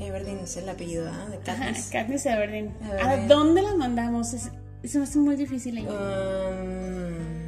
Everdeen 0.00 0.38
es 0.40 0.56
el 0.56 0.68
apellido 0.68 1.08
¿ah? 1.10 1.26
de 1.28 1.36
Ajá, 1.38 1.44
Katniss. 1.44 1.86
Katniss 1.90 2.26
Everdeen. 2.26 2.74
¿A 2.82 2.86
Everdeen. 3.14 3.28
dónde 3.28 3.62
la 3.62 3.74
mandamos? 3.74 4.32
Es, 4.34 4.50
se 4.84 4.98
me 4.98 5.04
hace 5.04 5.18
muy 5.18 5.34
difícil 5.36 5.78
ella. 5.78 5.90
Um, 5.90 7.38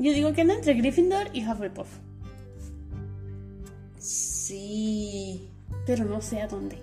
Yo 0.00 0.12
digo 0.12 0.32
que 0.32 0.42
anda 0.42 0.54
entre 0.54 0.74
Gryffindor 0.74 1.28
y 1.32 1.44
Hufflepuff, 1.44 1.88
sí. 3.98 5.50
pero 5.86 6.04
no 6.04 6.20
sé 6.20 6.40
a 6.40 6.46
dónde. 6.46 6.78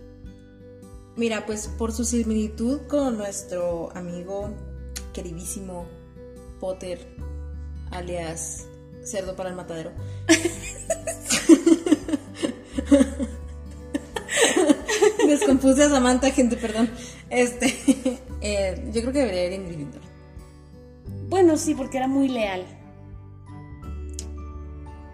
Mira, 1.15 1.45
pues 1.45 1.69
por 1.69 1.93
su 1.93 2.03
similitud 2.03 2.81
con 2.87 3.17
nuestro 3.17 3.89
amigo 3.95 4.53
queridísimo 5.13 5.85
Potter, 6.65 6.97
alias 7.91 8.65
Cerdo 9.03 9.35
para 9.35 9.49
el 9.49 9.55
Matadero. 9.55 9.91
Descompuse 15.27 15.83
a 15.83 15.89
Samantha, 15.89 16.31
gente, 16.31 16.57
perdón. 16.57 16.89
Este, 17.29 17.67
eh, 18.41 18.83
yo 18.91 19.01
creo 19.01 19.13
que 19.13 19.19
debería 19.19 19.45
ir 19.45 19.53
en 19.53 19.67
Gryffindor. 19.67 20.01
Bueno, 21.29 21.55
sí, 21.55 21.75
porque 21.75 21.97
era 21.97 22.07
muy 22.07 22.29
leal, 22.29 22.65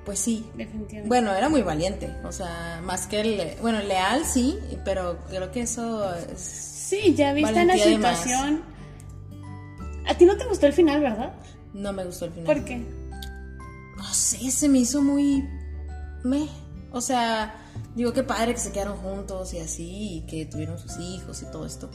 Pues 0.05 0.19
sí. 0.19 0.45
definitivamente. 0.55 1.09
Bueno, 1.09 1.33
era 1.33 1.49
muy 1.49 1.61
valiente, 1.61 2.09
o 2.23 2.31
sea, 2.31 2.79
más 2.85 3.07
que 3.07 3.19
el, 3.19 3.55
bueno, 3.61 3.79
leal 3.81 4.23
sí, 4.25 4.57
pero 4.85 5.17
creo 5.29 5.51
que 5.51 5.63
eso 5.63 6.15
es, 6.15 6.39
sí, 6.39 7.13
ya 7.13 7.33
viste 7.33 7.65
la 7.65 7.75
de 7.75 7.97
más. 7.97 8.19
situación. 8.19 8.63
A 10.07 10.15
ti 10.15 10.23
no 10.25 10.37
te 10.37 10.45
gustó 10.45 10.67
el 10.67 10.73
final, 10.73 11.01
¿verdad? 11.01 11.33
No 11.73 11.93
me 11.93 12.05
gustó 12.05 12.25
el 12.25 12.31
final. 12.31 12.45
¿Por 12.55 12.65
qué? 12.65 12.77
No 13.97 14.13
sé, 14.13 14.49
se 14.51 14.67
me 14.69 14.79
hizo 14.79 15.01
muy. 15.01 15.47
Me. 16.23 16.47
O 16.91 17.01
sea, 17.01 17.55
digo 17.95 18.11
que 18.13 18.23
padre 18.23 18.53
que 18.53 18.59
se 18.59 18.71
quedaron 18.71 18.97
juntos 18.97 19.53
y 19.53 19.59
así, 19.59 20.17
y 20.17 20.21
que 20.25 20.45
tuvieron 20.45 20.77
sus 20.77 20.97
hijos 20.99 21.41
y 21.41 21.45
todo 21.45 21.65
esto. 21.65 21.89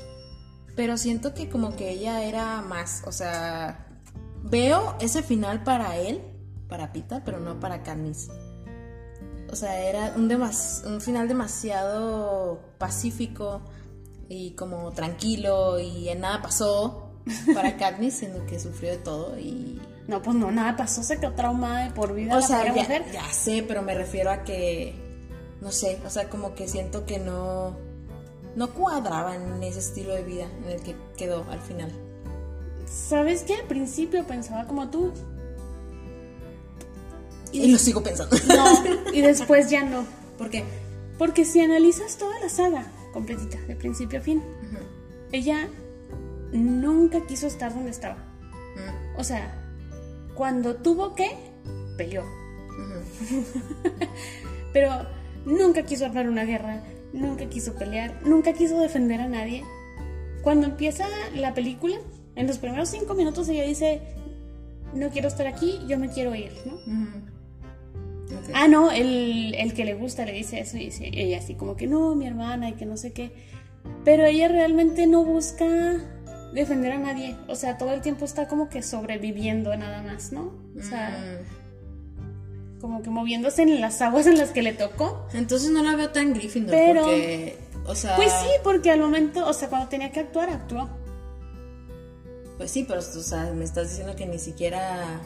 Pero 0.74 0.96
siento 0.96 1.34
que 1.34 1.48
como 1.48 1.74
que 1.76 1.90
ella 1.90 2.22
era 2.24 2.62
más. 2.62 3.02
O 3.06 3.12
sea, 3.12 3.86
veo 4.42 4.96
ese 5.00 5.22
final 5.22 5.64
para 5.64 5.96
él, 5.96 6.22
para 6.68 6.92
Pita, 6.92 7.22
pero 7.24 7.40
no 7.40 7.58
para 7.60 7.82
Katniss. 7.82 8.28
O 9.50 9.54
sea, 9.56 9.80
era 9.80 10.12
un, 10.16 10.28
demas- 10.28 10.82
un 10.86 11.00
final 11.00 11.28
demasiado 11.28 12.60
pacífico 12.78 13.60
y 14.28 14.52
como 14.52 14.90
tranquilo 14.92 15.78
y 15.78 16.08
en 16.08 16.20
nada 16.20 16.42
pasó 16.42 17.05
para 17.54 17.76
Katniss, 17.76 18.14
siendo 18.14 18.44
que 18.46 18.58
sufrió 18.60 18.90
de 18.92 18.98
todo 18.98 19.38
y 19.38 19.80
No, 20.06 20.22
pues 20.22 20.36
no, 20.36 20.50
nada 20.50 20.76
pasó, 20.76 21.02
se 21.02 21.18
quedó 21.18 21.32
traumada 21.32 21.84
de 21.84 21.90
por 21.90 22.14
vida 22.14 22.36
o 22.36 22.40
la 22.40 22.46
sea, 22.46 22.64
ya, 22.64 22.72
mujer. 22.72 23.04
ya 23.12 23.28
sé, 23.32 23.64
pero 23.66 23.82
me 23.82 23.94
refiero 23.94 24.30
a 24.30 24.44
que, 24.44 24.94
no 25.60 25.72
sé, 25.72 26.00
o 26.06 26.10
sea, 26.10 26.28
como 26.28 26.54
que 26.54 26.68
siento 26.68 27.04
que 27.06 27.18
no, 27.18 27.76
no 28.54 28.72
cuadraba 28.72 29.34
en 29.36 29.62
ese 29.62 29.80
estilo 29.80 30.14
de 30.14 30.22
vida 30.22 30.46
en 30.64 30.70
el 30.70 30.82
que 30.82 30.94
quedó 31.16 31.44
al 31.50 31.60
final. 31.60 31.90
¿Sabes 32.86 33.42
qué? 33.42 33.54
Al 33.54 33.66
principio 33.66 34.24
pensaba 34.26 34.66
como 34.66 34.88
tú. 34.90 35.12
Y 37.52 37.72
lo 37.72 37.78
sigo 37.78 38.02
pensando. 38.02 38.36
No, 38.46 39.12
y 39.12 39.20
después 39.22 39.70
ya 39.70 39.82
no. 39.84 40.04
¿Por 40.38 40.50
qué? 40.50 40.64
Porque 41.18 41.44
si 41.44 41.60
analizas 41.60 42.16
toda 42.18 42.38
la 42.40 42.48
saga 42.48 42.86
completita, 43.12 43.58
de 43.66 43.74
principio 43.76 44.18
a 44.18 44.22
fin, 44.22 44.42
ella 45.32 45.68
nunca 46.52 47.26
quiso 47.26 47.46
estar 47.46 47.74
donde 47.74 47.90
estaba. 47.90 48.16
Mm, 48.16 49.20
O 49.20 49.24
sea, 49.24 49.54
cuando 50.34 50.76
tuvo 50.76 51.14
que, 51.14 51.30
peleó. 51.96 52.22
Pero 54.72 54.90
nunca 55.46 55.84
quiso 55.84 56.04
armar 56.04 56.28
una 56.28 56.44
guerra, 56.44 56.82
nunca 57.12 57.48
quiso 57.48 57.74
pelear, 57.74 58.20
nunca 58.24 58.52
quiso 58.52 58.78
defender 58.78 59.20
a 59.20 59.28
nadie. 59.28 59.64
Cuando 60.42 60.66
empieza 60.66 61.06
la 61.34 61.54
película, 61.54 61.96
en 62.36 62.46
los 62.46 62.58
primeros 62.58 62.90
cinco 62.90 63.14
minutos 63.14 63.48
ella 63.48 63.64
dice, 63.64 64.00
no 64.94 65.08
quiero 65.10 65.28
estar 65.28 65.46
aquí, 65.46 65.80
yo 65.88 65.98
me 65.98 66.10
quiero 66.10 66.34
ir, 66.34 66.52
¿no? 66.66 66.78
Ah, 68.52 68.68
no, 68.68 68.90
el, 68.90 69.54
el 69.54 69.74
que 69.74 69.84
le 69.84 69.94
gusta 69.94 70.24
le 70.24 70.32
dice 70.32 70.60
eso 70.60 70.76
y 70.76 70.86
dice, 70.86 71.10
ella 71.12 71.38
así 71.38 71.54
como 71.54 71.76
que 71.76 71.86
no, 71.86 72.14
mi 72.14 72.26
hermana 72.26 72.68
y 72.68 72.72
que 72.74 72.86
no 72.86 72.96
sé 72.96 73.12
qué. 73.12 73.32
Pero 74.04 74.24
ella 74.24 74.48
realmente 74.48 75.06
no 75.06 75.24
busca 75.24 75.66
defender 76.52 76.92
a 76.92 76.98
nadie. 76.98 77.36
O 77.48 77.54
sea, 77.54 77.78
todo 77.78 77.92
el 77.92 78.00
tiempo 78.00 78.24
está 78.24 78.48
como 78.48 78.68
que 78.68 78.82
sobreviviendo 78.82 79.76
nada 79.76 80.02
más, 80.02 80.32
¿no? 80.32 80.52
O 80.78 80.82
sea, 80.82 81.18
Mm. 81.42 82.80
como 82.80 83.02
que 83.02 83.10
moviéndose 83.10 83.62
en 83.62 83.80
las 83.80 84.00
aguas 84.02 84.26
en 84.26 84.38
las 84.38 84.50
que 84.50 84.62
le 84.62 84.72
tocó. 84.72 85.26
Entonces 85.34 85.70
no 85.70 85.82
la 85.82 85.96
veo 85.96 86.10
tan 86.10 86.34
Gryffindor 86.34 86.74
Pero- 86.74 87.02
porque, 87.02 87.58
o 87.86 87.94
sea, 87.94 88.16
Pues 88.16 88.32
sí, 88.32 88.48
porque 88.62 88.90
al 88.90 89.00
momento, 89.00 89.46
o 89.46 89.52
sea, 89.52 89.68
cuando 89.68 89.88
tenía 89.88 90.12
que 90.12 90.20
actuar, 90.20 90.50
actuó. 90.50 90.88
pues 92.58 92.70
sí, 92.70 92.84
pero 92.88 93.00
o 93.00 93.02
sea, 93.02 93.52
me 93.54 93.64
estás 93.64 93.90
diciendo 93.90 94.16
que 94.16 94.24
ni 94.26 94.38
siquiera, 94.38 95.20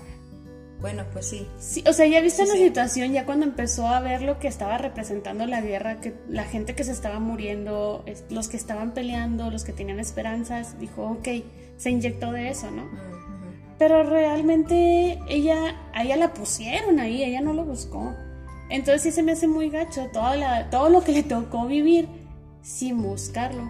bueno, 0.81 1.05
pues 1.13 1.27
sí. 1.29 1.47
Sí, 1.59 1.85
o 1.87 1.93
sea, 1.93 2.07
ya 2.07 2.21
viste 2.21 2.45
Sí, 2.45 2.49
la 2.49 2.55
sí. 2.55 2.65
situación, 2.65 3.13
ya 3.13 3.27
cuando 3.27 3.45
empezó 3.47 3.87
a 3.87 4.01
ver 4.01 4.23
lo 4.23 4.39
que 4.39 4.49
estaba 4.49 4.79
representando 4.79 5.47
la 5.47 5.61
guerra, 5.61 6.01
que 6.01 6.15
la 6.29 6.45
gente 6.45 6.75
que 6.75 6.85
se 6.85 6.93
estaba 6.93 7.19
muriendo, 7.21 8.05
los 8.31 8.49
que 8.49 8.57
estaban 8.57 8.93
peleando, 8.93 9.51
los 9.51 9.65
que 9.65 9.73
tenían 9.73 10.01
esperanzas, 10.01 10.79
dijo, 10.81 11.05
ok, 11.05 11.29
se 11.77 11.91
inyectó 11.91 12.33
de 12.33 12.49
eso, 12.49 12.71
¿no? 12.71 12.89
Pero 13.79 14.03
realmente 14.03 15.19
ella, 15.29 15.77
a 15.95 16.03
ella 16.05 16.17
la 16.17 16.35
pusieron 16.35 17.01
ahí, 17.01 17.23
ella 17.23 17.41
no 17.41 17.53
lo 17.53 17.65
buscó. 17.65 18.15
Entonces 18.69 19.03
sí 19.03 19.11
se 19.11 19.23
me 19.23 19.33
hace 19.33 19.49
muy 19.49 19.69
gacho 19.71 20.09
la, 20.15 20.71
todo 20.71 20.91
lo 20.91 21.03
que 21.03 21.13
le 21.13 21.23
tocó 21.23 21.67
vivir 21.67 22.09
sin 22.63 23.03
buscarlo. 23.03 23.69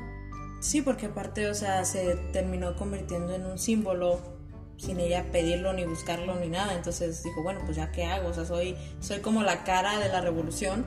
Sí, 0.60 0.82
porque 0.82 1.06
aparte, 1.06 1.48
o 1.48 1.54
sea, 1.54 1.84
se 1.84 2.16
terminó 2.32 2.76
convirtiendo 2.76 3.34
en 3.34 3.46
un 3.46 3.58
símbolo 3.58 4.39
sin 4.80 4.98
ella 5.00 5.26
pedirlo 5.30 5.72
ni 5.72 5.84
buscarlo 5.84 6.34
ni 6.36 6.48
nada. 6.48 6.74
Entonces 6.74 7.22
dijo, 7.22 7.42
bueno, 7.42 7.60
pues 7.64 7.76
ya 7.76 7.92
qué 7.92 8.04
hago, 8.06 8.28
o 8.30 8.34
sea, 8.34 8.44
soy, 8.46 8.76
soy 9.00 9.20
como 9.20 9.42
la 9.42 9.62
cara 9.64 9.98
de 9.98 10.08
la 10.08 10.20
revolución. 10.20 10.86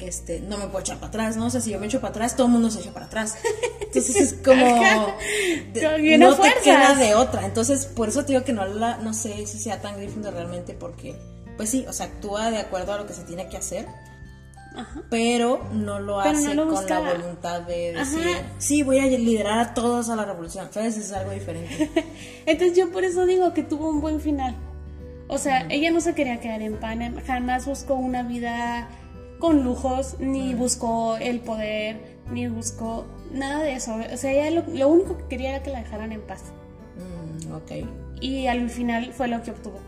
Este, 0.00 0.38
no 0.40 0.58
me 0.58 0.66
puedo 0.66 0.78
echar 0.78 0.98
para 0.98 1.08
atrás, 1.08 1.36
¿no? 1.36 1.46
O 1.46 1.50
sea, 1.50 1.60
si 1.60 1.70
yo 1.72 1.80
me 1.80 1.86
echo 1.86 2.00
para 2.00 2.10
atrás, 2.10 2.36
todo 2.36 2.46
el 2.46 2.52
mundo 2.52 2.70
se 2.70 2.78
echa 2.80 2.92
para 2.92 3.06
atrás. 3.06 3.36
Entonces 3.80 4.14
es 4.16 4.32
como 4.44 4.64
de- 5.72 5.80
no 6.18 6.30
te 6.30 6.36
fuerzas. 6.36 6.62
queda 6.62 6.94
de 6.94 7.14
otra. 7.16 7.44
Entonces, 7.44 7.86
por 7.86 8.08
eso 8.08 8.22
te 8.24 8.32
digo 8.32 8.44
que 8.44 8.52
no 8.52 8.64
la, 8.64 8.98
no 8.98 9.12
sé 9.12 9.44
si 9.46 9.58
sea 9.58 9.80
tan 9.80 9.96
Gryffindor 9.96 10.34
realmente, 10.34 10.74
porque, 10.74 11.16
pues 11.56 11.70
sí, 11.70 11.84
o 11.88 11.92
sea, 11.92 12.06
actúa 12.06 12.50
de 12.52 12.58
acuerdo 12.58 12.92
a 12.92 12.98
lo 12.98 13.06
que 13.08 13.12
se 13.14 13.22
tiene 13.24 13.48
que 13.48 13.56
hacer, 13.56 13.86
Ajá. 14.78 15.02
pero 15.10 15.60
no 15.72 15.98
lo 15.98 16.18
Pero 16.22 16.32
no 16.32 16.38
hace 16.38 16.54
lo 16.54 16.66
con 16.66 16.74
busca. 16.76 17.00
la 17.00 17.12
voluntad 17.12 17.62
de 17.62 17.92
decir, 17.94 18.28
Ajá. 18.28 18.42
sí, 18.58 18.82
voy 18.82 18.98
a 19.00 19.06
liderar 19.06 19.58
a 19.58 19.74
todos 19.74 20.08
a 20.08 20.16
la 20.16 20.24
revolución. 20.24 20.68
¿Sabes? 20.70 20.96
Es 20.96 21.12
algo 21.12 21.32
diferente. 21.32 21.90
Entonces 22.46 22.76
yo 22.78 22.90
por 22.92 23.04
eso 23.04 23.26
digo 23.26 23.52
que 23.52 23.62
tuvo 23.62 23.90
un 23.90 24.00
buen 24.00 24.20
final. 24.20 24.54
O 25.26 25.36
sea, 25.36 25.66
ella 25.68 25.90
no 25.90 26.00
se 26.00 26.14
quería 26.14 26.40
quedar 26.40 26.62
en 26.62 26.76
Panem, 26.80 27.20
jamás 27.26 27.66
buscó 27.66 27.94
una 27.94 28.22
vida 28.22 28.88
con 29.38 29.62
lujos, 29.62 30.16
ni 30.18 30.54
buscó 30.54 31.16
el 31.18 31.40
poder, 31.40 32.18
ni 32.30 32.48
buscó 32.48 33.06
nada 33.30 33.62
de 33.62 33.74
eso. 33.74 33.96
O 34.12 34.16
sea, 34.16 34.32
ella 34.32 34.50
lo, 34.62 34.72
lo 34.74 34.88
único 34.88 35.18
que 35.18 35.24
quería 35.26 35.50
era 35.56 35.62
que 35.62 35.70
la 35.70 35.80
dejaran 35.80 36.12
en 36.12 36.22
paz. 36.22 36.44
Mm, 36.96 37.52
ok. 37.52 37.72
Y 38.20 38.46
al 38.46 38.70
final 38.70 39.12
fue 39.12 39.28
lo 39.28 39.42
que 39.42 39.50
obtuvo. 39.50 39.80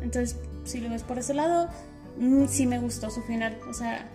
Entonces, 0.00 0.38
si 0.64 0.80
lo 0.80 0.88
ves 0.90 1.02
por 1.02 1.18
ese 1.18 1.34
lado, 1.34 1.68
mm, 2.18 2.46
sí 2.48 2.66
me 2.66 2.78
gustó 2.78 3.10
su 3.10 3.22
final. 3.22 3.58
O 3.68 3.74
sea, 3.74 4.08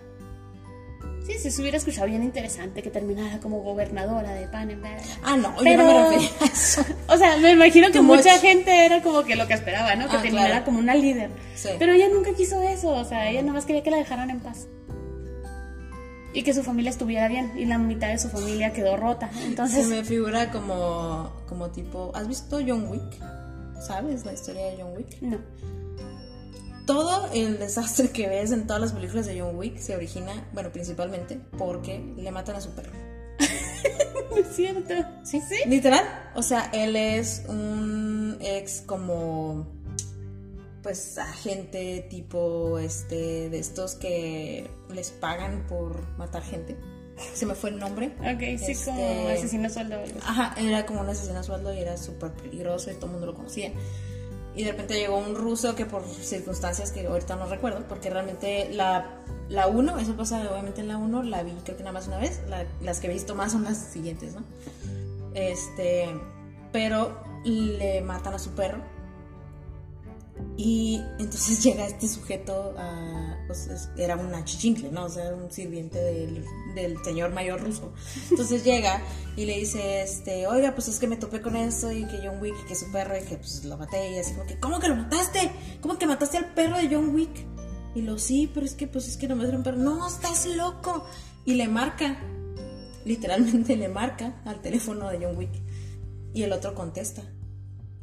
Sí, 1.26 1.32
si 1.40 1.50
se 1.50 1.60
hubiera 1.60 1.76
escuchado 1.76 2.06
bien 2.06 2.22
interesante 2.22 2.84
que 2.84 2.90
terminara 2.90 3.40
como 3.40 3.60
gobernadora 3.60 4.30
de 4.32 4.46
Panamá. 4.46 4.90
Ah, 5.24 5.36
no, 5.36 5.56
yo 5.56 5.64
Pero- 5.64 5.82
no 5.82 6.10
me 6.10 6.16
a 6.16 6.20
eso. 6.44 6.84
O 7.08 7.16
sea, 7.16 7.36
me 7.38 7.50
imagino 7.50 7.90
que 7.90 8.00
mucha 8.00 8.34
much. 8.34 8.40
gente 8.42 8.86
era 8.86 9.02
como 9.02 9.24
que 9.24 9.34
lo 9.34 9.48
que 9.48 9.54
esperaba, 9.54 9.96
¿no? 9.96 10.08
Que 10.08 10.18
Ah, 10.18 10.22
terminara 10.22 10.48
claro. 10.50 10.64
como 10.66 10.78
una 10.78 10.94
líder. 10.94 11.30
Sí. 11.56 11.70
Pero 11.80 11.94
ella 11.94 12.08
nunca 12.08 12.32
quiso 12.34 12.62
eso, 12.62 12.90
o 12.90 13.04
sea, 13.04 13.28
ella 13.28 13.40
nada 13.42 13.54
más 13.54 13.64
quería 13.66 13.82
que 13.82 13.90
la 13.90 13.96
dejaran 13.96 14.30
en 14.30 14.38
paz. 14.38 14.68
Y 16.32 16.44
que 16.44 16.54
su 16.54 16.62
familia 16.62 16.90
estuviera 16.90 17.26
bien, 17.26 17.50
y 17.56 17.64
la 17.64 17.78
mitad 17.78 18.06
de 18.08 18.18
su 18.20 18.28
familia 18.28 18.72
quedó 18.72 18.96
rota. 18.96 19.28
Se 19.32 19.46
Entonces, 19.46 19.86
me 19.88 20.04
figura 20.04 20.52
como, 20.52 21.32
como 21.48 21.70
tipo. 21.70 22.12
¿Has 22.14 22.28
visto 22.28 22.60
John 22.64 22.86
Wick? 22.88 23.20
¿Sabes 23.84 24.24
la 24.24 24.32
historia 24.32 24.66
de 24.66 24.76
John 24.80 24.92
Wick? 24.96 25.20
no. 25.22 25.38
Todo 26.86 27.28
el 27.34 27.58
desastre 27.58 28.10
que 28.10 28.28
ves 28.28 28.52
en 28.52 28.66
todas 28.66 28.80
las 28.80 28.92
películas 28.92 29.26
de 29.26 29.40
John 29.40 29.56
Wick 29.56 29.78
se 29.78 29.96
origina, 29.96 30.48
bueno, 30.52 30.70
principalmente 30.70 31.40
porque 31.58 31.98
le 32.16 32.30
matan 32.30 32.56
a 32.56 32.60
su 32.60 32.70
perro. 32.70 32.92
No 34.30 34.36
es 34.36 34.54
cierto. 34.54 34.94
Sí, 35.24 35.40
sí. 35.40 35.56
Literal. 35.68 36.04
O 36.36 36.42
sea, 36.42 36.70
él 36.72 36.94
es 36.96 37.42
un 37.48 38.38
ex 38.40 38.82
como 38.82 39.66
pues 40.82 41.18
agente 41.18 42.06
tipo 42.08 42.78
este 42.78 43.50
de 43.50 43.58
estos 43.58 43.96
que 43.96 44.70
les 44.94 45.10
pagan 45.10 45.66
por 45.68 46.06
matar 46.16 46.42
gente. 46.44 46.76
Se 47.34 47.46
me 47.46 47.54
fue 47.56 47.70
el 47.70 47.78
nombre. 47.80 48.14
Ok, 48.20 48.40
sí, 48.64 48.72
Este- 48.72 48.84
como 48.84 49.28
asesino 49.28 49.68
sueldo. 49.70 49.96
Ajá, 50.22 50.54
era 50.60 50.86
como 50.86 51.00
un 51.00 51.08
asesino 51.08 51.42
sueldo 51.42 51.74
y 51.74 51.78
era 51.80 51.96
súper 51.96 52.30
peligroso 52.34 52.90
y 52.92 52.94
todo 52.94 53.06
el 53.06 53.12
mundo 53.12 53.26
lo 53.26 53.34
conocía. 53.34 53.72
Y 54.56 54.64
de 54.64 54.70
repente 54.72 54.94
llegó 54.94 55.18
un 55.18 55.34
ruso 55.34 55.74
que 55.76 55.84
por 55.84 56.02
circunstancias 56.06 56.90
que 56.90 57.06
ahorita 57.06 57.36
no 57.36 57.46
recuerdo, 57.46 57.84
porque 57.88 58.08
realmente 58.10 58.70
la, 58.72 59.22
la 59.50 59.66
1, 59.68 59.98
eso 59.98 60.16
pasa 60.16 60.40
obviamente 60.50 60.80
en 60.80 60.88
la 60.88 60.96
1, 60.96 61.22
la 61.24 61.42
vi 61.42 61.52
creo 61.62 61.76
que 61.76 61.82
nada 61.82 61.92
más 61.92 62.06
una 62.08 62.16
vez, 62.18 62.40
la- 62.48 62.64
las 62.82 62.98
que 63.00 63.06
he 63.08 63.12
visto 63.12 63.34
más 63.34 63.52
son 63.52 63.64
las 63.64 63.76
siguientes, 63.76 64.34
¿no? 64.34 64.42
Este, 65.34 66.08
pero 66.72 67.20
le 67.44 68.00
matan 68.00 68.32
a 68.34 68.38
su 68.38 68.50
perro. 68.52 68.78
Y 70.56 71.02
entonces 71.18 71.62
llega 71.62 71.86
este 71.86 72.08
sujeto 72.08 72.74
a. 72.78 73.35
Pues 73.46 73.66
es- 73.68 73.88
era 73.96 74.16
una 74.16 74.44
chichincle, 74.44 74.90
¿no? 74.90 75.04
O 75.04 75.08
sea, 75.08 75.26
era 75.26 75.36
un 75.36 75.50
sirviente 75.52 75.98
del, 75.98 76.44
del 76.74 76.96
señor 77.04 77.32
mayor 77.32 77.62
ruso. 77.62 77.92
Entonces 78.30 78.64
llega 78.64 79.02
y 79.36 79.44
le 79.46 79.58
dice: 79.58 80.02
este, 80.02 80.46
Oiga, 80.46 80.74
pues 80.74 80.88
es 80.88 80.98
que 80.98 81.06
me 81.06 81.16
topé 81.16 81.40
con 81.40 81.54
esto 81.56 81.92
y 81.92 82.04
que 82.06 82.18
John 82.26 82.40
Wick, 82.40 82.66
que 82.66 82.72
es 82.72 82.80
su 82.80 82.90
perro 82.92 83.16
y 83.16 83.22
que 83.22 83.36
pues 83.36 83.64
lo 83.64 83.76
maté. 83.76 84.12
Y 84.12 84.18
así 84.18 84.32
como 84.34 84.46
que, 84.46 84.58
¿cómo 84.58 84.80
que 84.80 84.88
lo 84.88 84.96
mataste? 84.96 85.50
¿Cómo 85.80 85.98
que 85.98 86.06
mataste 86.06 86.38
al 86.38 86.52
perro 86.54 86.76
de 86.78 86.88
John 86.94 87.14
Wick? 87.14 87.46
Y 87.94 88.02
lo 88.02 88.18
sí, 88.18 88.50
pero 88.52 88.66
es 88.66 88.74
que 88.74 88.86
pues 88.88 89.08
es 89.08 89.16
que 89.16 89.28
nomás 89.28 89.48
era 89.48 89.56
un 89.56 89.62
perro. 89.62 89.78
No, 89.78 90.06
estás 90.06 90.44
loco. 90.46 91.06
Y 91.44 91.54
le 91.54 91.68
marca, 91.68 92.18
literalmente 93.04 93.76
le 93.76 93.88
marca 93.88 94.40
al 94.44 94.60
teléfono 94.60 95.08
de 95.10 95.24
John 95.24 95.36
Wick. 95.36 95.52
Y 96.34 96.42
el 96.42 96.52
otro 96.52 96.74
contesta. 96.74 97.22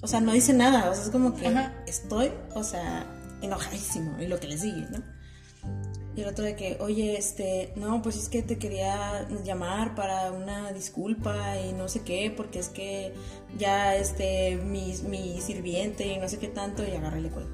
O 0.02 0.08
sea, 0.08 0.20
no 0.20 0.32
dice 0.34 0.54
nada, 0.54 0.90
o 0.90 0.94
sea, 0.96 1.04
es 1.04 1.10
como 1.12 1.36
que 1.36 1.48
Ajá. 1.48 1.74
estoy, 1.88 2.32
o 2.56 2.64
sea, 2.64 3.06
enojadísimo 3.42 4.20
y 4.22 4.28
lo 4.28 4.40
que 4.40 4.48
le 4.48 4.58
sigue, 4.58 4.88
¿no? 4.90 5.02
Y 6.16 6.22
el 6.22 6.28
otro 6.28 6.46
de 6.46 6.56
que, 6.56 6.78
oye, 6.80 7.18
este, 7.18 7.74
no, 7.76 8.02
pues 8.04 8.16
es 8.18 8.30
que 8.30 8.44
te 8.44 8.60
quería 8.60 9.28
llamar 9.44 9.96
para 9.96 10.32
una 10.32 10.72
disculpa 10.72 11.58
y 11.60 11.74
no 11.74 11.88
sé 11.88 12.02
qué, 12.02 12.32
porque 12.36 12.60
es 12.60 12.70
que 12.70 13.14
ya, 13.58 13.96
este, 13.96 14.58
mi, 14.58 14.96
mi 15.08 15.42
sirviente 15.42 16.06
y 16.06 16.18
no 16.18 16.30
sé 16.30 16.38
qué 16.38 16.50
tanto, 16.50 16.84
y 16.86 16.92
agarra 16.92 17.18
y 17.18 17.24
le 17.24 17.30
cuelga. 17.30 17.52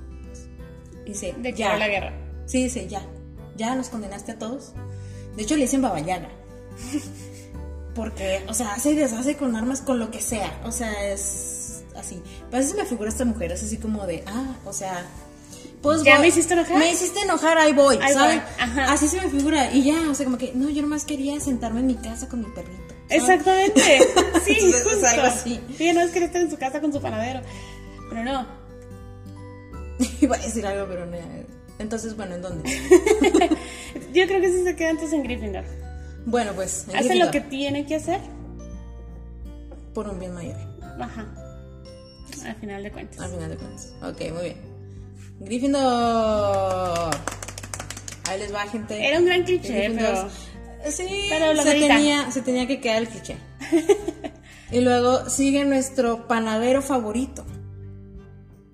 Dice, 1.05 1.34
Declaró 1.38 1.74
ya. 1.74 1.78
la 1.80 1.88
guerra. 1.88 2.14
Sí, 2.45 2.64
dice, 2.64 2.88
ya. 2.88 3.01
Ya 3.55 3.76
nos 3.76 3.89
condenaste 3.89 4.34
a 4.34 4.39
todos. 4.39 4.74
De 5.36 5.43
hecho, 5.43 5.55
le 5.55 5.62
dicen 5.62 5.82
babayaga. 5.82 6.30
Porque, 7.95 8.43
o 8.47 8.53
sea, 8.53 8.74
hace 8.74 8.91
y 8.91 8.95
deshace 8.95 9.38
con 9.38 9.55
armas, 9.55 9.82
con 9.82 9.99
lo 9.99 10.12
que 10.12 10.22
sea. 10.22 10.62
O 10.66 10.72
sea, 10.72 11.07
es 11.10 11.84
así. 11.95 12.22
Pero 12.49 12.62
así 12.62 12.72
se 12.72 12.78
me 12.78 12.86
figura 12.86 13.10
esta 13.10 13.26
mujer, 13.26 13.51
es 13.53 13.64
así 13.64 13.78
como 13.78 14.05
de, 14.05 14.24
ah, 14.28 14.55
o 14.66 14.74
sea. 14.74 15.05
Pues 15.82 16.03
¿Ya 16.03 16.13
voy- 16.15 16.21
me 16.23 16.27
hiciste 16.27 16.53
enojar? 16.55 16.77
Me 16.77 16.91
hiciste 16.91 17.19
enojar, 17.21 17.57
ahí 17.57 17.71
voy, 17.73 17.97
Ahí 18.01 18.13
¿sabes? 18.13 18.36
voy, 18.41 18.43
ajá. 18.59 18.91
Así 18.91 19.07
se 19.07 19.21
me 19.21 19.30
figura. 19.30 19.71
Y 19.73 19.84
ya, 19.84 20.09
o 20.09 20.13
sea, 20.13 20.25
como 20.25 20.38
que, 20.38 20.51
no, 20.53 20.69
yo 20.69 20.82
nomás 20.82 21.05
quería 21.05 21.39
sentarme 21.39 21.80
en 21.80 21.88
mi 21.88 21.95
casa 21.95 22.27
con 22.27 22.39
mi 22.41 22.47
perrito. 22.47 22.75
¿sabes? 23.09 23.23
Exactamente. 23.23 23.82
Sí, 24.45 24.55
justo. 24.84 25.05
algo 25.07 25.23
así. 25.27 25.59
Sí, 25.77 25.91
no 25.93 26.01
es 26.01 26.11
que 26.11 26.23
estar 26.23 26.41
en 26.41 26.49
su 26.49 26.57
casa 26.57 26.82
con 26.82 26.91
su 26.91 26.99
panadero. 27.01 27.41
Pero 28.09 28.23
no. 28.23 28.47
Iba 30.21 30.36
a 30.36 30.39
decir 30.39 30.65
algo, 30.65 30.86
pero 30.89 31.05
no. 31.05 31.17
Entonces, 31.77 32.15
bueno, 32.17 32.36
¿en 32.36 32.41
dónde? 32.41 32.69
Yo 34.13 34.25
creo 34.27 34.41
que 34.41 34.51
sí 34.51 34.63
se 34.63 34.75
queda 34.75 34.89
antes 34.89 35.13
en 35.13 35.23
Gryffindor. 35.23 35.63
Bueno, 36.25 36.51
pues. 36.53 36.86
en 36.89 36.95
Hace 36.95 37.03
Gryffindor, 37.09 37.25
lo 37.27 37.32
que 37.32 37.41
tiene 37.41 37.86
que 37.86 37.95
hacer. 37.95 38.19
Por 39.93 40.09
un 40.09 40.19
bien 40.19 40.34
mayor. 40.34 40.57
Ajá. 40.99 41.25
Al 42.45 42.55
final 42.55 42.84
de 42.84 42.91
cuentas. 42.91 43.19
Al 43.19 43.32
final 43.32 43.49
de 43.49 43.55
cuentas. 43.57 43.93
Ok, 44.01 44.32
muy 44.34 44.43
bien. 44.43 44.68
Gryffindor. 45.39 47.11
Ahí 48.27 48.39
les 48.39 48.53
va, 48.53 48.67
gente. 48.67 49.07
Era 49.07 49.19
un 49.19 49.25
gran 49.25 49.43
cliché, 49.43 49.91
pero. 49.95 50.29
Sí, 50.89 51.27
pero 51.29 51.61
se, 51.61 51.71
tenía, 51.71 52.31
se 52.31 52.41
tenía 52.41 52.67
que 52.67 52.79
quedar 52.79 53.01
el 53.01 53.07
cliché. 53.09 53.37
y 54.71 54.79
luego 54.81 55.29
sigue 55.29 55.65
nuestro 55.65 56.27
panadero 56.27 56.81
favorito. 56.81 57.45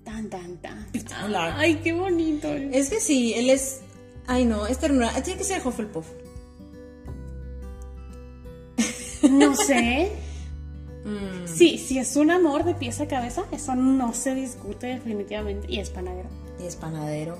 Tan, 0.04 0.28
tan, 0.28 0.56
tan. 0.58 0.86
Pistola. 0.92 1.58
Ay, 1.58 1.76
qué 1.76 1.92
bonito. 1.92 2.52
Es 2.52 2.90
que 2.90 3.00
sí, 3.00 3.34
él 3.34 3.50
es. 3.50 3.80
Ay, 4.26 4.44
no, 4.44 4.66
es 4.66 4.78
ternura. 4.78 5.10
Tiene 5.22 5.38
que 5.38 5.44
ser 5.44 5.66
Hufflepuff. 5.66 6.06
No 9.30 9.54
sé. 9.56 10.10
Mm, 11.06 11.46
Sí, 11.46 11.78
si 11.78 12.00
es 12.00 12.16
un 12.16 12.32
amor 12.32 12.64
de 12.64 12.74
pieza 12.74 13.04
a 13.04 13.06
cabeza, 13.06 13.44
eso 13.52 13.76
no 13.76 14.12
se 14.12 14.34
discute 14.34 14.88
definitivamente. 14.88 15.68
Y 15.70 15.78
es 15.78 15.88
panadero. 15.90 16.28
Y 16.60 16.66
es 16.66 16.76
panadero. 16.76 17.38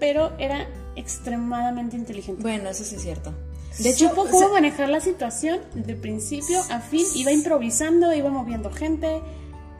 Pero 0.00 0.32
era 0.38 0.66
extremadamente 0.96 1.96
inteligente. 1.96 2.42
Bueno, 2.42 2.68
eso 2.70 2.84
sí 2.84 2.96
es 2.96 3.02
cierto. 3.02 3.32
De 3.78 3.90
hecho, 3.90 4.08
Supo 4.08 4.22
o 4.22 4.26
cómo 4.26 4.38
sea, 4.38 4.48
manejar 4.48 4.88
la 4.88 5.00
situación 5.00 5.60
de 5.74 5.94
principio 5.94 6.60
a 6.70 6.80
fin. 6.80 7.06
Iba 7.14 7.32
improvisando, 7.32 8.12
iba 8.12 8.30
moviendo 8.30 8.70
gente. 8.70 9.20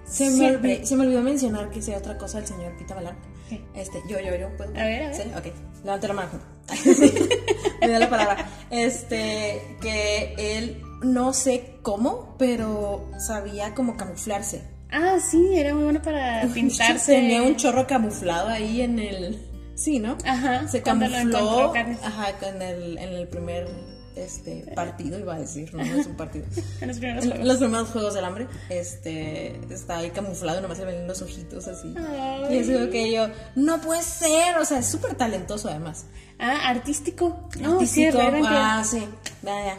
se, 0.05 0.31
me 0.31 0.57
olvidó, 0.57 0.87
se 0.87 0.97
me 0.97 1.05
olvidó 1.05 1.23
mencionar 1.23 1.71
que 1.71 1.83
sea 1.83 1.99
otra 1.99 2.17
cosa 2.17 2.39
el 2.39 2.47
señor 2.47 2.77
Pita 2.77 2.95
Balán. 2.95 3.17
¿Qué? 3.49 3.61
Este, 3.75 4.03
yo, 4.09 4.21
yo, 4.21 4.37
yo, 4.37 4.57
¿puedo? 4.57 4.71
A 4.71 4.85
ver, 4.85 5.05
a 5.05 5.09
ver. 5.09 5.15
¿Sí? 5.15 5.23
Ok, 5.37 5.47
levante 5.85 6.09
la 6.09 6.15
mano. 6.15 6.31
Me 7.81 7.89
da 7.89 7.99
la 7.99 8.11
palabra. 8.11 8.51
Este, 8.71 9.77
que 9.81 10.35
él, 10.37 10.83
no 11.03 11.33
sé 11.33 11.79
cómo, 11.83 12.37
pero 12.39 13.09
sabía 13.19 13.75
como 13.75 13.97
camuflarse. 13.97 14.63
Ah, 14.91 15.19
sí, 15.21 15.51
era 15.55 15.75
muy 15.75 15.85
bueno 15.85 16.03
para 16.03 16.47
pintarse. 16.55 17.13
Tenía 17.15 17.43
un 17.43 17.57
chorro 17.57 17.87
camuflado 17.87 18.49
ahí 18.49 18.81
en 18.83 18.99
el... 18.99 19.39
Sí, 19.75 19.99
¿no? 20.01 20.17
Ajá, 20.25 20.67
Se 20.69 20.79
lo 20.79 20.85
camufló. 20.85 21.73
Ajá, 22.03 22.31
en 22.43 22.63
el, 22.63 22.99
en 22.99 23.09
el 23.11 23.29
primer 23.29 23.69
este, 24.17 24.65
partido, 24.75 25.19
iba 25.19 25.35
a 25.37 25.39
decir, 25.39 25.73
no, 25.73 25.85
no 25.85 26.01
es 26.01 26.07
un 26.07 26.17
partido. 26.17 26.45
En 26.81 26.89
los 26.89 26.99
primeros 26.99 27.25
En 27.25 27.31
juegos. 27.31 27.47
los 27.49 27.59
primeros 27.59 27.89
juegos 27.91 28.15
del 28.15 28.25
hambre, 28.25 28.49
este, 28.69 29.61
está 29.73 29.99
ahí 29.99 30.11
camuflado, 30.11 30.61
nomás 30.61 30.79
se 30.79 30.85
ven 30.85 31.07
los 31.07 31.23
ojitos 31.23 31.69
así. 31.69 31.95
Ay. 31.97 32.57
Y 32.57 32.59
es 32.59 32.69
algo 32.71 32.91
que 32.91 33.13
yo, 33.13 33.29
no 33.55 33.81
puede 33.81 34.03
ser, 34.03 34.57
o 34.59 34.65
sea, 34.65 34.81
es 34.81 34.87
súper 34.87 35.15
talentoso 35.15 35.69
además. 35.69 36.07
Ah, 36.41 36.69
artístico. 36.69 37.49
No, 37.61 37.75
Artístico, 37.75 38.19
sí, 38.19 38.43
ah, 38.47 38.83
sí, 38.85 39.07
ya, 39.43 39.65
ya, 39.65 39.79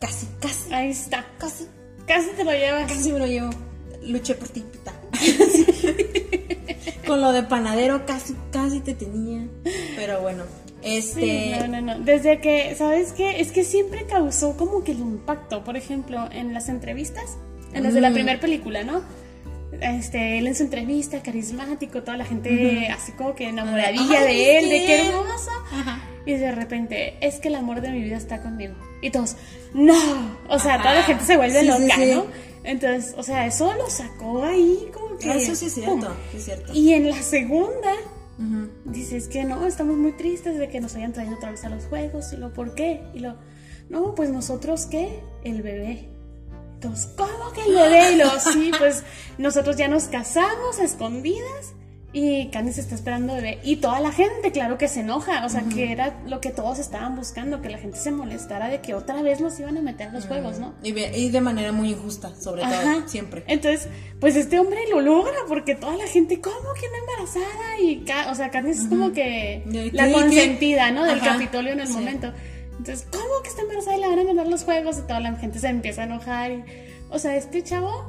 casi, 0.00 0.26
casi, 0.40 0.72
Ahí 0.74 0.90
está. 0.90 1.24
casi, 1.38 1.66
Casi 2.06 2.30
te 2.30 2.44
lo 2.44 2.52
llevas. 2.52 2.90
casi 2.90 3.12
me 3.12 3.18
lo 3.18 3.26
llevo. 3.26 3.50
Luché 4.08 4.34
por 4.34 4.48
ti, 4.48 4.64
pita. 4.72 4.92
Con 7.06 7.20
lo 7.20 7.32
de 7.32 7.42
panadero 7.42 8.04
casi, 8.06 8.34
casi 8.52 8.80
te 8.80 8.94
tenía. 8.94 9.46
Pero 9.96 10.20
bueno, 10.20 10.44
este... 10.82 11.20
Sí, 11.20 11.52
no, 11.58 11.66
no, 11.68 11.80
no. 11.80 12.00
Desde 12.04 12.40
que, 12.40 12.74
¿sabes 12.76 13.12
qué? 13.12 13.40
Es 13.40 13.50
que 13.52 13.64
siempre 13.64 14.04
causó 14.06 14.56
como 14.56 14.84
que 14.84 14.92
el 14.92 14.98
impacto. 15.00 15.64
Por 15.64 15.76
ejemplo, 15.76 16.28
en 16.32 16.52
las 16.52 16.68
entrevistas, 16.68 17.36
en 17.72 17.82
las 17.84 17.94
de 17.94 18.00
la 18.00 18.10
Mm. 18.10 18.14
primera 18.14 18.40
película, 18.40 18.82
¿no? 18.84 19.02
Este, 19.80 20.38
él 20.38 20.46
en 20.46 20.54
su 20.54 20.64
entrevista, 20.64 21.22
carismático, 21.22 22.02
toda 22.02 22.16
la 22.16 22.24
gente 22.24 22.88
así 22.88 23.12
como 23.12 23.34
que 23.34 23.48
enamoradilla 23.48 24.20
Ay, 24.20 24.26
de 24.26 24.58
él, 24.58 24.64
sí. 24.64 24.70
de 24.70 24.76
qué 24.86 25.06
hermoso. 25.08 25.50
Ajá. 25.72 26.00
Y 26.26 26.32
de 26.32 26.52
repente, 26.52 27.14
es 27.20 27.36
que 27.36 27.48
el 27.48 27.54
amor 27.54 27.80
de 27.80 27.90
mi 27.90 28.02
vida 28.02 28.16
está 28.16 28.40
conmigo. 28.42 28.74
Y 29.02 29.10
todos, 29.10 29.36
no. 29.74 29.94
O 30.48 30.58
sea, 30.58 30.74
Ajá. 30.74 30.82
toda 30.82 30.94
la 30.96 31.02
gente 31.04 31.24
se 31.24 31.36
vuelve 31.36 31.60
Sí, 31.60 31.66
loca. 31.66 31.96
¿no? 32.14 32.26
Entonces, 32.68 33.14
o 33.16 33.22
sea, 33.22 33.46
eso 33.46 33.72
lo 33.72 33.88
sacó 33.88 34.44
ahí 34.44 34.90
como 34.92 35.16
que. 35.16 35.30
Ah, 35.30 35.36
Eso 35.36 35.54
sí 35.54 35.66
es 35.66 35.72
¡pum! 35.72 36.02
cierto, 36.02 36.16
sí 36.30 36.36
es 36.36 36.44
cierto. 36.44 36.72
Y 36.74 36.92
en 36.92 37.08
la 37.08 37.22
segunda, 37.22 37.94
dices 38.84 39.26
que 39.26 39.44
no, 39.44 39.66
estamos 39.66 39.96
muy 39.96 40.12
tristes 40.12 40.58
de 40.58 40.68
que 40.68 40.78
nos 40.78 40.94
hayan 40.94 41.14
traído 41.14 41.36
otra 41.36 41.50
vez 41.50 41.64
a 41.64 41.70
los 41.70 41.86
juegos. 41.86 42.30
Y 42.34 42.36
lo, 42.36 42.52
¿por 42.52 42.74
qué? 42.74 43.00
Y 43.14 43.20
lo, 43.20 43.36
no, 43.88 44.14
pues 44.14 44.28
nosotros 44.28 44.84
qué? 44.84 45.22
El 45.44 45.62
bebé. 45.62 46.10
Entonces, 46.74 47.10
¿cómo 47.16 47.52
que 47.54 47.62
el 47.62 47.74
bebé? 47.74 48.12
Y 48.12 48.16
lo, 48.16 48.38
sí, 48.38 48.70
pues 48.78 49.02
nosotros 49.38 49.78
ya 49.78 49.88
nos 49.88 50.04
casamos 50.04 50.78
a 50.78 50.84
escondidas. 50.84 51.72
Y 52.18 52.48
Candice 52.50 52.80
está 52.80 52.94
esperando 52.94 53.34
bebé 53.34 53.60
y 53.62 53.76
toda 53.76 54.00
la 54.00 54.10
gente, 54.10 54.50
claro 54.50 54.76
que 54.78 54.88
se 54.88 55.00
enoja, 55.00 55.44
o 55.44 55.48
sea, 55.48 55.62
que 55.62 55.92
era 55.92 56.20
lo 56.26 56.40
que 56.40 56.50
todos 56.50 56.78
estaban 56.78 57.14
buscando, 57.16 57.62
que 57.62 57.68
la 57.70 57.78
gente 57.78 57.98
se 57.98 58.10
molestara 58.10 58.68
de 58.68 58.80
que 58.80 58.94
otra 58.94 59.22
vez 59.22 59.40
los 59.40 59.58
iban 59.60 59.76
a 59.78 59.82
meter 59.82 60.08
a 60.08 60.12
los 60.12 60.26
juegos, 60.26 60.58
¿no? 60.58 60.74
Y, 60.82 60.92
de 60.92 61.40
manera 61.40 61.72
muy 61.72 61.90
injusta, 61.90 62.34
sobre 62.34 62.62
todo, 62.62 62.72
Ajá. 62.74 63.02
siempre. 63.06 63.44
Entonces, 63.46 63.88
pues 64.20 64.34
este 64.36 64.58
hombre 64.58 64.80
lo 64.90 65.00
logra 65.00 65.36
porque 65.46 65.74
toda 65.74 65.96
la 65.96 66.06
gente, 66.06 66.40
¿cómo 66.40 66.56
que 66.80 66.86
no 66.88 66.96
embarazada? 66.98 67.80
Y, 67.80 68.04
o 68.30 68.34
sea, 68.34 68.50
Candice 68.50 68.82
es 68.82 68.88
como 68.88 69.12
que 69.12 69.62
la 69.92 70.06
¿qué? 70.06 70.12
consentida, 70.12 70.90
¿no? 70.90 71.04
Del 71.04 71.20
Ajá. 71.20 71.34
Capitolio 71.34 71.72
en 71.72 71.80
el 71.80 71.86
Sí. 71.86 71.92
momento. 71.94 72.32
Entonces, 72.78 73.06
¿cómo 73.10 73.42
que 73.42 73.48
está 73.48 73.62
embarazada 73.62 73.96
y 73.96 74.00
le 74.00 74.08
van 74.08 74.18
a 74.18 74.24
mandar 74.24 74.48
los 74.48 74.64
juegos? 74.64 74.98
Y 74.98 75.02
toda 75.02 75.20
la 75.20 75.34
gente 75.36 75.58
se 75.58 75.68
empieza 75.68 76.02
a 76.02 76.04
enojar. 76.04 76.50
y- 76.52 76.64
o 77.10 77.18
sea, 77.18 77.36
este 77.36 77.62
chavo 77.62 78.04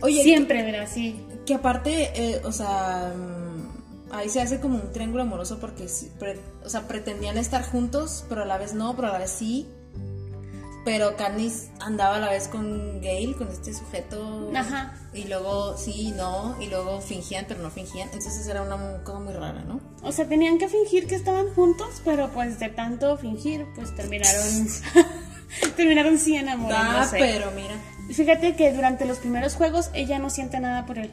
Oye, 0.00 0.22
siempre 0.22 0.62
verá 0.62 0.82
así. 0.82 1.20
Que 1.46 1.54
aparte, 1.54 2.12
eh, 2.14 2.40
o 2.44 2.52
sea, 2.52 3.12
mm, 3.16 4.12
ahí 4.14 4.28
se 4.28 4.40
hace 4.40 4.60
como 4.60 4.76
un 4.76 4.92
triángulo 4.92 5.22
amoroso 5.22 5.58
porque, 5.60 5.86
o 6.64 6.68
sea, 6.68 6.86
pretendían 6.88 7.36
estar 7.38 7.62
juntos, 7.64 8.24
pero 8.28 8.42
a 8.42 8.46
la 8.46 8.58
vez 8.58 8.74
no, 8.74 8.94
pero 8.94 9.08
a 9.08 9.12
la 9.12 9.18
vez 9.18 9.30
sí. 9.30 9.68
Pero 10.84 11.16
Candice 11.16 11.70
andaba 11.78 12.16
a 12.16 12.18
la 12.18 12.30
vez 12.30 12.48
con 12.48 13.00
Gail, 13.00 13.36
con 13.36 13.46
este 13.48 13.72
sujeto. 13.72 14.50
Ajá. 14.52 14.94
Y 15.14 15.24
luego 15.28 15.76
sí, 15.78 16.12
no, 16.16 16.56
y 16.60 16.66
luego 16.66 17.00
fingían, 17.00 17.44
pero 17.46 17.62
no 17.62 17.70
fingían. 17.70 18.08
Entonces 18.12 18.44
era 18.48 18.62
una 18.62 19.04
cosa 19.04 19.20
muy 19.20 19.32
rara, 19.32 19.62
¿no? 19.62 19.80
O 20.02 20.10
sea, 20.10 20.26
tenían 20.28 20.58
que 20.58 20.68
fingir 20.68 21.06
que 21.06 21.14
estaban 21.14 21.54
juntos, 21.54 22.02
pero 22.04 22.30
pues 22.30 22.58
de 22.58 22.68
tanto 22.68 23.16
fingir, 23.16 23.64
pues 23.76 23.94
terminaron. 23.94 24.66
terminaron 25.76 26.18
sí 26.18 26.36
Ah, 26.36 26.40
enamorándose. 26.40 27.16
pero 27.16 27.52
mira. 27.52 27.74
Fíjate 28.12 28.56
que 28.56 28.72
durante 28.72 29.04
los 29.04 29.18
primeros 29.18 29.54
juegos 29.54 29.90
ella 29.94 30.18
no 30.18 30.30
siente 30.30 30.58
nada 30.58 30.84
por 30.84 30.98
él. 30.98 31.12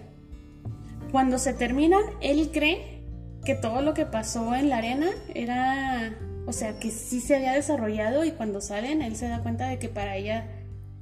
Cuando 1.12 1.38
se 1.40 1.54
terminan, 1.54 2.02
él 2.22 2.50
cree 2.54 3.04
que 3.46 3.56
todo 3.56 3.82
lo 3.82 3.94
que 3.94 4.06
pasó 4.06 4.54
en 4.56 4.70
la 4.70 4.78
arena 4.78 5.08
era, 5.34 6.14
o 6.46 6.54
sea, 6.54 6.78
que 6.80 6.92
sí 6.92 7.22
se 7.22 7.36
había 7.36 7.54
desarrollado 7.54 8.26
y 8.26 8.32
cuando 8.32 8.62
salen 8.62 9.02
él 9.02 9.16
se 9.16 9.28
da 9.28 9.40
cuenta 9.42 9.68
de 9.68 9.80
que 9.80 9.90
para 9.90 10.16
ella 10.18 10.46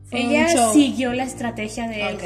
Fue 0.05 0.21
ella 0.21 0.47
siguió 0.73 1.13
la 1.13 1.23
estrategia 1.23 1.87
de 1.87 2.01
él, 2.09 2.17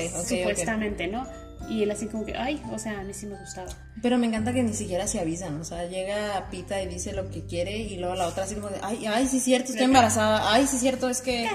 supuestamente, 0.44 1.08
¿no? 1.08 1.26
Y 1.70 1.84
él 1.84 1.92
así 1.92 2.08
como 2.08 2.26
que, 2.26 2.36
ay, 2.36 2.62
o 2.74 2.78
sea, 2.80 3.00
a 3.00 3.04
mí 3.04 3.14
sí 3.14 3.26
me 3.28 3.40
gustaba. 3.40 3.70
Pero 4.02 4.18
me 4.18 4.28
encanta 4.28 4.52
que 4.52 4.62
ni 4.64 4.74
siquiera 4.74 5.08
se 5.08 5.20
avisan, 5.20 5.60
o 5.62 5.64
sea, 5.64 5.86
llega 5.86 6.48
Pita 6.52 6.82
y 6.82 6.88
dice 6.88 7.14
lo 7.14 7.30
que 7.30 7.46
quiere 7.46 7.78
y 7.78 7.98
luego 7.98 8.16
la 8.16 8.28
otra 8.28 8.44
así 8.44 8.56
como 8.56 8.68
de, 8.70 8.78
ay, 8.84 9.06
ay, 9.06 9.28
sí 9.28 9.38
es 9.38 9.44
cierto, 9.44 9.72
estoy 9.72 9.86
embarazada, 9.86 10.52
ay, 10.52 10.68
sí 10.68 10.76
es 10.76 10.82
cierto, 10.82 11.08
es 11.10 11.22
que... 11.22 11.46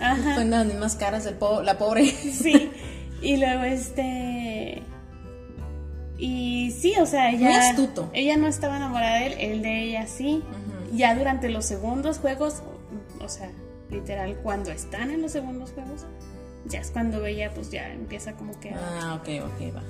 Ajá. 0.00 0.34
Ponen 0.36 0.50
las 0.50 0.66
mismas 0.66 0.96
caras 0.96 1.24
del 1.24 1.34
po- 1.34 1.60
la 1.62 1.76
pobre. 1.76 2.06
Sí. 2.06 2.70
Y 3.22 3.38
luego 3.38 3.62
este. 3.64 4.82
Y 6.18 6.70
sí, 6.70 6.94
o 7.00 7.06
sea, 7.06 7.30
ella. 7.30 7.46
Muy 7.48 7.54
astuto. 7.54 8.10
Ella 8.12 8.36
no 8.36 8.46
estaba 8.46 8.76
enamorada 8.76 9.18
de 9.18 9.26
él, 9.26 9.34
él 9.38 9.62
de 9.62 9.82
ella 9.82 10.06
sí. 10.06 10.42
Ya 10.92 11.14
durante 11.14 11.48
los 11.48 11.64
segundos 11.64 12.18
juegos, 12.18 12.62
o 13.20 13.28
sea, 13.28 13.50
literal, 13.90 14.36
cuando 14.42 14.70
están 14.70 15.10
en 15.10 15.22
los 15.22 15.32
segundos 15.32 15.72
juegos, 15.72 16.06
ya 16.66 16.80
es 16.80 16.90
cuando 16.90 17.24
ella, 17.26 17.50
pues 17.52 17.70
ya 17.70 17.92
empieza 17.92 18.34
como 18.34 18.58
que. 18.60 18.70
Ah, 18.70 19.20
ok, 19.20 19.28
ok, 19.44 19.74
va. 19.76 19.82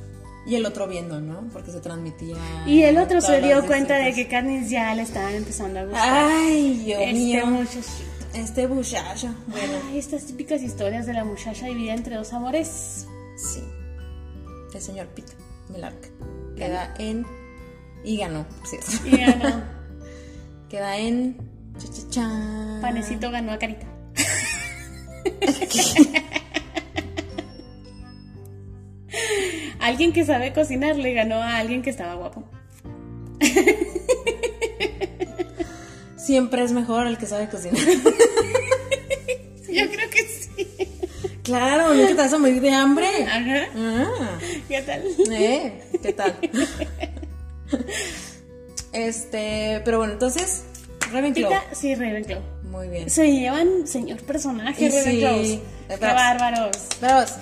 Y 0.46 0.56
el 0.56 0.66
otro 0.66 0.86
viendo, 0.86 1.20
¿no? 1.22 1.48
Porque 1.52 1.70
se 1.70 1.80
transmitía... 1.80 2.36
Y 2.66 2.82
el 2.82 2.98
otro 2.98 3.22
se 3.22 3.40
dio 3.40 3.64
cuenta 3.66 3.96
de 3.96 4.12
que 4.12 4.28
Katniss 4.28 4.68
ya 4.68 4.94
le 4.94 5.00
estaban 5.00 5.34
empezando 5.34 5.80
a 5.80 5.84
gustar. 5.84 6.02
Ay, 6.04 6.82
Dios 6.84 7.00
este 7.00 7.14
mío. 7.14 7.46
muchacho. 7.46 7.80
Este 8.34 8.68
muchacho. 8.68 9.34
Bueno, 9.46 9.72
Ay, 9.90 9.98
estas 9.98 10.26
típicas 10.26 10.60
historias 10.62 11.06
de 11.06 11.14
la 11.14 11.24
muchacha 11.24 11.64
dividida 11.66 11.94
entre 11.94 12.16
dos 12.16 12.32
amores. 12.34 13.06
sí. 13.36 13.62
El 14.74 14.82
señor 14.82 15.06
Pita 15.06 15.32
Melark. 15.70 16.10
Queda 16.56 16.94
en... 16.98 17.24
Y 18.04 18.18
ganó, 18.18 18.46
cierto. 18.64 18.90
Y 19.04 19.16
ganó. 19.16 19.62
Queda 20.68 20.98
en... 20.98 21.38
cha, 21.78 21.88
cha, 21.90 22.02
cha. 22.10 22.78
Panecito 22.80 23.30
ganó 23.30 23.52
a 23.52 23.58
Carita. 23.58 23.86
alguien 29.80 30.12
que 30.12 30.24
sabe 30.24 30.52
cocinar 30.52 30.96
le 30.96 31.14
ganó 31.14 31.36
a 31.36 31.58
alguien 31.58 31.82
que 31.82 31.90
estaba 31.90 32.14
guapo. 32.14 32.44
Siempre 36.16 36.64
es 36.64 36.72
mejor 36.72 37.06
el 37.06 37.18
que 37.18 37.26
sabe 37.26 37.50
cocinar. 37.50 37.78
Yo 39.68 39.90
creo 39.90 40.10
que 40.10 40.22
sí. 40.22 40.66
Claro, 41.45 41.95
no 41.95 42.01
que 42.09 42.14
te 42.14 42.14
vas 42.14 42.32
a 42.32 42.38
morir 42.38 42.61
de 42.61 42.70
hambre. 42.72 43.09
Ajá. 43.24 43.68
Ah. 43.76 44.38
¿Qué 44.66 44.82
tal? 44.82 45.05
¿Eh? 45.30 45.82
¿Qué 46.03 46.12
tal? 46.12 46.34
este, 48.92 49.82
pero 49.84 49.99
bueno, 49.99 50.14
entonces, 50.14 50.64
Ravenclaw. 51.12 51.51
Pita, 51.51 51.64
sí, 51.74 51.95
Ravenclaw. 51.95 52.40
Muy 52.70 52.88
bien. 52.88 53.09
Se 53.09 53.30
llevan 53.30 53.86
señor 53.86 54.20
personaje 54.22 54.90
sí, 54.90 54.97
Ravenclaws. 54.99 55.47
eh, 55.49 55.62
Qué 55.88 55.97
bárbaros. 55.99 56.76
Bravos. 57.01 57.34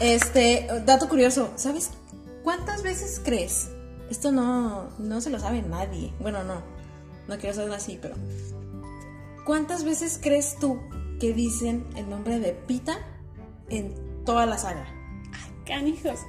Este, 0.00 0.66
dato 0.84 1.08
curioso, 1.08 1.52
¿sabes 1.56 1.90
cuántas 2.42 2.82
veces 2.82 3.20
crees? 3.24 3.68
Esto 4.10 4.32
no, 4.32 4.90
no 4.98 5.20
se 5.20 5.30
lo 5.30 5.38
sabe 5.38 5.62
nadie. 5.62 6.12
Bueno, 6.18 6.42
no, 6.44 6.62
no 7.28 7.38
quiero 7.38 7.54
saberlo 7.54 7.76
así, 7.76 7.98
pero 8.02 8.16
¿cuántas 9.46 9.84
veces 9.84 10.18
crees 10.20 10.56
tú 10.58 10.80
que 11.20 11.32
dicen 11.32 11.86
el 11.96 12.08
nombre 12.10 12.40
de 12.40 12.52
Pita 12.52 12.98
en 13.68 13.94
toda 14.24 14.46
la 14.46 14.58
saga? 14.58 14.86
Canijos. 15.66 16.20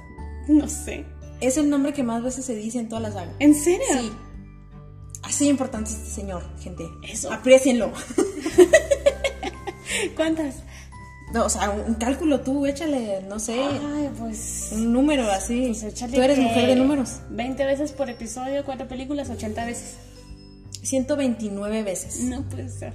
No 0.48 0.68
sé. 0.68 1.04
Es 1.40 1.56
el 1.56 1.68
nombre 1.68 1.92
que 1.92 2.02
más 2.02 2.22
veces 2.22 2.44
se 2.44 2.54
dice 2.54 2.78
en 2.78 2.88
toda 2.88 3.00
la 3.00 3.12
saga. 3.12 3.32
¿En 3.38 3.54
serio? 3.54 3.86
Sí. 4.00 4.12
Así 5.22 5.48
importante 5.48 5.90
es 5.90 5.96
este 5.96 6.10
señor, 6.10 6.42
gente. 6.60 6.84
Eso. 7.02 7.32
Aprecienlo. 7.32 7.92
¿Cuántas? 10.16 10.62
No, 11.32 11.46
o 11.46 11.48
sea, 11.48 11.70
un, 11.70 11.94
cálculo 11.94 12.40
tú, 12.40 12.66
échale, 12.66 13.22
no 13.28 13.40
sé, 13.40 13.60
Ay, 13.60 14.10
pues. 14.16 14.70
un 14.72 14.92
número 14.92 15.28
así. 15.30 15.66
pues 15.66 15.82
échale 15.82 16.16
tú 16.16 16.22
eres 16.22 16.38
mujer 16.38 16.68
de 16.68 16.76
números. 16.76 17.20
20 17.30 17.64
veces 17.64 17.92
por 17.92 18.08
episodio, 18.08 18.64
cuatro 18.64 18.86
películas, 18.86 19.28
80 19.28 19.64
veces. 19.66 19.96
129 20.82 21.82
veces. 21.82 22.20
No 22.20 22.42
puede 22.42 22.68
ser. 22.68 22.94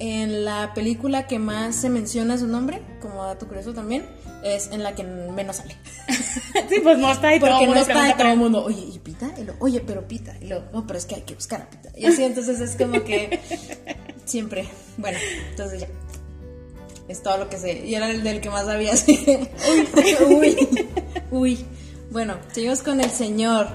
En 0.00 0.44
la 0.44 0.74
película 0.74 1.26
que 1.26 1.38
más 1.38 1.74
se 1.74 1.90
menciona 1.90 2.38
su 2.38 2.46
nombre, 2.46 2.80
como 3.00 3.24
dato 3.24 3.48
curioso 3.48 3.74
también, 3.74 4.06
es 4.44 4.68
en 4.70 4.82
la 4.82 4.94
que 4.94 5.02
menos 5.02 5.56
sale. 5.56 5.74
sí, 6.68 6.80
pues 6.82 6.98
no 6.98 7.10
está 7.10 7.28
ahí 7.28 7.40
todo 7.40 7.50
Porque 7.50 7.64
el 7.64 7.70
no 7.70 7.76
está 7.76 7.94
pregunta 7.94 8.16
todo 8.16 8.32
el 8.32 8.38
mundo, 8.38 8.64
oye, 8.64 8.84
¿y 8.94 8.98
Pita? 9.00 9.32
Y 9.38 9.44
lo, 9.44 9.54
oye, 9.58 9.80
pero 9.80 10.06
Pita. 10.06 10.36
Y 10.40 10.46
lo, 10.46 10.62
no, 10.72 10.86
pero 10.86 10.98
es 10.98 11.06
que 11.06 11.16
hay 11.16 11.22
que 11.22 11.34
buscar 11.34 11.62
a 11.62 11.70
Pita. 11.70 11.90
Y 11.96 12.06
así, 12.06 12.22
entonces 12.22 12.60
es 12.60 12.76
como 12.76 13.02
que 13.02 13.40
siempre. 14.24 14.68
Bueno, 14.96 15.18
entonces 15.50 15.80
ya. 15.80 15.88
Es 17.08 17.22
todo 17.22 17.38
lo 17.38 17.48
que 17.48 17.56
sé. 17.56 17.86
Y 17.86 17.94
era 17.94 18.10
el 18.10 18.22
del 18.22 18.40
que 18.40 18.50
más 18.50 18.66
sabía, 18.66 18.92
así. 18.94 19.26
Uy, 20.28 20.34
uy, 20.36 20.88
uy. 21.30 21.64
Bueno, 22.10 22.36
seguimos 22.52 22.82
con 22.82 23.00
el 23.00 23.10
señor. 23.10 23.66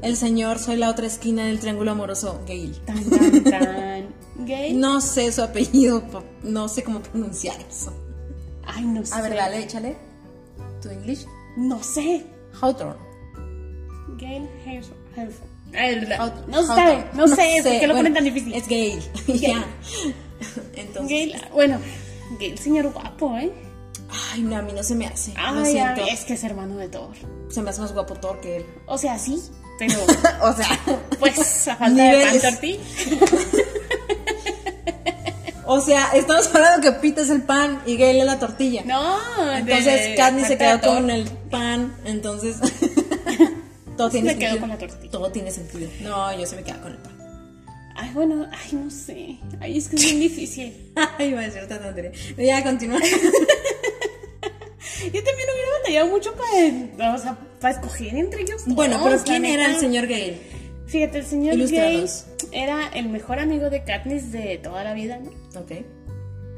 El 0.00 0.16
señor, 0.16 0.58
soy 0.58 0.76
la 0.76 0.90
otra 0.90 1.06
esquina 1.06 1.46
del 1.46 1.58
triángulo 1.58 1.90
amoroso, 1.90 2.40
Gail. 2.46 2.76
Tan, 2.84 3.04
tan, 3.10 3.44
tan. 3.44 3.97
Gay. 4.38 4.72
No 4.74 5.00
sé 5.00 5.32
su 5.32 5.42
apellido, 5.42 6.02
no 6.42 6.68
sé 6.68 6.82
cómo 6.82 7.00
pronunciar 7.00 7.60
eso. 7.68 7.92
Ay, 8.64 8.84
no 8.84 9.04
sé. 9.04 9.14
A 9.14 9.22
ver, 9.22 9.34
dale, 9.34 9.62
échale. 9.62 9.96
Tu 10.80 10.90
English. 10.90 11.26
No 11.56 11.82
sé. 11.82 12.24
Hawthorne. 12.60 13.00
Gail. 14.16 14.48
Hawthorne. 16.18 16.52
No 16.52 16.62
sabe, 16.64 17.04
no 17.14 17.28
sé, 17.28 17.60
¿por 17.62 17.72
qué 17.72 17.86
lo 17.86 17.94
bueno, 17.94 17.96
ponen 17.96 18.14
tan 18.14 18.24
difícil? 18.24 18.54
Es 18.54 18.68
Gail. 18.68 19.02
ya. 19.26 19.64
Entonces. 20.74 21.08
Gail, 21.08 21.36
bueno, 21.52 21.78
Gail, 22.38 22.58
señor 22.58 22.92
guapo, 22.92 23.36
¿eh? 23.36 23.52
Ay, 24.32 24.42
no, 24.42 24.56
a 24.56 24.62
mí 24.62 24.72
no 24.72 24.82
se 24.82 24.94
me 24.94 25.06
hace. 25.06 25.34
lo 25.34 25.64
siento. 25.64 26.02
ay, 26.02 26.10
es 26.10 26.24
que 26.24 26.34
es 26.34 26.44
hermano 26.44 26.76
de 26.76 26.88
Thor. 26.88 27.14
Se 27.50 27.60
me 27.60 27.70
hace 27.70 27.80
más 27.80 27.92
guapo 27.92 28.14
Thor 28.14 28.40
que 28.40 28.58
él. 28.58 28.66
O 28.86 28.96
sea, 28.96 29.18
sí, 29.18 29.42
pero 29.78 29.94
o 30.42 30.52
sea. 30.52 30.68
pues 31.18 31.68
a 31.68 31.76
falta 31.76 32.02
de 32.02 32.40
pan. 32.40 32.58
O 35.70 35.80
sea, 35.82 36.10
estamos 36.14 36.48
hablando 36.54 36.80
que 36.80 36.92
Pita 36.98 37.20
es 37.20 37.28
el 37.30 37.42
pan 37.42 37.82
y 37.84 37.96
Gail 37.98 38.18
es 38.20 38.24
la 38.24 38.38
tortilla. 38.38 38.82
No, 38.86 39.18
Entonces 39.54 40.16
Katniss 40.16 40.46
se 40.46 40.56
quedó 40.56 40.80
con 40.80 41.10
el 41.10 41.28
pan, 41.50 41.94
entonces 42.06 42.56
todo 43.98 44.10
Se 44.10 44.20
tiene 44.22 44.38
quedó 44.38 44.52
sentido. 44.52 44.60
con 44.60 44.68
la 44.70 44.78
tortilla. 44.78 45.10
Todo 45.10 45.30
tiene 45.30 45.50
sentido. 45.50 45.90
No, 46.00 46.38
yo 46.38 46.46
se 46.46 46.56
me 46.56 46.62
quedo 46.62 46.80
con 46.80 46.92
el 46.92 46.98
pan. 46.98 47.12
Ay, 47.96 48.10
bueno, 48.14 48.46
ay, 48.50 48.72
no 48.72 48.90
sé. 48.90 49.36
Ay, 49.60 49.76
es 49.76 49.88
que 49.88 49.96
es 49.96 50.02
bien 50.04 50.20
difícil. 50.20 50.92
Ay, 51.18 51.30
iba 51.30 51.40
a 51.40 51.44
decir 51.44 51.62
otra 51.62 51.80
tontería. 51.80 52.12
Ya, 52.38 52.62
continúa. 52.62 53.00
Yo 55.00 55.22
también 55.22 55.48
hubiera 55.54 55.72
batallado 55.80 56.06
mucho 56.08 56.34
para, 56.34 57.14
o 57.14 57.18
sea, 57.18 57.36
para 57.60 57.74
escoger 57.74 58.14
entre 58.16 58.42
ellos. 58.42 58.62
bueno, 58.66 59.00
pero 59.02 59.18
¿quién 59.22 59.44
era 59.44 59.66
el 59.66 59.78
señor 59.78 60.06
Gale? 60.06 60.38
Fíjate, 60.88 61.18
el 61.18 61.24
señor 61.24 61.54
Ilústranos. 61.54 62.26
era 62.50 62.88
el 62.88 63.08
mejor 63.10 63.38
amigo 63.38 63.68
de 63.70 63.84
Katniss 63.84 64.32
de 64.32 64.58
toda 64.58 64.84
la 64.84 64.94
vida, 64.94 65.18
¿no? 65.18 65.30
Ok. 65.60 65.72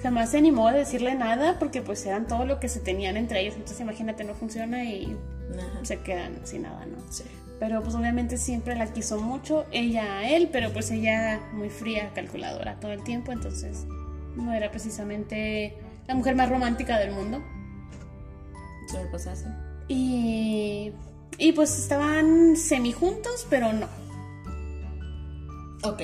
Jamás 0.02 0.30
se 0.30 0.38
animó 0.38 0.68
a 0.68 0.72
decirle 0.72 1.14
nada 1.14 1.58
porque 1.58 1.82
pues 1.82 2.06
eran 2.06 2.26
todo 2.26 2.46
lo 2.46 2.60
que 2.60 2.68
se 2.68 2.80
tenían 2.80 3.16
entre 3.16 3.40
ellos. 3.40 3.54
Entonces 3.54 3.80
imagínate, 3.80 4.24
no 4.24 4.34
funciona 4.34 4.84
y 4.84 5.16
Ajá. 5.52 5.84
se 5.84 6.00
quedan 6.00 6.46
sin 6.46 6.62
nada, 6.62 6.86
¿no? 6.86 6.96
Sí. 7.10 7.24
Pero 7.58 7.82
pues 7.82 7.94
obviamente 7.94 8.38
siempre 8.38 8.76
la 8.76 8.90
quiso 8.92 9.20
mucho, 9.20 9.66
ella 9.70 10.20
a 10.20 10.30
él, 10.30 10.48
pero 10.50 10.72
pues 10.72 10.90
ella 10.90 11.40
muy 11.52 11.68
fría, 11.68 12.10
calculadora 12.14 12.80
todo 12.80 12.92
el 12.92 13.04
tiempo, 13.04 13.32
entonces 13.32 13.84
no 14.36 14.54
era 14.54 14.70
precisamente 14.70 15.74
la 16.06 16.14
mujer 16.14 16.36
más 16.36 16.48
romántica 16.48 16.98
del 16.98 17.10
mundo. 17.10 17.42
Suele 18.88 19.10
pasar 19.10 19.34
así. 19.34 19.44
Y, 19.88 20.92
y 21.36 21.52
pues 21.52 21.78
estaban 21.78 22.56
semi 22.56 22.92
juntos, 22.92 23.46
pero 23.50 23.72
no. 23.72 23.99
Ok. 25.82 26.02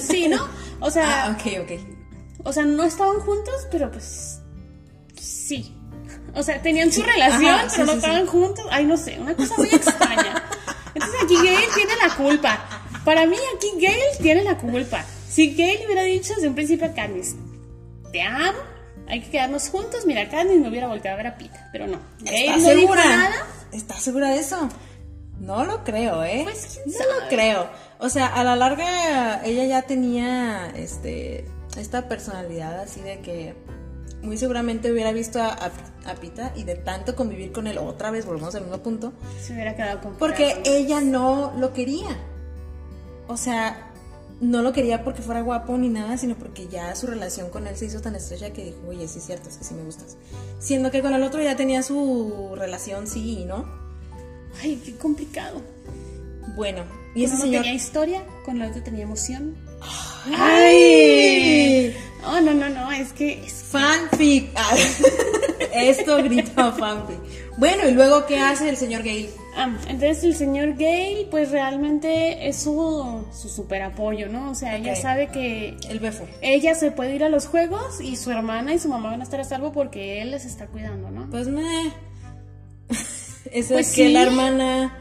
Sí, 0.00 0.28
¿no? 0.28 0.48
O 0.80 0.90
sea, 0.90 1.24
Ah, 1.26 1.30
ok, 1.36 1.62
ok. 1.62 1.80
o 2.44 2.52
sea, 2.52 2.64
no 2.64 2.84
estaban 2.84 3.20
juntos, 3.20 3.66
pero 3.70 3.90
pues 3.90 4.40
sí. 5.20 5.74
O 6.34 6.42
sea, 6.42 6.60
tenían 6.62 6.92
su 6.92 7.02
relación, 7.02 7.44
Ajá, 7.54 7.68
sí, 7.70 7.76
pero 7.76 7.86
no 7.86 7.92
sí, 7.92 7.98
estaban 7.98 8.26
juntos. 8.26 8.66
Ay, 8.70 8.84
no 8.84 8.96
sé, 8.96 9.18
una 9.20 9.34
cosa 9.36 9.54
muy 9.56 9.68
extraña. 9.68 10.42
Entonces 10.94 11.20
aquí 11.22 11.36
Gail 11.36 11.68
tiene 11.74 11.92
la 12.06 12.14
culpa. 12.16 12.58
Para 13.04 13.26
mí 13.26 13.36
aquí 13.56 13.68
Gail 13.80 14.18
tiene 14.20 14.42
la 14.44 14.56
culpa. 14.58 15.04
Si 15.28 15.54
Gail 15.54 15.80
hubiera 15.86 16.02
dicho 16.02 16.34
desde 16.34 16.48
un 16.48 16.54
principio 16.54 16.86
a 16.86 16.92
Candice, 16.92 17.36
te 18.12 18.22
amo, 18.22 18.58
hay 19.08 19.20
que 19.22 19.30
quedarnos 19.30 19.68
juntos, 19.68 20.06
mira, 20.06 20.28
Candice 20.28 20.60
me 20.60 20.68
hubiera 20.68 20.86
volteado 20.88 21.14
a 21.14 21.18
ver 21.18 21.26
a 21.28 21.36
Pita, 21.36 21.68
pero 21.72 21.86
no. 21.86 21.98
Gail 22.20 22.46
¿Estás 22.50 22.62
no 22.62 22.68
dijo 22.70 22.80
segura? 22.94 23.04
nada. 23.16 23.46
¿Estás 23.72 24.02
segura 24.02 24.28
de 24.30 24.38
eso? 24.38 24.68
No 25.40 25.64
lo 25.64 25.82
creo, 25.84 26.22
¿eh? 26.24 26.40
Pues, 26.44 26.80
¿quién 26.84 26.96
no 26.96 27.04
sabe? 27.04 27.20
lo 27.22 27.28
creo. 27.28 27.70
O 28.04 28.08
sea, 28.10 28.26
a 28.26 28.44
la 28.44 28.54
larga 28.56 29.42
ella 29.44 29.64
ya 29.64 29.82
tenía 29.82 30.70
este 30.76 31.46
esta 31.78 32.08
personalidad 32.08 32.80
así 32.80 33.00
de 33.00 33.20
que 33.20 33.54
muy 34.22 34.36
seguramente 34.38 34.92
hubiera 34.92 35.12
visto 35.12 35.40
a, 35.42 35.48
a- 35.48 36.10
a 36.10 36.14
Pita 36.16 36.52
y 36.54 36.64
de 36.64 36.74
tanto 36.76 37.16
convivir 37.16 37.50
con 37.52 37.66
él 37.66 37.78
otra 37.78 38.10
vez, 38.10 38.26
volvemos 38.26 38.54
al 38.54 38.62
mismo 38.62 38.78
punto, 38.78 39.12
Se 39.40 39.54
hubiera 39.54 39.74
quedado 39.74 40.00
con 40.02 40.14
porque 40.16 40.60
ella 40.66 41.00
no 41.00 41.52
lo 41.58 41.72
quería. 41.72 42.16
O 43.26 43.36
sea, 43.38 43.90
no 44.40 44.60
lo 44.62 44.72
quería 44.74 45.02
porque 45.02 45.22
fuera 45.22 45.40
guapo 45.40 45.76
ni 45.78 45.88
nada, 45.88 46.18
sino 46.18 46.34
porque 46.36 46.68
ya 46.68 46.94
su 46.94 47.06
relación 47.06 47.48
con 47.50 47.66
él 47.66 47.76
se 47.76 47.86
hizo 47.86 48.00
tan 48.02 48.14
estrecha 48.16 48.50
que 48.52 48.64
dijo, 48.66 48.78
oye, 48.86 49.08
sí 49.08 49.18
es 49.18 49.24
cierto, 49.26 49.48
es 49.48 49.56
que 49.56 49.64
sí 49.64 49.74
me 49.74 49.82
gustas. 49.82 50.16
Siendo 50.58 50.90
que 50.90 51.00
con 51.02 51.14
el 51.14 51.22
otro 51.22 51.42
ya 51.42 51.56
tenía 51.56 51.82
su 51.82 52.52
relación, 52.56 53.06
sí 53.06 53.40
y 53.40 53.44
no. 53.46 53.64
Ay, 54.62 54.80
qué 54.84 54.94
complicado. 54.96 55.60
Bueno, 56.54 56.84
Y 57.14 57.24
ese 57.24 57.34
uno 57.34 57.42
señor... 57.44 57.62
tenía 57.62 57.76
historia, 57.76 58.22
con 58.44 58.60
el 58.60 58.68
otro 58.70 58.82
tenía 58.82 59.02
emoción. 59.04 59.54
¡Ay! 60.36 61.94
Oh, 62.26 62.40
no, 62.40 62.54
no, 62.54 62.68
no, 62.68 62.90
es 62.92 63.12
que 63.12 63.44
es 63.44 63.52
Fanfic. 63.70 64.50
Ah, 64.56 64.74
Esto 65.74 66.16
grita 66.22 66.72
fanfic. 66.72 67.18
Bueno, 67.58 67.86
y 67.88 67.92
luego, 67.92 68.24
¿qué 68.26 68.38
hace 68.38 68.68
el 68.68 68.76
señor 68.76 69.02
Gale? 69.02 69.30
Ah, 69.56 69.70
entonces 69.88 70.24
el 70.24 70.34
señor 70.34 70.72
Gale, 70.74 71.26
pues 71.30 71.50
realmente 71.50 72.48
es 72.48 72.56
su, 72.62 73.24
su 73.32 73.48
super 73.48 73.82
apoyo, 73.82 74.28
¿no? 74.28 74.50
O 74.50 74.54
sea, 74.54 74.76
ella 74.76 74.96
sabe 74.96 75.28
que 75.28 75.76
El 75.88 75.98
befo. 76.00 76.26
ella 76.40 76.74
se 76.74 76.90
puede 76.90 77.14
ir 77.14 77.24
a 77.24 77.28
los 77.28 77.46
juegos 77.46 78.00
y 78.00 78.16
su 78.16 78.30
hermana 78.30 78.72
y 78.74 78.78
su 78.78 78.88
mamá 78.88 79.10
van 79.10 79.20
a 79.20 79.24
estar 79.24 79.40
a 79.40 79.44
salvo 79.44 79.72
porque 79.72 80.22
él 80.22 80.30
les 80.30 80.44
está 80.44 80.66
cuidando, 80.66 81.10
¿no? 81.10 81.28
Pues 81.30 81.46
me. 81.48 81.62
Eso 83.52 83.74
Pues 83.74 83.88
es 83.90 83.94
que 83.94 84.08
la 84.08 84.22
hermana. 84.22 84.98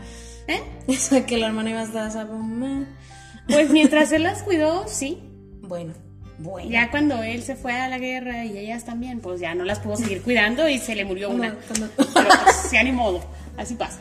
¿Eh? 0.48 0.62
Eso 0.88 1.26
que 1.26 1.38
la 1.38 1.48
hermana 1.48 1.70
iba 1.70 1.80
a 1.82 1.84
estar 1.84 2.18
a 2.18 2.26
meh. 2.26 2.86
Pues 3.48 3.70
mientras 3.70 4.12
él 4.14 4.24
las 4.24 4.42
cuidó, 4.44 4.88
sí. 4.88 5.20
Bueno, 5.62 5.94
bueno. 6.40 6.70
Ya 6.70 6.90
cuando 6.92 7.22
él 7.24 7.44
se 7.44 7.56
fue 7.58 7.74
a 7.74 7.90
la 7.90 7.98
guerra 7.98 8.46
y 8.46 8.58
ellas 8.58 8.86
también, 8.86 9.20
pues 9.20 9.42
ya 9.42 9.54
no 9.54 9.66
las 9.66 9.80
pudo 9.80 9.98
seguir 9.98 10.22
cuidando 10.24 10.70
y 10.70 10.80
se 10.80 10.96
le 10.96 11.04
murió 11.06 11.28
Cuando- 11.28 11.48
una. 11.48 11.56
cuando- 11.68 11.90
Pero 12.14 12.30
pues 12.44 12.72
ya 12.72 12.84
ni 12.84 12.92
modo, 12.94 13.22
así 13.58 13.76
pasa. 13.76 14.00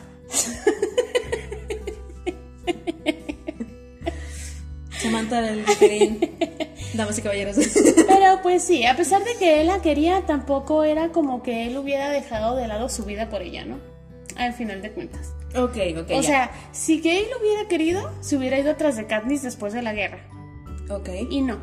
Samantha 5.01 5.41
del. 5.41 5.65
Damas 6.93 7.17
y 7.17 7.21
caballeros. 7.21 7.57
Pero 8.07 8.39
pues 8.43 8.63
sí, 8.63 8.85
a 8.85 8.95
pesar 8.95 9.23
de 9.23 9.35
que 9.35 9.61
él 9.61 9.67
la 9.67 9.81
quería, 9.81 10.21
tampoco 10.25 10.83
era 10.83 11.09
como 11.09 11.41
que 11.43 11.67
él 11.67 11.77
hubiera 11.77 12.09
dejado 12.09 12.55
de 12.55 12.67
lado 12.67 12.87
su 12.87 13.03
vida 13.03 13.29
por 13.29 13.41
ella, 13.41 13.65
¿no? 13.65 13.77
Al 14.35 14.53
final 14.53 14.81
de 14.81 14.91
cuentas. 14.91 15.33
ok, 15.55 15.77
ok. 16.01 16.09
O 16.11 16.21
ya. 16.21 16.23
sea, 16.23 16.51
si 16.71 16.99
Gay 17.01 17.25
lo 17.31 17.39
hubiera 17.39 17.67
querido, 17.67 18.11
se 18.21 18.37
hubiera 18.37 18.57
ido 18.59 18.75
tras 18.75 18.95
de 18.95 19.05
Katniss 19.05 19.43
después 19.43 19.73
de 19.73 19.81
la 19.81 19.93
guerra. 19.93 20.19
Ok. 20.89 21.09
Y 21.29 21.41
no. 21.41 21.57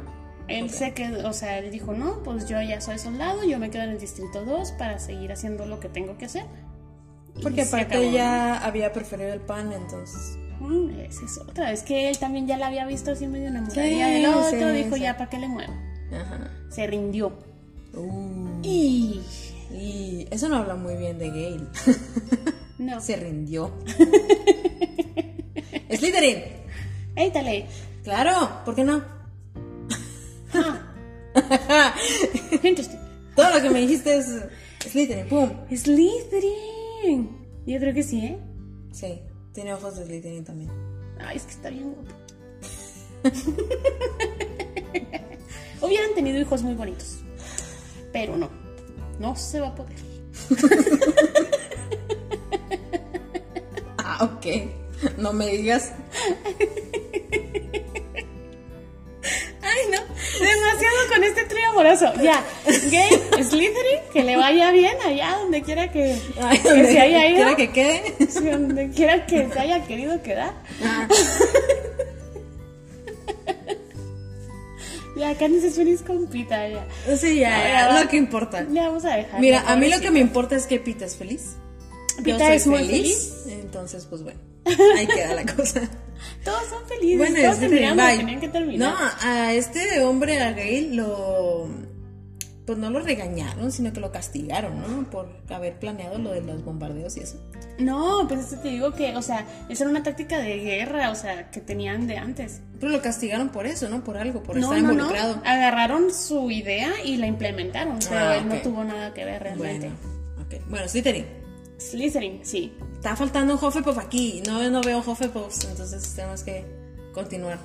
Él 0.49 0.65
Ok. 0.65 0.71
se 0.71 0.95
quedó, 0.95 1.29
o 1.29 1.33
sea, 1.33 1.59
él 1.59 1.71
dijo, 1.71 1.93
no, 1.93 2.23
pues 2.25 2.49
yo 2.49 2.61
ya 2.61 2.81
soy 2.81 2.99
soldado, 2.99 3.45
yo 3.45 3.59
me 3.59 3.71
quedo 3.71 3.85
en 3.85 3.91
el 3.91 3.99
Distrito 4.01 4.45
2 4.45 4.73
para 4.73 4.99
seguir 4.99 5.31
haciendo 5.33 5.65
lo 5.67 5.79
que 5.81 5.89
tengo 5.89 6.19
que 6.19 6.25
hacer. 6.25 6.45
Porque 7.43 7.63
aparte 7.63 7.99
ella 8.09 8.59
había 8.59 8.93
preferido 8.93 9.33
el 9.33 9.41
pan, 9.41 9.73
entonces. 9.73 10.37
Mm, 10.59 10.91
esa 11.01 11.25
es 11.25 11.39
otra 11.39 11.71
vez 11.71 11.83
que 11.83 12.11
él 12.11 12.19
también 12.19 12.47
ya 12.47 12.57
la 12.59 12.67
había 12.67 12.85
visto 12.87 13.13
así 13.13 13.27
medio 13.27 13.49
enamorada 13.49 13.81
Sí, 13.83 13.99
del 13.99 14.27
otro, 14.27 14.51
sí, 14.51 14.57
dijo, 14.85 14.97
sí. 14.97 15.03
ya, 15.03 15.17
¿para 15.17 15.31
qué 15.31 15.39
le 15.39 15.49
muevo? 15.49 15.73
Ajá. 16.13 16.51
Se 16.69 16.87
rindió. 16.87 17.33
Uh. 17.95 18.61
Y... 18.63 19.21
Y 19.73 20.27
eso 20.33 20.49
no 20.49 20.57
habla 20.57 20.75
muy 20.75 20.97
bien 20.97 21.17
de 21.19 21.29
Gale. 21.29 21.67
No. 22.81 22.99
Se 22.99 23.15
rindió. 23.15 23.71
Slytherin. 25.91 26.43
Éítale. 27.15 27.67
Claro, 28.03 28.63
¿por 28.65 28.75
qué 28.75 28.85
no? 28.85 29.05
Interesting. 32.63 32.99
Todo 33.37 33.55
lo 33.55 33.61
que 33.61 33.69
me 33.69 33.81
dijiste 33.81 34.17
es 34.17 34.29
Slytherin, 34.81 35.29
pum. 35.29 35.51
Slytherin. 35.71 37.29
Yo 37.67 37.79
creo 37.79 37.93
que 37.93 38.03
sí, 38.03 38.25
¿eh? 38.25 38.39
Sí, 38.93 39.21
tiene 39.53 39.75
ojos 39.75 39.99
de 39.99 40.07
Slytherin 40.07 40.45
también. 40.45 40.71
Ay, 41.19 41.37
es 41.37 41.43
que 41.43 41.51
está 41.51 41.69
bien 41.69 41.93
guapo. 41.93 42.15
Hubieran 45.83 46.15
tenido 46.15 46.41
hijos 46.41 46.63
muy 46.63 46.73
bonitos. 46.73 47.19
Pero 48.11 48.39
no. 48.39 48.49
No 49.19 49.37
se 49.37 49.61
va 49.61 49.69
a 49.69 49.75
poder. 49.75 49.99
Ah, 54.21 54.25
ok. 54.37 54.47
No 55.19 55.33
me 55.33 55.47
digas. 55.49 55.93
Ay, 59.63 59.81
no. 59.91 59.99
Demasiado 60.45 60.97
con 61.13 61.25
este 61.25 61.45
trío 61.45 61.69
amoroso. 61.71 62.13
Ya. 62.23 62.45
Gay, 62.67 63.11
Slytherin, 63.43 64.01
que 64.13 64.23
le 64.25 64.37
vaya 64.37 64.71
bien 64.73 64.97
allá 65.07 65.37
donde 65.41 65.63
quiera 65.63 65.91
que, 65.91 66.17
Ay, 66.43 66.59
que 66.59 66.69
donde 66.69 66.93
se 66.93 67.01
haya 67.01 67.27
ido. 67.29 67.37
quiera 67.37 67.57
que 67.57 67.71
quede. 67.71 68.51
Donde 68.51 68.91
quiera 68.91 69.27
que 69.27 69.49
se 69.51 69.59
haya 69.59 69.85
querido 69.87 70.23
quedar. 70.23 70.53
Ya, 75.17 75.35
Candice 75.35 75.69
es 75.69 75.75
feliz 75.77 76.03
con 76.03 76.27
Pita, 76.29 76.67
ya. 76.69 76.87
Sí, 77.17 77.41
ya, 77.41 77.51
Ya, 77.51 77.63
ya, 77.69 77.89
ya. 77.95 78.03
lo 78.03 78.09
que 78.09 78.17
importa. 78.17 78.67
Ya 78.71 78.87
vamos 78.89 79.05
a 79.05 79.17
dejar. 79.17 79.41
Mira, 79.41 79.65
a 79.67 79.77
mí 79.77 79.89
lo 79.89 80.01
que 80.01 80.11
me 80.11 80.21
importa 80.21 80.57
es 80.57 80.67
que 80.67 80.79
Pita 80.81 81.05
es 81.05 81.17
feliz. 81.17 81.57
Yo 82.21 82.35
Pita 82.37 82.47
soy 82.47 82.57
es 82.57 82.67
muy 82.67 82.79
feliz, 82.85 83.45
Entonces, 83.49 84.07
pues 84.07 84.23
bueno, 84.23 84.41
ahí 84.97 85.07
queda 85.07 85.35
la 85.35 85.47
cosa. 85.55 85.81
Todos 86.45 86.63
son 86.69 86.87
felices. 86.87 87.19
Bueno, 87.19 87.37
todos 87.41 87.63
es 87.63 87.71
tenían 87.71 88.41
que 88.41 88.49
terminar. 88.49 88.93
No, 88.93 88.97
a 89.23 89.53
este 89.55 90.01
hombre, 90.01 90.41
a 90.41 90.53
Gail, 90.53 90.97
lo. 90.97 91.69
Pues 92.67 92.79
no 92.79 92.91
lo 92.91 93.01
regañaron, 93.01 93.73
sino 93.73 93.93
que 93.93 94.01
lo 94.01 94.13
castigaron, 94.13 94.81
¿no? 94.81 95.11
Por 95.11 95.29
haber 95.49 95.79
planeado 95.81 96.19
lo 96.19 96.31
de 96.31 96.43
los 96.43 96.63
bombardeos 96.65 97.17
y 97.17 97.21
eso. 97.21 97.37
No, 97.79 98.27
pues 98.29 98.51
te 98.63 98.69
digo 98.69 98.93
que, 98.93 99.17
o 99.17 99.23
sea, 99.23 99.45
esa 99.69 99.85
era 99.85 99.91
una 99.91 100.03
táctica 100.03 100.39
de 100.39 100.59
guerra, 100.59 101.11
o 101.11 101.15
sea, 101.15 101.51
que 101.51 101.61
tenían 101.61 102.07
de 102.07 102.19
antes. 102.19 102.61
Pero 102.79 102.93
lo 102.93 103.03
castigaron 103.03 103.49
por 103.49 103.67
eso, 103.67 103.89
¿no? 103.89 104.05
Por 104.05 104.19
algo, 104.19 104.43
por 104.43 104.57
no, 104.57 104.73
estar 104.73 104.83
no, 104.83 104.93
involucrado. 104.93 105.37
no. 105.37 105.43
Agarraron 105.45 106.13
su 106.15 106.51
idea 106.51 106.93
y 107.03 107.17
la 107.17 107.27
implementaron, 107.27 107.99
pero 108.09 108.21
Ah, 108.21 108.37
él 108.37 108.49
no 108.49 108.57
tuvo 108.57 108.85
nada 108.85 109.13
que 109.15 109.25
ver 109.25 109.43
realmente. 109.43 109.89
Bueno, 109.89 110.57
ok. 110.61 110.69
Bueno, 110.69 110.87
Slytherin. 110.89 111.40
Slytherin, 111.81 112.41
sí. 112.45 112.73
Está 112.95 113.17
faltando 113.17 113.55
un 113.57 113.65
Hufflepuff 113.65 113.99
aquí. 113.99 114.43
No, 114.47 114.69
no 114.71 114.83
veo 114.83 114.99
Hufflepuffs, 114.99 115.65
entonces 115.65 116.15
tenemos 116.15 116.43
que 116.43 116.65
continuar. 117.15 117.59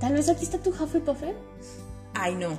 Tal 0.00 0.14
vez 0.14 0.28
aquí 0.28 0.44
está 0.44 0.58
tu 0.58 0.70
Hufflepuff, 0.70 1.22
¿eh? 1.22 1.34
Ay, 2.14 2.34
no. 2.34 2.58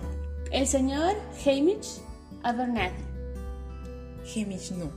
El 0.52 0.68
señor 0.68 1.16
Hamish 1.46 2.02
Abernathy. 2.44 3.04
Hamish, 4.36 4.72
no. 4.72 4.92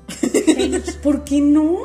Hamish, 0.57 0.97
¿Por 1.03 1.25
qué 1.25 1.41
no? 1.41 1.79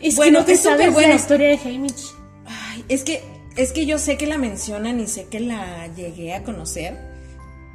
Es 0.00 0.16
Bueno, 0.16 0.40
que 0.40 0.40
no 0.40 0.44
te 0.46 0.56
sabes 0.56 0.92
bueno. 0.92 1.08
la 1.08 1.14
historia 1.14 1.48
de 1.48 1.58
Hamish. 1.58 2.12
Ay, 2.44 2.84
es 2.88 3.02
que, 3.02 3.22
es 3.56 3.72
que 3.72 3.86
yo 3.86 3.98
sé 3.98 4.18
que 4.18 4.26
la 4.26 4.36
mencionan 4.38 5.00
y 5.00 5.06
sé 5.06 5.26
que 5.26 5.40
la 5.40 5.86
llegué 5.94 6.34
a 6.34 6.42
conocer, 6.44 6.98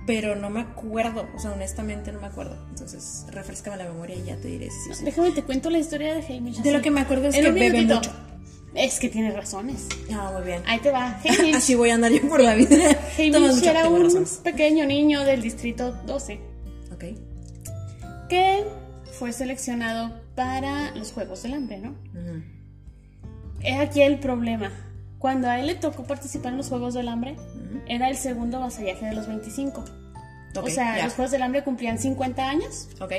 pero 0.07 0.35
no 0.35 0.49
me 0.49 0.61
acuerdo. 0.61 1.27
O 1.35 1.39
sea, 1.39 1.51
honestamente 1.53 2.11
no 2.11 2.19
me 2.21 2.27
acuerdo. 2.27 2.57
Entonces, 2.69 3.25
refrescame 3.31 3.77
la 3.77 3.85
memoria 3.85 4.15
y 4.15 4.23
ya 4.23 4.35
te 4.37 4.47
diré 4.47 4.69
si 4.69 4.79
sí 4.85 4.89
o 4.91 4.95
sí. 4.95 5.03
Déjame 5.05 5.31
te 5.31 5.43
cuento 5.43 5.69
la 5.69 5.79
historia 5.79 6.13
de 6.15 6.21
Hamish. 6.25 6.61
De 6.61 6.71
lo 6.71 6.81
que 6.81 6.91
me 6.91 7.01
acuerdo 7.01 7.27
es 7.27 7.35
En 7.35 7.43
que 7.45 7.51
bebe 7.51 7.69
minutito. 7.71 7.95
mucho. 7.95 8.11
Es 8.73 8.99
que 8.99 9.09
tiene 9.09 9.31
razones. 9.31 9.87
Ah, 10.13 10.31
muy 10.33 10.43
bien. 10.45 10.63
Ahí 10.65 10.79
te 10.79 10.91
va. 10.91 11.19
Hamish. 11.23 11.55
Así 11.55 11.75
voy 11.75 11.89
a 11.89 11.95
andar 11.95 12.11
yo 12.11 12.27
por 12.27 12.41
la 12.41 12.55
vida. 12.55 12.75
Hamish 13.17 13.63
era 13.63 13.87
un 13.89 14.03
razones. 14.03 14.39
pequeño 14.43 14.85
niño 14.85 15.23
del 15.25 15.41
distrito 15.41 15.91
12 16.05 16.39
Ok. 16.93 17.03
que 18.29 18.63
fue 19.19 19.33
seleccionado 19.33 20.19
para 20.35 20.95
los 20.95 21.11
Juegos 21.11 21.43
del 21.43 21.53
Hambre, 21.53 21.77
¿no? 21.79 21.89
Ujú. 21.91 22.43
Es 23.61 23.79
aquí 23.79 24.01
el 24.01 24.19
problema. 24.19 24.71
Cuando 25.21 25.47
a 25.47 25.59
él 25.59 25.67
le 25.67 25.75
tocó 25.75 26.03
participar 26.03 26.51
en 26.51 26.57
los 26.57 26.69
Juegos 26.69 26.95
del 26.95 27.07
Hambre, 27.07 27.37
era 27.87 28.09
el 28.09 28.17
segundo 28.17 28.59
vasallaje 28.59 29.05
de 29.05 29.13
los 29.13 29.27
25. 29.27 29.81
Ok, 30.57 30.65
o 30.65 30.69
sea, 30.69 30.97
ya. 30.97 31.03
los 31.05 31.13
Juegos 31.13 31.31
del 31.31 31.43
Hambre 31.43 31.63
cumplían 31.63 31.99
50 31.99 32.49
años. 32.49 32.89
Ok. 32.99 33.13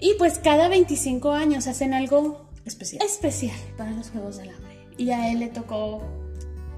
Y 0.00 0.14
pues 0.18 0.40
cada 0.40 0.68
25 0.68 1.32
años 1.32 1.68
hacen 1.68 1.94
algo 1.94 2.50
Especial. 2.64 3.00
especial 3.06 3.56
para 3.76 3.92
los 3.92 4.10
Juegos 4.10 4.38
del 4.38 4.50
Hambre. 4.50 4.88
Y 4.96 5.10
a 5.10 5.30
él 5.30 5.38
le 5.38 5.46
tocó 5.46 6.02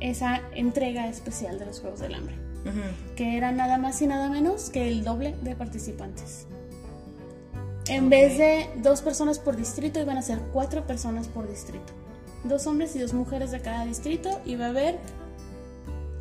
esa 0.01 0.43
entrega 0.55 1.09
especial 1.09 1.59
de 1.59 1.64
los 1.64 1.81
Juegos 1.81 2.01
del 2.01 2.14
Hambre, 2.14 2.35
que 3.16 3.39
era 3.39 3.53
nada 3.53 3.79
más 3.79 4.03
y 4.03 4.07
nada 4.07 4.29
menos 4.29 4.68
que 4.68 4.87
el 4.89 5.03
doble 5.03 5.35
de 5.43 5.57
participantes. 5.57 6.47
En 7.89 8.11
vez 8.11 8.37
de 8.37 8.68
dos 8.83 9.01
personas 9.01 9.39
por 9.39 9.57
distrito, 9.57 9.99
iban 9.99 10.18
a 10.18 10.23
ser 10.23 10.39
cuatro 10.53 10.87
personas 10.87 11.27
por 11.27 11.49
distrito. 11.49 11.93
Dos 12.45 12.66
hombres 12.66 12.97
y 12.97 13.01
dos 13.01 13.12
mujeres 13.12 13.51
de 13.51 13.61
cada 13.61 13.84
distrito. 13.84 14.41
Y 14.45 14.57
va 14.57 14.66
a 14.66 14.68
haber. 14.70 14.99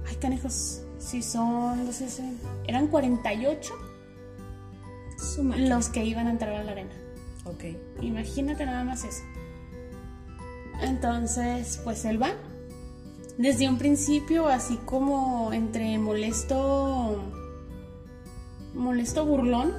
Ay, 0.08 0.16
canejos. 0.18 0.82
Si 0.98 1.22
son. 1.22 1.86
No 1.86 1.92
sé 1.94 2.10
si. 2.10 2.24
Eran 2.68 2.88
48 2.88 3.74
Su 5.18 5.44
máquina. 5.44 5.76
los 5.76 5.90
que 5.90 6.04
iban 6.04 6.28
a 6.28 6.32
entrar 6.32 6.54
a 6.56 6.64
la 6.64 6.72
arena. 6.72 6.92
Ok. 7.46 7.64
Imagínate 8.02 8.66
nada 8.66 8.84
más 8.84 9.04
eso. 9.04 9.24
Entonces, 10.82 11.80
pues 11.84 12.04
él 12.06 12.22
va. 12.22 12.32
Desde 13.38 13.70
un 13.70 13.78
principio, 13.78 14.48
así 14.48 14.78
como 14.86 15.54
entre 15.54 15.98
molesto. 15.98 17.24
Molesto 18.74 19.26
burlón. 19.26 19.74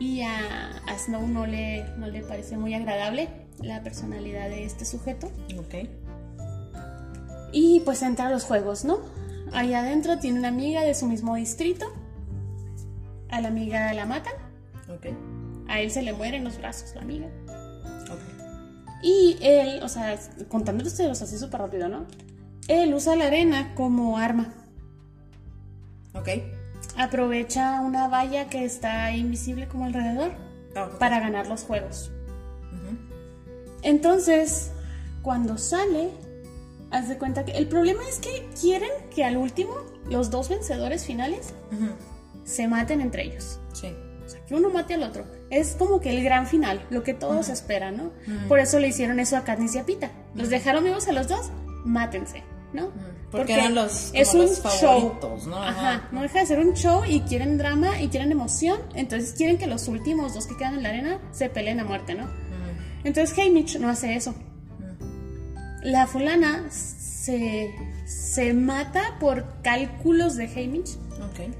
Y 0.00 0.22
a, 0.22 0.78
a 0.86 0.98
Snow 0.98 1.26
no 1.28 1.46
le, 1.46 1.84
no 1.96 2.08
le 2.08 2.22
parece 2.22 2.56
muy 2.56 2.74
agradable 2.74 3.28
la 3.60 3.82
personalidad 3.82 4.48
de 4.48 4.64
este 4.64 4.84
sujeto. 4.84 5.30
Ok. 5.58 5.88
Y 7.52 7.80
pues 7.80 8.02
entra 8.02 8.26
a 8.26 8.30
los 8.30 8.44
juegos, 8.44 8.84
¿no? 8.84 8.98
Allá 9.52 9.80
adentro 9.80 10.18
tiene 10.18 10.40
una 10.40 10.48
amiga 10.48 10.82
de 10.82 10.94
su 10.94 11.06
mismo 11.06 11.36
distrito. 11.36 11.86
A 13.30 13.40
la 13.40 13.48
amiga 13.48 13.92
la 13.94 14.06
matan. 14.06 14.34
Ok. 14.88 15.06
A 15.68 15.80
él 15.80 15.90
se 15.90 16.02
le 16.02 16.12
mueren 16.12 16.44
los 16.44 16.58
brazos, 16.58 16.94
la 16.94 17.02
amiga. 17.02 17.28
Ok. 18.10 18.20
Y 19.02 19.36
él, 19.40 19.82
o 19.82 19.88
sea, 19.88 20.18
contándolos 20.48 20.98
así 21.00 21.38
súper 21.38 21.60
rápido, 21.60 21.88
¿no? 21.88 22.06
Él 22.68 22.94
usa 22.94 23.14
la 23.16 23.26
arena 23.26 23.74
como 23.74 24.18
arma. 24.18 24.52
Ok. 26.14 26.28
Aprovecha 26.96 27.80
una 27.80 28.08
valla 28.08 28.48
que 28.48 28.64
está 28.64 29.14
invisible 29.14 29.68
como 29.68 29.84
alrededor 29.84 30.32
ok. 30.76 30.98
para 30.98 31.20
ganar 31.20 31.46
los 31.46 31.62
juegos. 31.62 32.10
Entonces, 33.84 34.72
cuando 35.22 35.56
sale, 35.58 36.10
haz 36.90 37.08
de 37.08 37.18
cuenta 37.18 37.44
que 37.44 37.52
el 37.52 37.68
problema 37.68 38.00
es 38.08 38.18
que 38.18 38.48
quieren 38.60 38.90
que 39.14 39.24
al 39.24 39.36
último 39.36 39.74
los 40.10 40.30
dos 40.30 40.48
vencedores 40.48 41.04
finales 41.04 41.54
se 42.44 42.66
maten 42.66 43.00
entre 43.00 43.24
ellos. 43.24 43.60
Sí. 43.72 43.94
O 44.24 44.28
sea, 44.28 44.44
que 44.44 44.54
uno 44.54 44.70
mate 44.70 44.94
al 44.94 45.02
otro. 45.02 45.26
Es 45.50 45.76
como 45.78 46.00
que 46.00 46.10
el 46.16 46.24
gran 46.24 46.46
final, 46.46 46.84
lo 46.90 47.02
que 47.02 47.14
todos 47.14 47.50
esperan, 47.50 47.96
¿no? 47.96 48.10
Por 48.48 48.58
eso 48.58 48.78
le 48.78 48.88
hicieron 48.88 49.20
eso 49.20 49.36
a 49.36 49.44
Katniss 49.44 49.74
y 49.74 49.78
a 49.78 49.84
Pita. 49.84 50.10
Los 50.34 50.48
dejaron 50.48 50.82
vivos 50.82 51.06
a 51.08 51.12
los 51.12 51.28
dos, 51.28 51.50
mátense, 51.84 52.42
¿no? 52.72 52.90
Porque, 53.30 53.54
eran 53.54 53.74
los, 53.74 54.10
es 54.14 54.32
un 54.32 54.42
los 54.42 54.62
show. 54.62 55.00
favoritos, 55.00 55.46
¿no? 55.48 55.56
Ajá, 55.56 56.08
no 56.12 56.22
deja 56.22 56.38
de 56.38 56.46
ser 56.46 56.60
un 56.60 56.72
show 56.74 57.02
y 57.04 57.20
quieren 57.22 57.58
drama 57.58 58.00
y 58.00 58.08
quieren 58.08 58.30
emoción. 58.30 58.80
Entonces 58.94 59.32
quieren 59.32 59.58
que 59.58 59.66
los 59.66 59.88
últimos 59.88 60.34
dos 60.34 60.46
que 60.46 60.56
quedan 60.56 60.74
en 60.74 60.84
la 60.84 60.90
arena 60.90 61.18
se 61.32 61.50
peleen 61.50 61.80
a 61.80 61.84
muerte, 61.84 62.14
¿no? 62.14 62.28
Entonces 63.04 63.38
Haymitch 63.38 63.78
no 63.78 63.88
hace 63.88 64.14
eso. 64.16 64.34
La 65.82 66.06
fulana 66.06 66.64
se, 66.70 67.74
se 68.06 68.54
mata 68.54 69.18
por 69.20 69.60
cálculos 69.62 70.36
de 70.36 70.46
Haymitch, 70.46 70.90
Ok. 71.18 71.52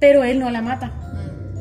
pero 0.00 0.24
él 0.24 0.38
no 0.40 0.50
la 0.50 0.62
mata. 0.62 0.92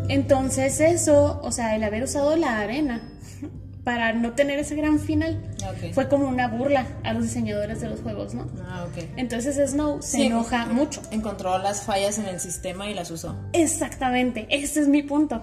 Entonces 0.08 0.80
eso, 0.80 1.40
o 1.44 1.52
sea, 1.52 1.76
el 1.76 1.84
haber 1.84 2.04
usado 2.04 2.36
la 2.38 2.60
arena 2.60 3.02
para 3.84 4.14
no 4.14 4.34
tener 4.34 4.60
ese 4.60 4.76
gran 4.76 5.00
final 5.00 5.54
fue 5.94 6.08
como 6.08 6.28
una 6.28 6.48
burla 6.48 6.86
a 7.04 7.14
los 7.14 7.24
diseñadores 7.24 7.82
de 7.82 7.90
los 7.90 8.00
juegos, 8.02 8.34
¿no? 8.34 8.48
Ah, 8.66 8.86
ok. 8.90 9.04
Entonces 9.18 9.58
Snow 9.72 10.02
se 10.02 10.18
Sí, 10.18 10.24
enoja 10.28 10.64
en- 10.64 10.74
mucho. 10.76 11.02
Encontró 11.12 11.58
las 11.58 11.84
fallas 11.84 12.18
en 12.20 12.26
el 12.28 12.40
sistema 12.40 12.90
y 12.90 12.94
las 12.94 13.12
usó. 13.12 13.36
Exactamente, 13.54 14.48
ese 14.50 14.82
es 14.82 14.88
mi 14.88 15.04
punto. 15.04 15.42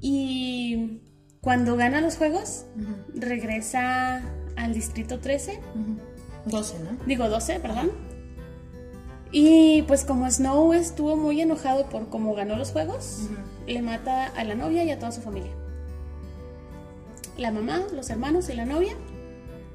Y 0.00 1.01
cuando 1.42 1.76
gana 1.76 2.00
los 2.00 2.16
juegos, 2.16 2.66
regresa 3.14 4.22
al 4.54 4.74
distrito 4.74 5.18
13, 5.18 5.58
Ujú. 5.74 6.50
12, 6.50 6.78
¿no? 6.78 7.04
digo 7.04 7.28
12, 7.28 7.58
perdón. 7.58 7.90
Y 9.32 9.82
pues 9.82 10.04
como 10.04 10.30
Snow 10.30 10.72
estuvo 10.72 11.16
muy 11.16 11.40
enojado 11.40 11.86
por 11.88 12.08
cómo 12.10 12.34
ganó 12.34 12.54
los 12.56 12.70
juegos, 12.70 13.22
le 13.66 13.82
mata 13.82 14.26
a 14.26 14.44
la 14.44 14.54
novia 14.54 14.84
y 14.84 14.92
a 14.92 14.98
toda 15.00 15.10
su 15.10 15.20
familia. 15.20 15.50
La 17.36 17.50
mamá, 17.50 17.80
los 17.92 18.08
hermanos 18.10 18.48
y 18.48 18.52
la 18.52 18.64
novia 18.66 18.92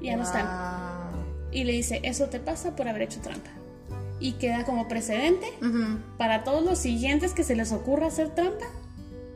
ya 0.00 0.16
no 0.16 0.22
están. 0.22 0.46
Wow. 0.46 1.22
Y 1.50 1.64
le 1.64 1.72
dice, 1.72 2.00
eso 2.02 2.26
te 2.26 2.40
pasa 2.40 2.76
por 2.76 2.88
haber 2.88 3.02
hecho 3.02 3.20
trampa. 3.20 3.50
Y 4.20 4.32
queda 4.34 4.64
como 4.64 4.88
precedente 4.88 5.46
para 6.16 6.44
todos 6.44 6.64
los 6.64 6.78
siguientes 6.78 7.34
que 7.34 7.44
se 7.44 7.56
les 7.56 7.72
ocurra 7.72 8.06
hacer 8.06 8.30
trampa, 8.34 8.66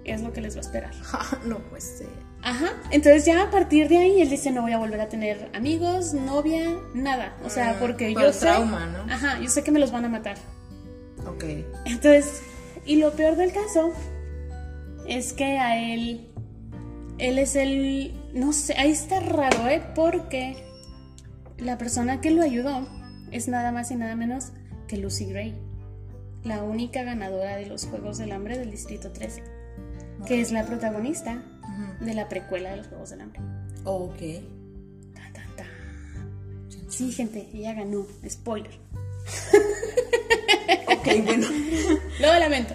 es 0.05 0.22
lo 0.22 0.32
que 0.32 0.40
les 0.40 0.55
va 0.57 0.59
a 0.59 0.62
esperar. 0.62 0.92
no 1.46 1.59
puede 1.59 1.80
ser. 1.82 2.09
Ajá, 2.42 2.72
entonces 2.90 3.24
ya 3.24 3.42
a 3.42 3.50
partir 3.50 3.88
de 3.88 3.98
ahí 3.98 4.20
él 4.20 4.28
dice 4.28 4.50
no 4.50 4.62
voy 4.62 4.72
a 4.72 4.78
volver 4.78 5.00
a 5.00 5.09
tener 5.09 5.48
amigos, 5.55 6.12
novia, 6.12 6.76
nada. 6.94 7.36
O 7.44 7.50
sea, 7.50 7.74
Mm, 7.74 7.78
porque 7.78 8.12
por 8.12 8.22
yo 8.22 8.28
el 8.28 8.34
sé... 8.34 8.40
trauma, 8.40 8.86
¿no? 8.86 9.12
Ajá, 9.12 9.38
yo 9.40 9.48
sé 9.48 9.62
que 9.62 9.70
me 9.70 9.78
los 9.78 9.92
van 9.92 10.05
a 10.05 10.09
matar. 10.09 10.36
Ok. 11.26 11.44
Entonces, 11.84 12.42
y 12.84 12.96
lo 12.96 13.12
peor 13.12 13.36
del 13.36 13.53
caso 13.53 13.92
es 15.07 15.32
que 15.32 15.59
a 15.59 15.78
él, 15.94 16.32
él 17.18 17.38
es 17.38 17.55
el, 17.55 18.12
no 18.34 18.53
sé, 18.53 18.74
ahí 18.76 18.90
está 18.90 19.20
raro, 19.20 19.68
¿eh? 19.68 19.82
Porque 19.94 20.57
la 21.59 21.78
persona 21.78 22.20
que 22.20 22.32
lo 22.32 22.42
ayudó 22.42 22.88
es 23.30 23.46
nada 23.46 23.70
más 23.70 23.90
y 23.92 23.96
nada 23.96 24.16
menos 24.16 24.48
que 24.88 24.96
Lucy 24.96 25.26
Gray, 25.26 25.55
la 26.42 26.64
única 26.64 27.05
ganadora 27.05 27.55
de 27.57 27.66
los 27.66 27.86
Juegos 27.86 28.18
del 28.18 28.32
Hambre 28.32 28.59
del 28.59 28.70
Distrito 28.72 29.12
13, 29.12 29.44
que 30.26 30.40
es 30.40 30.52
la 30.52 30.64
protagonista 30.64 31.42
de 32.00 32.14
la 32.14 32.28
precuela 32.28 32.70
de 32.70 32.76
los 32.78 32.86
Juegos 32.88 33.10
del 33.10 33.20
Hambre. 33.22 33.40
Ok. 33.84 34.18
Tan, 35.14 35.32
tan, 35.32 35.56
tan. 35.56 35.66
Sí, 36.90 37.12
gente, 37.12 37.48
ella 37.54 37.74
ganó. 37.74 38.06
Spoiler. 38.28 38.72
Ok, 40.86 41.08
bueno. 41.24 41.48
Lo 42.20 42.38
lamento. 42.38 42.74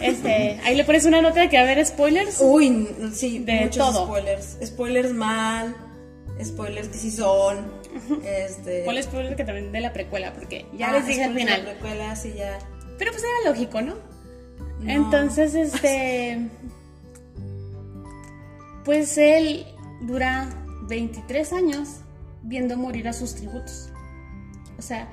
Este, 0.00 0.60
ahí 0.64 0.76
le 0.76 0.84
pones 0.84 1.04
una 1.06 1.20
nota 1.20 1.40
de 1.40 1.48
que 1.48 1.56
va 1.56 1.62
a 1.62 1.72
haber 1.72 1.84
spoilers. 1.84 2.38
Uy, 2.40 2.88
sí, 3.12 3.40
De 3.40 3.62
muchos 3.62 3.76
todo. 3.76 4.06
spoilers. 4.06 4.56
Spoilers 4.64 5.12
mal, 5.12 5.74
spoilers 6.42 6.88
que 6.88 6.98
sí 6.98 7.10
son. 7.10 7.72
Este. 8.24 8.84
Spoiler 9.02 9.34
que 9.34 9.44
también 9.44 9.72
de 9.72 9.80
la 9.80 9.92
precuela, 9.92 10.32
porque 10.34 10.66
ya 10.76 10.90
ah, 10.90 10.92
les 10.92 11.06
dije 11.06 11.24
al 11.24 11.34
de 11.34 11.40
final. 11.40 11.64
La 11.64 11.70
precuela, 11.72 12.16
sí, 12.16 12.32
ya. 12.36 12.58
Pero 12.98 13.10
pues 13.10 13.24
era 13.24 13.50
lógico, 13.50 13.82
¿no? 13.82 13.96
No. 14.80 14.90
Entonces, 14.90 15.54
este. 15.54 16.48
Pues 18.84 19.18
él 19.18 19.66
dura 20.02 20.48
23 20.88 21.52
años 21.52 22.00
viendo 22.42 22.76
morir 22.76 23.08
a 23.08 23.12
sus 23.12 23.34
tributos. 23.34 23.90
O 24.78 24.82
sea, 24.82 25.08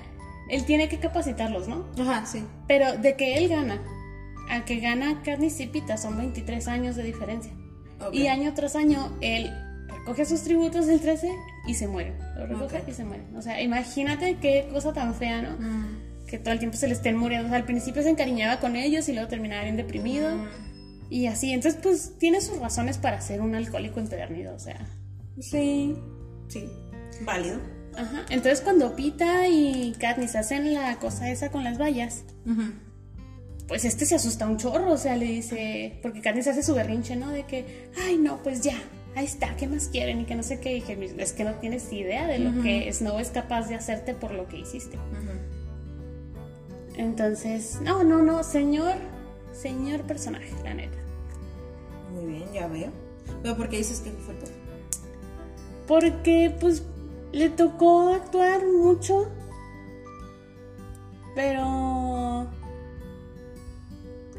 él 0.50 0.66
tiene 0.66 0.90
que 0.90 1.00
capacitarlos, 1.00 1.68
¿no? 1.68 1.86
Ajá, 2.00 2.26
sí. 2.26 2.44
Pero 2.68 2.98
de 2.98 3.16
que 3.16 3.38
él 3.38 3.50
gana 3.50 3.82
a 4.50 4.66
que 4.66 4.80
gana 4.80 5.22
Katniss 5.24 5.60
y 5.60 5.68
Pita 5.68 5.98
son 5.98 6.18
23 6.18 6.68
años 6.68 6.96
de 6.96 7.04
diferencia. 7.04 7.52
Y 8.12 8.28
año 8.28 8.54
tras 8.54 8.76
año 8.76 9.18
él 9.22 9.50
recoge 9.88 10.26
sus 10.26 10.44
tributos 10.44 10.88
del 10.88 11.00
13 11.00 11.32
y 11.68 11.74
se 11.76 11.88
muere. 11.88 12.14
Lo 12.36 12.46
recoge 12.46 12.84
y 12.88 12.92
se 12.92 13.06
muere. 13.06 13.24
O 13.36 13.42
sea, 13.42 13.62
imagínate 13.62 14.38
qué 14.42 14.68
cosa 14.72 14.92
tan 14.94 15.16
fea, 15.16 15.42
¿no? 15.42 15.52
Mm. 15.58 16.03
Que 16.34 16.40
todo 16.40 16.52
el 16.52 16.58
tiempo 16.58 16.76
se 16.78 16.88
le 16.88 16.94
estén 16.94 17.16
muriendo. 17.16 17.46
O 17.46 17.50
sea, 17.50 17.60
al 17.60 17.66
principio 17.66 18.02
se 18.02 18.10
encariñaba 18.10 18.60
con 18.60 18.76
ellos 18.76 19.08
y 19.08 19.14
luego 19.14 19.28
terminaba 19.28 19.62
bien 19.62 19.78
deprimido. 19.78 20.36
Mm. 20.36 20.48
Y 21.12 21.28
así. 21.28 21.52
Entonces, 21.54 21.80
pues 21.80 22.18
tiene 22.18 22.42
sus 22.42 22.58
razones 22.58 22.98
para 22.98 23.22
ser 23.22 23.40
un 23.40 23.54
alcohólico 23.54 24.00
empedernido. 24.00 24.56
O 24.56 24.58
sea. 24.58 24.84
Sí. 25.40 25.96
Sí. 26.48 26.68
Válido. 27.22 27.60
Ajá. 27.96 28.26
Entonces, 28.32 28.62
cuando 28.62 28.96
Pita 28.96 29.48
y 29.48 29.94
Katniss 30.00 30.36
hacen 30.36 30.74
la 30.74 30.98
cosa 30.98 31.30
esa 31.30 31.52
con 31.52 31.64
las 31.64 31.80
vallas, 31.80 32.24
pues 33.68 33.86
este 33.86 34.08
se 34.08 34.16
asusta 34.16 34.48
un 34.48 34.58
chorro, 34.58 34.92
o 34.92 34.98
sea, 34.98 35.16
le 35.16 35.26
dice, 35.26 36.00
porque 36.02 36.22
Katniss 36.22 36.48
hace 36.48 36.64
su 36.64 36.74
berrinche, 36.74 37.16
¿no? 37.16 37.30
De 37.30 37.44
que, 37.44 37.92
ay, 38.08 38.18
no, 38.18 38.42
pues 38.42 38.62
ya, 38.62 38.82
ahí 39.16 39.26
está, 39.26 39.56
¿qué 39.56 39.68
más 39.68 39.88
quieren? 39.90 40.22
Y 40.22 40.26
que 40.26 40.34
no 40.34 40.42
sé 40.42 40.60
qué, 40.60 40.78
y 40.78 40.82
que 40.82 41.14
es 41.16 41.34
que 41.34 41.44
no 41.44 41.54
tienes 41.60 41.94
idea 41.94 42.26
de 42.26 42.40
lo 42.40 42.64
que 42.64 42.92
Snow 42.92 43.20
es 43.20 43.30
capaz 43.30 43.70
de 43.70 43.76
hacerte 43.76 44.16
por 44.16 44.32
lo 44.32 44.48
que 44.48 44.58
hiciste. 44.58 44.98
Ujú. 44.98 45.53
Entonces, 46.96 47.80
no, 47.82 48.04
no, 48.04 48.22
no, 48.22 48.44
señor, 48.44 48.96
señor 49.52 50.02
personaje, 50.02 50.54
la 50.64 50.74
neta. 50.74 50.98
Muy 52.14 52.26
bien, 52.26 52.54
ya 52.54 52.68
veo. 52.68 52.92
Pero 53.42 53.58
¿por 53.58 53.70
qué 53.70 53.78
dices 53.78 54.00
que 54.02 54.12
fue 54.12 54.36
todo? 54.36 54.52
Porque 55.88 56.56
pues 56.60 56.84
le 57.32 57.50
tocó 57.50 58.14
actuar 58.14 58.66
mucho. 58.66 59.30
Pero 61.36 62.48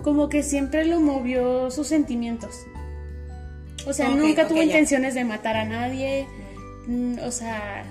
como 0.02 0.28
que 0.28 0.42
siempre 0.42 0.84
lo 0.84 1.00
movió 1.00 1.70
sus 1.70 1.88
sentimientos. 1.88 2.54
O 3.86 3.92
sea, 3.92 4.10
nunca 4.10 4.46
tuvo 4.46 4.58
ya. 4.58 4.64
intenciones 4.64 5.14
de 5.14 5.24
matar 5.24 5.56
a 5.56 5.64
nadie. 5.64 6.26
Mm, 6.86 7.18
O 7.26 7.30
sea, 7.30 7.84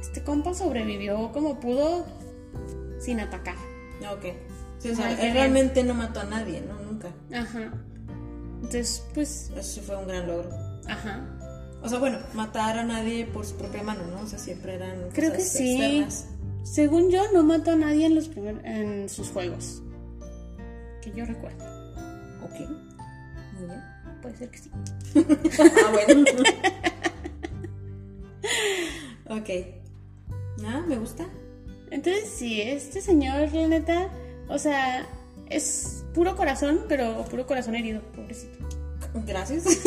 este 0.00 0.22
compa 0.24 0.54
sobrevivió 0.54 1.30
como 1.32 1.60
pudo 1.60 2.06
sin 2.98 3.20
atacar. 3.20 3.56
Ok. 4.12 4.24
Sí, 4.78 4.90
o 4.90 4.96
sea, 4.96 5.10
él 5.12 5.32
realmente 5.34 5.82
no 5.84 5.94
mató 5.94 6.20
a 6.20 6.24
nadie, 6.24 6.62
¿no? 6.62 6.74
Nunca. 6.80 7.08
Ajá. 7.34 7.70
Entonces, 8.56 9.04
pues, 9.14 9.50
Eso 9.54 9.62
sí 9.62 9.80
fue 9.80 9.96
un 9.96 10.06
gran 10.08 10.26
logro. 10.26 10.48
ajá. 10.88 11.20
O 11.82 11.88
sea, 11.88 11.98
bueno, 11.98 12.18
matar 12.34 12.78
a 12.78 12.84
nadie 12.84 13.24
por 13.24 13.46
su 13.46 13.56
propia 13.56 13.82
mano, 13.82 14.00
¿no? 14.06 14.20
O 14.20 14.26
sea, 14.26 14.38
siempre 14.38 14.74
eran 14.74 15.08
Creo 15.14 15.32
que 15.32 15.40
sí. 15.40 15.76
externas. 15.80 16.26
Según 16.62 17.10
yo, 17.10 17.22
no 17.32 17.42
mató 17.42 17.70
a 17.70 17.76
nadie 17.76 18.04
en 18.04 18.14
los 18.14 18.28
primer, 18.28 18.60
en 18.66 19.08
sus 19.08 19.28
juegos. 19.30 19.82
Que 21.00 21.10
yo 21.12 21.24
recuerdo. 21.24 21.64
Ok. 22.44 22.68
Muy 23.58 23.66
bien. 23.66 23.82
Puede 24.20 24.36
ser 24.36 24.50
que 24.50 24.58
sí. 24.58 24.70
Ah, 25.58 25.90
bueno. 25.90 26.24
ok. 29.40 29.50
Ah, 30.66 30.82
me 30.86 30.96
gusta. 30.98 31.26
Entonces, 31.90 32.30
sí, 32.36 32.60
este 32.62 33.00
señor, 33.00 33.52
la 33.52 33.68
neta, 33.68 34.08
o 34.48 34.58
sea, 34.58 35.06
es 35.48 36.04
puro 36.14 36.36
corazón, 36.36 36.82
pero 36.88 37.24
puro 37.24 37.46
corazón 37.46 37.74
herido, 37.74 38.00
pobrecito. 38.14 38.58
Gracias. 39.26 39.64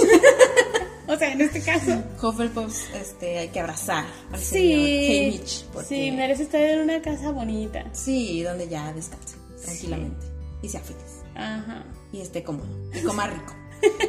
O 1.05 1.17
sea, 1.17 1.33
en 1.33 1.41
este 1.41 1.61
caso. 1.61 2.01
Hufflepuff, 2.21 2.95
este, 2.95 3.37
hay 3.39 3.49
que 3.49 3.59
abrazar 3.59 4.05
al 4.31 4.39
Sí. 4.39 4.45
señor 4.53 4.79
Haymitch. 4.79 5.65
Porque... 5.65 5.87
Sí, 5.89 6.11
merece 6.11 6.43
estar 6.43 6.61
en 6.61 6.79
una 6.79 7.01
casa 7.01 7.31
bonita. 7.31 7.83
Sí, 7.91 8.41
donde 8.41 8.69
ya 8.69 8.93
descanse 8.93 9.35
tranquilamente 9.61 10.25
y 10.61 10.69
sea 10.69 10.79
feliz 10.79 11.21
Ajá. 11.35 11.83
y 12.13 12.21
esté 12.21 12.41
cómodo 12.41 12.69
y 12.93 13.01
coma 13.03 13.27
rico. 13.27 13.53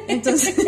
Entonces. 0.06 0.54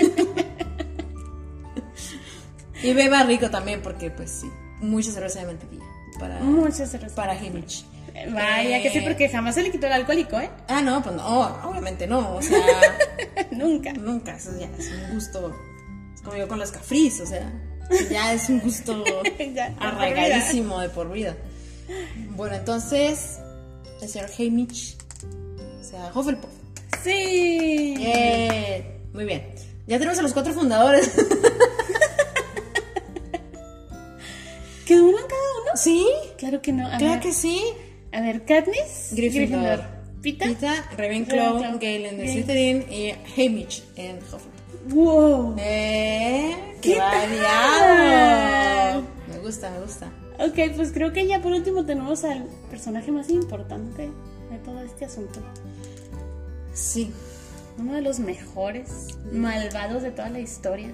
y 2.83 2.93
beba 2.93 3.23
rico 3.23 3.49
también, 3.49 3.81
porque, 3.81 4.11
pues 4.11 4.31
sí, 4.33 4.51
mucha 4.81 5.13
cerveza 5.13 5.41
de 5.41 5.47
mantequilla 5.47 5.85
para, 6.19 6.39
Muchas 6.41 6.91
gracias. 6.93 7.13
para 7.13 7.33
Haymitch. 7.33 7.85
Vaya, 8.33 8.83
que 8.83 8.91
sí, 8.91 8.99
Eh. 8.99 9.03
porque 9.07 9.29
jamás 9.29 9.55
se 9.55 9.63
le 9.63 9.71
quitó 9.71 9.87
el 9.87 9.93
alcohólico, 9.93 10.41
¿eh? 10.41 10.49
Ah, 10.69 10.81
no, 10.81 11.03
pues 11.03 11.15
no, 11.17 11.41
obviamente 11.69 12.07
no. 12.07 12.37
O 12.37 12.43
sea, 12.43 12.59
Nunca. 13.51 13.93
nunca. 13.93 14.37
Eso 14.37 14.51
ya 14.59 14.67
es 14.79 14.89
un 14.91 15.15
gusto. 15.15 15.55
Es 16.15 16.23
como 16.23 16.37
yo 16.37 16.49
con 16.49 16.59
los 16.59 16.71
cafris, 16.73 17.21
o 17.21 17.27
sea, 17.27 17.53
ya 18.11 18.33
es 18.33 18.49
un 18.49 18.61
gusto 18.61 19.05
Ya, 19.55 19.75
arraigadísimo 19.79 20.81
de 20.81 20.89
por 20.89 21.11
vida. 21.13 21.37
Bueno, 22.31 22.57
entonces, 22.57 23.39
el 24.01 24.09
señor 24.09 24.31
Haymitch, 24.39 24.97
o 25.81 25.85
sea, 25.85 26.11
Hufflepuff. 26.15 26.51
Sí. 27.05 27.95
Muy 29.13 29.25
bien. 29.25 29.55
Ya 29.87 29.99
tenemos 29.99 30.19
a 30.19 30.23
los 30.23 30.33
cuatro 30.33 30.53
fundadores. 30.53 31.13
¿Quedó 34.87 35.05
uno 35.05 35.19
en 35.19 35.27
cada? 35.27 35.46
¿Sí? 35.77 36.07
Claro 36.39 36.63
que 36.63 36.73
no. 36.73 36.87
A 36.87 36.97
Claro 36.99 37.15
ver, 37.15 37.21
que 37.21 37.33
sí. 37.33 37.61
A 38.13 38.21
ver, 38.21 38.45
Katniss. 38.45 39.11
Gryffindor. 39.13 39.81
Pita. 40.23 40.47
Pita, 40.47 40.73
Ravenclaw, 40.97 41.55
Ravenclaw. 41.63 41.79
Galen 41.79 42.17
de. 42.19 42.33
Slytherin 42.33 42.93
y 42.93 43.13
Haymitch 43.37 43.83
en 43.97 44.17
Hufflepuff. 44.19 44.43
Wow. 44.89 45.57
¡Eh! 45.59 46.57
¿Qué 46.81 46.93
¡Qué 46.93 46.97
tal? 46.99 47.29
variado! 47.31 49.03
Me 49.29 49.39
gusta, 49.39 49.71
me 49.71 49.81
gusta. 49.81 50.07
Ok, 50.39 50.75
pues 50.77 50.93
creo 50.93 51.13
que 51.13 51.27
ya 51.27 51.41
por 51.43 51.53
último 51.53 51.85
tenemos 51.85 52.25
al 52.25 52.45
personaje 52.71 53.11
más 53.11 53.29
importante 53.31 54.03
de 54.51 54.59
todo 54.65 54.81
este 54.83 55.05
asunto. 55.07 55.41
Sí. 56.73 57.11
Uno 57.79 57.95
de 57.95 58.03
los 58.03 58.19
mejores 58.21 59.09
malvados 59.33 60.03
de 60.03 60.11
toda 60.11 60.31
la 60.31 60.41
historia. 60.41 60.91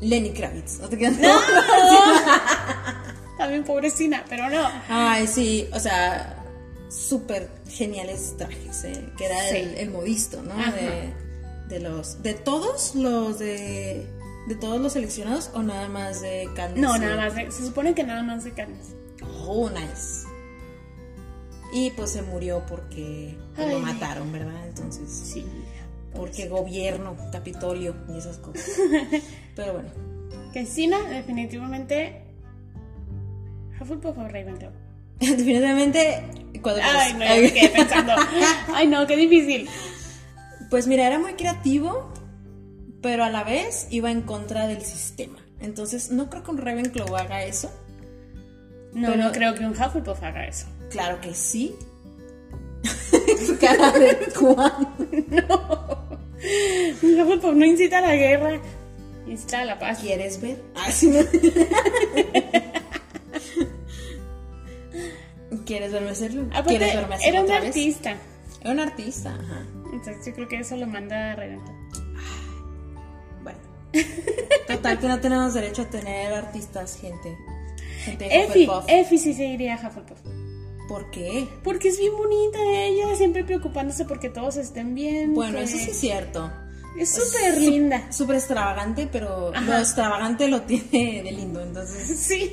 Lenny 0.00 0.30
Kravitz. 0.30 0.78
¿No 0.80 0.88
te 0.88 0.98
quedas? 0.98 1.16
También 3.40 3.64
pobrecina, 3.64 4.22
pero 4.28 4.50
no. 4.50 4.68
Ay, 4.90 5.26
sí, 5.26 5.66
o 5.72 5.80
sea, 5.80 6.36
súper 6.90 7.48
geniales 7.68 8.34
trajes, 8.36 8.84
¿eh? 8.84 9.02
que 9.16 9.24
era 9.24 9.40
Sí. 9.48 9.56
el, 9.56 9.74
el 9.78 9.90
modisto, 9.90 10.42
¿no? 10.42 10.54
De, 10.72 11.14
de 11.68 11.80
los, 11.80 12.22
de 12.22 12.34
todos 12.34 12.94
los 12.96 13.38
de, 13.38 14.06
de 14.46 14.54
todos 14.56 14.78
los 14.78 14.92
seleccionados 14.92 15.50
o 15.54 15.62
nada 15.62 15.88
más 15.88 16.20
de 16.20 16.50
Candice. 16.54 16.82
No, 16.86 16.98
nada 16.98 17.16
más. 17.16 17.34
de- 17.34 17.50
se 17.50 17.64
supone 17.64 17.94
que 17.94 18.04
nada 18.04 18.22
más 18.22 18.44
de 18.44 18.52
Katniss. 18.52 18.94
Oh, 19.46 19.70
nice. 19.70 20.26
Y 21.72 21.90
pues 21.92 22.10
se 22.10 22.20
murió 22.22 22.62
porque 22.68 23.38
pues, 23.56 23.72
lo 23.72 23.78
mataron, 23.78 24.30
¿verdad? 24.32 24.66
Entonces, 24.68 25.08
Sí. 25.10 25.46
porque 26.14 26.46
gobierno, 26.48 27.16
Capitolio 27.32 27.94
y 28.12 28.18
esas 28.18 28.36
cosas. 28.38 28.68
Pero 29.56 29.72
bueno, 29.74 29.88
Que 30.52 30.66
Sina, 30.66 30.98
definitivamente. 31.08 32.26
Hufflepuff 33.80 34.18
o 34.18 34.28
Ravenclaw. 34.28 34.70
definitivamente 35.18 36.22
cuando 36.62 36.80
Ay, 36.84 37.12
no, 37.14 37.18
me 37.18 37.52
quedé 37.52 37.68
pensando. 37.70 38.12
Ay, 38.74 38.86
no, 38.88 39.06
qué 39.06 39.16
difícil. 39.16 39.68
Pues 40.70 40.86
mira, 40.86 41.06
era 41.06 41.18
muy 41.18 41.34
creativo, 41.34 42.12
pero 43.02 43.24
a 43.24 43.30
la 43.30 43.44
vez 43.44 43.86
iba 43.90 44.10
en 44.10 44.22
contra 44.22 44.66
del 44.66 44.82
sistema. 44.82 45.38
Entonces, 45.60 46.10
no 46.10 46.30
creo 46.30 46.42
que 46.42 46.50
un 46.52 46.58
Ravenclaw 46.58 47.16
haga 47.16 47.44
eso. 47.44 47.70
No, 48.92 49.10
Pero- 49.10 49.22
no 49.24 49.32
creo 49.32 49.54
que 49.54 49.64
un 49.64 49.72
Hufflepuff 49.72 50.22
haga 50.22 50.46
eso. 50.46 50.66
Claro 50.90 51.20
que 51.20 51.34
sí. 51.34 51.74
Cara 53.60 53.92
de 53.92 54.16
Juan. 54.34 54.88
Un 57.02 57.20
Hufflepuff 57.20 57.54
no 57.54 57.66
incita 57.66 57.98
a 57.98 58.00
la 58.00 58.14
guerra, 58.16 58.58
incita 59.26 59.60
a 59.60 59.64
la 59.66 59.78
paz. 59.78 59.98
¿Quieres 60.00 60.40
ver? 60.40 60.56
Ah, 60.74 60.90
sí, 60.90 61.08
no. 61.08 61.20
¿Quieres 65.70 65.92
verme 65.92 66.10
hacerlo? 66.10 66.42
Aparte, 66.50 66.68
¿Quieres 66.70 66.94
verme 66.96 67.14
hacerlo 67.14 67.30
era 67.32 67.40
un 67.40 67.44
otra 67.44 67.60
vez? 67.60 67.68
artista. 67.68 68.16
Era 68.60 68.70
un 68.72 68.80
artista, 68.80 69.34
ajá. 69.34 69.66
Entonces 69.92 70.26
yo 70.26 70.32
creo 70.34 70.48
que 70.48 70.56
eso 70.58 70.76
lo 70.76 70.86
manda 70.88 71.30
a 71.30 71.36
Ravenclaw. 71.36 71.74
Bueno. 73.44 73.58
Total 74.66 74.98
que 74.98 75.06
no 75.08 75.20
tenemos 75.20 75.54
derecho 75.54 75.82
a 75.82 75.84
tener 75.86 76.32
artistas, 76.34 76.98
gente. 77.00 77.36
Gente 78.04 78.24
de 78.28 78.46
Hufflepuff. 78.46 78.84
Effie 78.88 79.18
sí 79.18 79.34
se 79.34 79.44
iría 79.46 79.76
a 79.76 79.86
Hufflepuff. 79.88 80.18
¿Por 80.88 81.08
qué? 81.12 81.46
Porque 81.62 81.88
es 81.90 81.98
bien 82.00 82.16
bonita 82.16 82.58
ella, 82.60 83.14
siempre 83.14 83.44
preocupándose 83.44 84.04
porque 84.06 84.28
todos 84.28 84.56
estén 84.56 84.94
bien. 84.96 85.34
Bueno, 85.34 85.58
que- 85.58 85.64
eso 85.64 85.76
sí 85.78 85.90
es 85.90 85.96
cierto. 86.00 86.50
Es 86.98 87.10
súper 87.14 87.58
linda. 87.60 88.10
Súper 88.10 88.34
extravagante, 88.36 89.08
pero 89.10 89.52
Ajá. 89.54 89.60
lo 89.64 89.78
extravagante 89.78 90.48
lo 90.48 90.62
tiene 90.62 91.22
de 91.22 91.30
lindo, 91.30 91.60
entonces 91.62 92.18
Sí. 92.18 92.50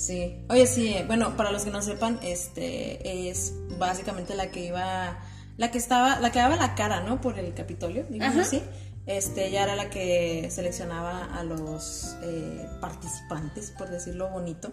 Sí. 0.00 0.36
Oye, 0.48 0.66
sí, 0.66 0.94
eh, 0.94 1.04
bueno, 1.06 1.36
para 1.36 1.50
los 1.50 1.64
que 1.64 1.70
no 1.70 1.82
sepan, 1.82 2.18
este 2.22 3.30
es 3.30 3.54
básicamente 3.78 4.34
la 4.34 4.50
que 4.50 4.66
iba, 4.66 5.18
la 5.56 5.70
que 5.70 5.78
estaba, 5.78 6.18
la 6.20 6.32
que 6.32 6.38
daba 6.38 6.56
la 6.56 6.74
cara, 6.74 7.02
¿no? 7.02 7.20
Por 7.20 7.38
el 7.38 7.54
Capitolio, 7.54 8.04
digamos 8.08 8.36
Ajá. 8.36 8.46
así. 8.46 8.62
Este, 9.06 9.46
ella 9.46 9.64
era 9.64 9.76
la 9.76 9.90
que 9.90 10.48
seleccionaba 10.50 11.34
a 11.34 11.42
los 11.42 12.16
eh, 12.22 12.68
participantes, 12.80 13.72
por 13.76 13.90
decirlo 13.90 14.28
bonito. 14.28 14.72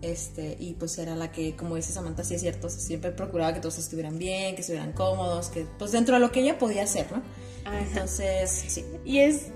Este, 0.00 0.56
y 0.60 0.74
pues 0.74 0.96
era 0.98 1.16
la 1.16 1.32
que, 1.32 1.56
como 1.56 1.74
dice 1.74 1.92
Samantha, 1.92 2.22
sí 2.22 2.34
es 2.34 2.40
cierto, 2.40 2.68
o 2.68 2.70
sea, 2.70 2.80
siempre 2.80 3.10
procuraba 3.10 3.52
que 3.52 3.60
todos 3.60 3.78
estuvieran 3.78 4.16
bien, 4.18 4.54
que 4.54 4.60
estuvieran 4.60 4.92
cómodos, 4.92 5.48
que 5.48 5.66
pues 5.78 5.90
dentro 5.90 6.14
de 6.14 6.20
lo 6.20 6.30
que 6.30 6.40
ella 6.40 6.56
podía 6.58 6.84
hacer, 6.84 7.10
¿no? 7.10 7.22
Ajá. 7.64 7.80
Entonces, 7.80 8.50
sí. 8.68 8.84
Y 9.04 9.18
es 9.18 9.48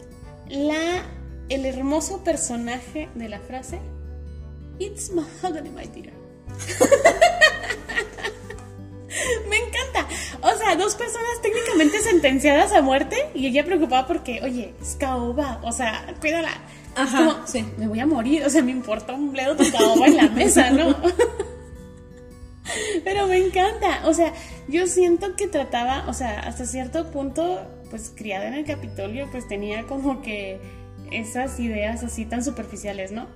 la 0.48 1.06
el 1.48 1.66
hermoso 1.66 2.24
personaje 2.24 3.08
de 3.14 3.28
la 3.28 3.38
frase 3.40 3.78
It's 4.82 5.12
mahogany, 5.12 5.70
my 5.70 5.86
dear. 5.86 6.12
Me 9.48 9.56
encanta. 9.56 10.08
O 10.40 10.50
sea, 10.58 10.74
dos 10.74 10.96
personas 10.96 11.40
técnicamente 11.40 12.00
sentenciadas 12.00 12.72
a 12.72 12.82
muerte 12.82 13.28
y 13.32 13.46
ella 13.46 13.64
preocupada 13.64 14.08
porque, 14.08 14.40
oye, 14.42 14.74
es 14.82 14.96
caoba, 14.98 15.60
o 15.62 15.70
sea, 15.70 16.16
cuídala. 16.20 16.50
Es 16.94 16.96
Ajá, 16.96 17.18
como, 17.18 17.46
sí. 17.46 17.64
Me 17.78 17.86
voy 17.86 18.00
a 18.00 18.06
morir, 18.06 18.44
o 18.44 18.50
sea, 18.50 18.60
me 18.62 18.72
importa 18.72 19.12
un 19.12 19.30
bledo 19.30 19.56
tu 19.56 19.70
caoba 19.70 20.08
en 20.08 20.16
la 20.16 20.28
mesa, 20.28 20.70
¿no? 20.70 20.96
Pero 23.04 23.28
me 23.28 23.36
encanta, 23.36 24.00
o 24.04 24.14
sea, 24.14 24.32
yo 24.66 24.88
siento 24.88 25.36
que 25.36 25.46
trataba, 25.46 26.06
o 26.08 26.12
sea, 26.12 26.40
hasta 26.40 26.66
cierto 26.66 27.12
punto, 27.12 27.64
pues 27.90 28.12
criada 28.16 28.48
en 28.48 28.54
el 28.54 28.64
Capitolio, 28.64 29.28
pues 29.30 29.46
tenía 29.46 29.86
como 29.86 30.22
que 30.22 30.58
esas 31.12 31.60
ideas 31.60 32.02
así 32.02 32.24
tan 32.24 32.42
superficiales, 32.42 33.12
¿no? 33.12 33.28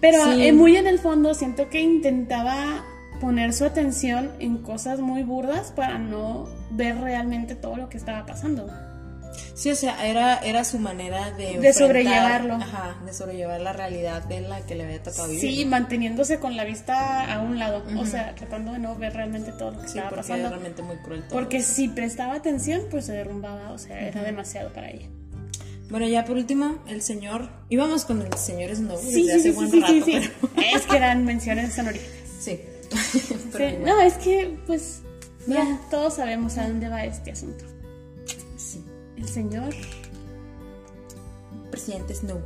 Pero 0.00 0.22
Sí. 0.24 0.46
eh, 0.46 0.52
muy 0.52 0.76
en 0.76 0.86
el 0.86 0.98
fondo 0.98 1.34
siento 1.34 1.68
que 1.68 1.80
intentaba 1.80 2.84
poner 3.20 3.52
su 3.54 3.64
atención 3.64 4.30
en 4.40 4.58
cosas 4.58 5.00
muy 5.00 5.22
burdas 5.22 5.72
para 5.74 5.98
no 5.98 6.48
ver 6.70 6.98
realmente 7.00 7.54
todo 7.54 7.76
lo 7.76 7.88
que 7.88 7.96
estaba 7.96 8.26
pasando. 8.26 8.68
Sí, 9.54 9.70
o 9.70 9.74
sea, 9.74 10.06
era, 10.06 10.38
era 10.38 10.64
su 10.64 10.78
manera 10.78 11.30
de... 11.30 11.58
De 11.58 11.72
sobrellevarlo. 11.72 12.54
Ajá, 12.56 12.96
de 13.06 13.12
sobrellevar 13.14 13.60
la 13.60 13.72
realidad 13.72 14.22
de 14.24 14.40
la 14.42 14.60
que 14.60 14.74
le 14.74 14.84
había 14.84 15.02
tocado 15.02 15.28
vivir. 15.28 15.40
Sí, 15.40 15.64
manteniéndose 15.64 16.38
con 16.38 16.56
la 16.56 16.64
vista 16.64 17.32
a 17.32 17.40
un 17.40 17.58
lado, 17.58 17.82
o 17.98 18.04
sea, 18.06 18.34
tratando 18.34 18.72
de 18.72 18.78
no 18.80 18.96
ver 18.96 19.14
realmente 19.14 19.52
todo 19.52 19.70
lo 19.72 19.80
que 19.80 19.88
sí, 19.88 19.98
estaba 19.98 20.16
pasando. 20.16 20.40
Era 20.40 20.50
realmente 20.50 20.82
muy 20.82 20.96
cruel 20.96 21.22
todo. 21.22 21.38
Porque 21.38 21.62
si 21.62 21.88
prestaba 21.88 22.34
atención, 22.34 22.82
pues 22.90 23.06
se 23.06 23.12
derrumbaba, 23.12 23.70
o 23.72 23.78
sea, 23.78 23.98
era 24.06 24.22
demasiado 24.22 24.72
para 24.74 24.90
ella. 24.90 25.08
Bueno, 25.88 26.08
ya 26.08 26.24
por 26.24 26.36
último, 26.36 26.78
el 26.88 27.00
señor. 27.02 27.48
Íbamos 27.68 28.04
con 28.04 28.20
el 28.22 28.32
señor 28.34 28.74
Snow 28.74 28.98
Sí, 28.98 29.06
desde 29.06 29.22
sí, 29.22 29.30
hace 29.30 29.42
sí, 29.42 29.50
buen 29.50 29.70
sí, 29.70 29.80
rato, 29.80 29.92
sí, 29.92 30.02
sí. 30.02 30.30
pero. 30.54 30.66
Es 30.76 30.82
que 30.86 30.96
eran 30.96 31.24
menciones 31.24 31.78
honoríficas. 31.78 32.12
Sí. 32.40 32.60
No, 33.84 34.00
es 34.02 34.14
que, 34.14 34.58
pues, 34.66 35.00
ya 35.46 35.80
todos 35.90 36.14
sabemos 36.14 36.58
a 36.58 36.68
dónde 36.68 36.88
va 36.88 37.04
este 37.04 37.30
asunto. 37.32 37.64
sí. 38.56 38.84
El 39.16 39.26
señor 39.26 39.74
Presidente 41.70 42.14
Snow. 42.14 42.40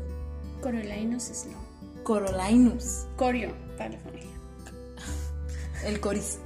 Coriolanus 0.63 1.25
Snow. 1.25 1.71
Corolinus. 2.05 3.07
Corio, 3.17 3.53
para 3.77 3.91
la 3.91 3.99
familia. 3.99 4.31
El 5.85 6.01
Coris. 6.01 6.39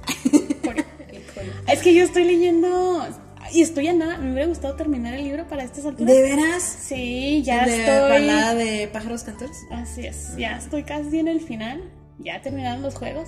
Corio. 0.63 0.83
El 1.09 1.23
Coris. 1.33 1.51
Es 1.67 1.81
que 1.81 1.93
yo 1.93 2.03
estoy 2.03 2.23
leyendo 2.25 3.05
y 3.53 3.61
estoy 3.61 3.87
a 3.87 3.93
nada. 3.93 4.17
Me 4.17 4.31
hubiera 4.31 4.47
gustado 4.47 4.75
terminar 4.75 5.13
el 5.13 5.23
libro 5.23 5.47
para 5.47 5.63
estas 5.63 5.85
alturas. 5.85 6.13
¿De 6.13 6.21
veras? 6.21 6.63
Sí, 6.63 7.43
ya 7.43 7.65
de 7.65 7.79
estoy. 7.79 8.09
balada 8.09 8.55
de 8.55 8.87
pájaros 8.87 9.23
cantores. 9.23 9.57
Así 9.71 10.05
es, 10.05 10.35
ya 10.37 10.57
estoy 10.57 10.83
casi 10.83 11.19
en 11.19 11.27
el 11.27 11.41
final. 11.41 11.83
Ya 12.19 12.41
terminaron 12.41 12.81
los 12.81 12.95
juegos. 12.95 13.27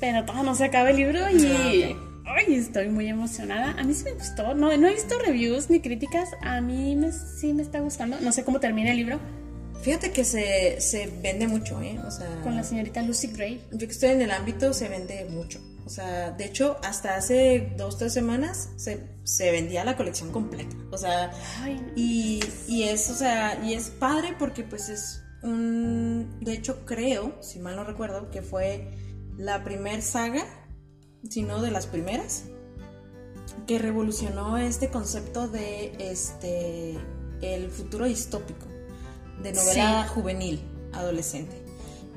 Pero 0.00 0.22
todavía 0.24 0.42
no 0.50 0.54
se 0.54 0.64
acaba 0.64 0.90
el 0.90 0.96
libro 0.96 1.20
y. 1.30 1.94
Ah, 2.26 2.34
Ay, 2.38 2.54
estoy 2.56 2.88
muy 2.88 3.06
emocionada. 3.08 3.72
A 3.78 3.84
mí 3.84 3.94
sí 3.94 4.02
me 4.04 4.12
gustó. 4.12 4.52
No, 4.54 4.76
no 4.76 4.88
he 4.88 4.92
visto 4.92 5.14
reviews 5.24 5.70
ni 5.70 5.80
críticas. 5.80 6.30
A 6.42 6.60
mí 6.60 6.96
me, 6.96 7.12
sí 7.12 7.52
me 7.52 7.62
está 7.62 7.78
gustando. 7.80 8.20
No 8.20 8.32
sé 8.32 8.44
cómo 8.44 8.58
termina 8.60 8.90
el 8.90 8.96
libro. 8.96 9.20
Fíjate 9.82 10.10
que 10.10 10.24
se, 10.24 10.80
se 10.80 11.06
vende 11.22 11.46
mucho, 11.46 11.80
¿eh? 11.80 11.98
O 12.04 12.10
sea, 12.10 12.26
Con 12.42 12.56
la 12.56 12.64
señorita 12.64 13.00
Lucy 13.02 13.28
Gray. 13.28 13.62
yo 13.70 13.78
que 13.78 13.92
estoy 13.92 14.08
en 14.10 14.22
el 14.22 14.30
ámbito 14.32 14.72
se 14.72 14.88
vende 14.88 15.24
mucho. 15.30 15.60
O 15.86 15.88
sea, 15.88 16.32
de 16.32 16.44
hecho, 16.44 16.78
hasta 16.82 17.14
hace 17.14 17.72
dos, 17.76 17.96
tres 17.96 18.12
semanas 18.12 18.70
se, 18.76 19.16
se 19.22 19.52
vendía 19.52 19.84
la 19.84 19.96
colección 19.96 20.32
completa. 20.32 20.76
O 20.90 20.98
sea, 20.98 21.30
Ay, 21.62 21.80
y, 21.94 22.40
y 22.66 22.82
es, 22.82 23.08
o 23.08 23.14
sea, 23.14 23.64
y 23.64 23.72
es 23.74 23.90
padre 23.90 24.34
porque 24.36 24.64
pues 24.64 24.88
es 24.88 25.22
un... 25.44 26.40
De 26.40 26.54
hecho, 26.54 26.84
creo, 26.84 27.40
si 27.40 27.60
mal 27.60 27.76
no 27.76 27.84
recuerdo, 27.84 28.32
que 28.32 28.42
fue 28.42 28.90
la 29.38 29.62
primer 29.62 30.02
saga, 30.02 30.44
si 31.30 31.42
no 31.42 31.62
de 31.62 31.70
las 31.70 31.86
primeras, 31.86 32.46
que 33.68 33.78
revolucionó 33.78 34.58
este 34.58 34.90
concepto 34.90 35.46
de 35.46 35.94
este 36.00 36.98
el 37.42 37.70
futuro 37.70 38.06
distópico, 38.06 38.66
de 39.40 39.52
novela 39.52 40.08
juvenil, 40.08 40.60
adolescente. 40.92 41.65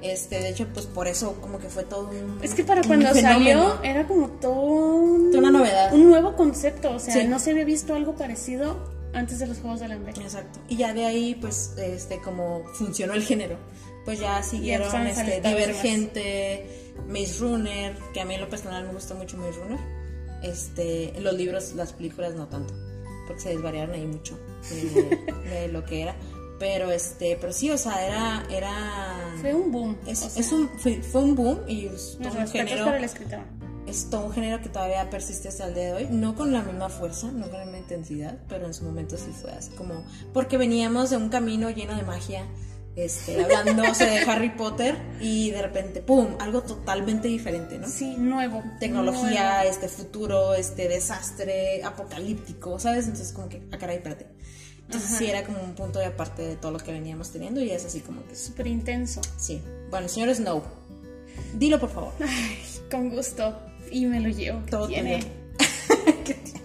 Este, 0.01 0.39
de 0.39 0.49
hecho, 0.49 0.67
pues 0.73 0.85
por 0.85 1.07
eso 1.07 1.35
como 1.41 1.59
que 1.59 1.67
fue 1.69 1.83
todo 1.83 2.09
un 2.09 2.39
Es 2.41 2.53
que 2.53 2.63
para 2.63 2.81
cuando 2.83 3.09
fenómeno. 3.09 3.69
salió 3.69 3.83
era 3.83 4.07
como 4.07 4.29
todo 4.29 4.53
un, 4.61 5.35
una 5.35 5.51
novedad. 5.51 5.93
Un 5.93 6.07
nuevo 6.09 6.35
concepto. 6.35 6.91
O 6.95 6.99
sea, 6.99 7.13
Sí. 7.13 7.27
no 7.27 7.37
se 7.39 7.51
había 7.51 7.65
visto 7.65 7.93
algo 7.95 8.15
parecido 8.15 8.77
antes 9.13 9.39
de 9.39 9.47
los 9.47 9.57
Juegos 9.59 9.79
del 9.81 9.91
Hambre. 9.91 10.13
Exacto. 10.21 10.59
Y 10.69 10.77
ya 10.77 10.93
de 10.93 11.05
ahí, 11.05 11.35
pues, 11.35 11.73
este, 11.77 12.19
como 12.21 12.63
funcionó 12.75 13.13
el 13.13 13.23
género. 13.23 13.57
Pues 14.05 14.19
ya 14.21 14.41
siguieron 14.41 15.05
este, 15.07 15.41
Divergente, 15.41 16.65
Maze 17.07 17.39
Runner, 17.39 17.95
que 18.13 18.21
a 18.21 18.25
mí 18.25 18.35
en 18.35 18.41
lo 18.41 18.49
personal 18.49 18.85
me 18.87 18.93
gusta 18.93 19.13
mucho 19.15 19.37
Maze 19.37 19.59
Runner. 19.59 19.79
Este, 20.43 21.13
los 21.19 21.33
libros, 21.33 21.73
las 21.75 21.91
películas 21.93 22.33
no 22.35 22.47
tanto, 22.47 22.73
porque 23.27 23.41
se 23.41 23.49
desvariaron 23.49 23.93
ahí 23.93 24.05
mucho 24.05 24.39
de, 24.69 25.17
de 25.49 25.67
lo 25.67 25.83
que 25.85 26.03
era. 26.03 26.15
Pero 26.60 26.91
este, 26.91 27.38
pero 27.39 27.53
sí, 27.53 27.72
o 27.72 27.78
sea, 27.78 28.05
era, 28.05 28.45
era 28.49 29.34
Fue 29.39 29.53
un 29.53 29.72
boom. 29.72 29.97
es, 30.05 30.22
o 30.24 30.30
sea, 30.30 30.41
es 30.41 30.51
un, 30.51 30.70
fue, 30.78 31.01
fue 31.01 31.24
un 31.24 31.36
boom 31.36 31.60
y 31.68 31.86
es 31.86 32.18
todo 32.22 32.38
un 32.38 32.47
género 32.47 32.86
para 32.86 32.97
el 32.97 33.03
escritor. 33.05 33.39
es 33.88 34.10
todo 34.10 34.26
un 34.26 34.34
género 34.34 34.62
que 34.62 34.70
todavía 34.70 35.10
persiste 35.10 35.47
hasta 35.47 35.68
el 35.68 35.74
día 35.74 35.86
de 35.86 35.93
hoy, 35.93 36.07
no 36.12 36.36
con 36.36 36.51
la 36.51 36.62
misma 36.62 36.89
fuerza, 36.89 37.32
no 37.32 37.49
con 37.49 37.60
la 37.60 37.66
misma 37.66 37.80
intensidad, 37.80 38.38
pero 38.49 38.66
en 38.66 38.74
su 38.74 38.84
momento 38.84 39.18
sí 39.18 39.32
fue 39.41 39.51
así 39.51 39.72
como, 39.72 40.03
porque 40.34 40.57
veníamos 40.57 41.10
de 41.10 41.18
un 41.18 41.30
camino 41.30 41.70
lleno 41.70 41.95
de 41.95 42.03
magia, 42.03 42.45
este, 42.95 43.41
hablándose 43.41 44.05
de 44.05 44.20
Harry 44.20 44.49
Potter 44.49 44.97
y 45.22 45.51
de 45.51 45.62
repente, 45.62 46.01
¡pum!, 46.01 46.36
algo 46.39 46.64
totalmente 46.64 47.30
diferente, 47.30 47.80
¿no? 47.80 47.88
Sí, 47.88 48.16
nuevo. 48.18 48.62
Tecnología, 48.80 49.60
nuevo. 49.60 49.70
este 49.70 49.88
futuro, 49.88 50.53
este 50.53 50.89
desastre 50.89 51.82
apocalíptico, 51.84 52.78
¿sabes? 52.80 53.05
Entonces 53.05 53.32
como 53.32 53.47
que, 53.47 53.62
ah, 53.72 53.78
caray, 53.78 53.97
espérate. 53.97 54.28
Entonces 54.89 55.17
sí 55.19 55.27
era 55.27 55.43
como 55.43 55.61
un 55.61 55.75
punto 55.75 55.99
de 55.99 56.05
aparte 56.05 56.41
de 56.41 56.55
todo 56.55 56.71
lo 56.71 56.79
que 56.79 56.91
veníamos 56.91 57.29
teniendo 57.31 57.61
y 57.61 57.69
es 57.69 57.85
así 57.85 57.99
como 57.99 58.25
que, 58.27 58.35
Súper 58.35 58.65
intenso. 58.65 59.21
sí. 59.37 59.61
Bueno, 59.91 60.07
señor 60.07 60.33
Snow, 60.33 60.63
dilo 61.53 61.79
por 61.79 61.91
favor. 61.91 62.11
Ay, 62.19 62.57
con 62.89 63.09
gusto. 63.09 63.55
Y 63.91 64.05
me 64.07 64.19
lo 64.19 64.29
llevo. 64.29 64.63
¿Qué 64.65 64.71
Todo 64.71 64.87
tiene? 64.87 65.19
¿Qué 66.25 66.33
tiene? 66.33 66.61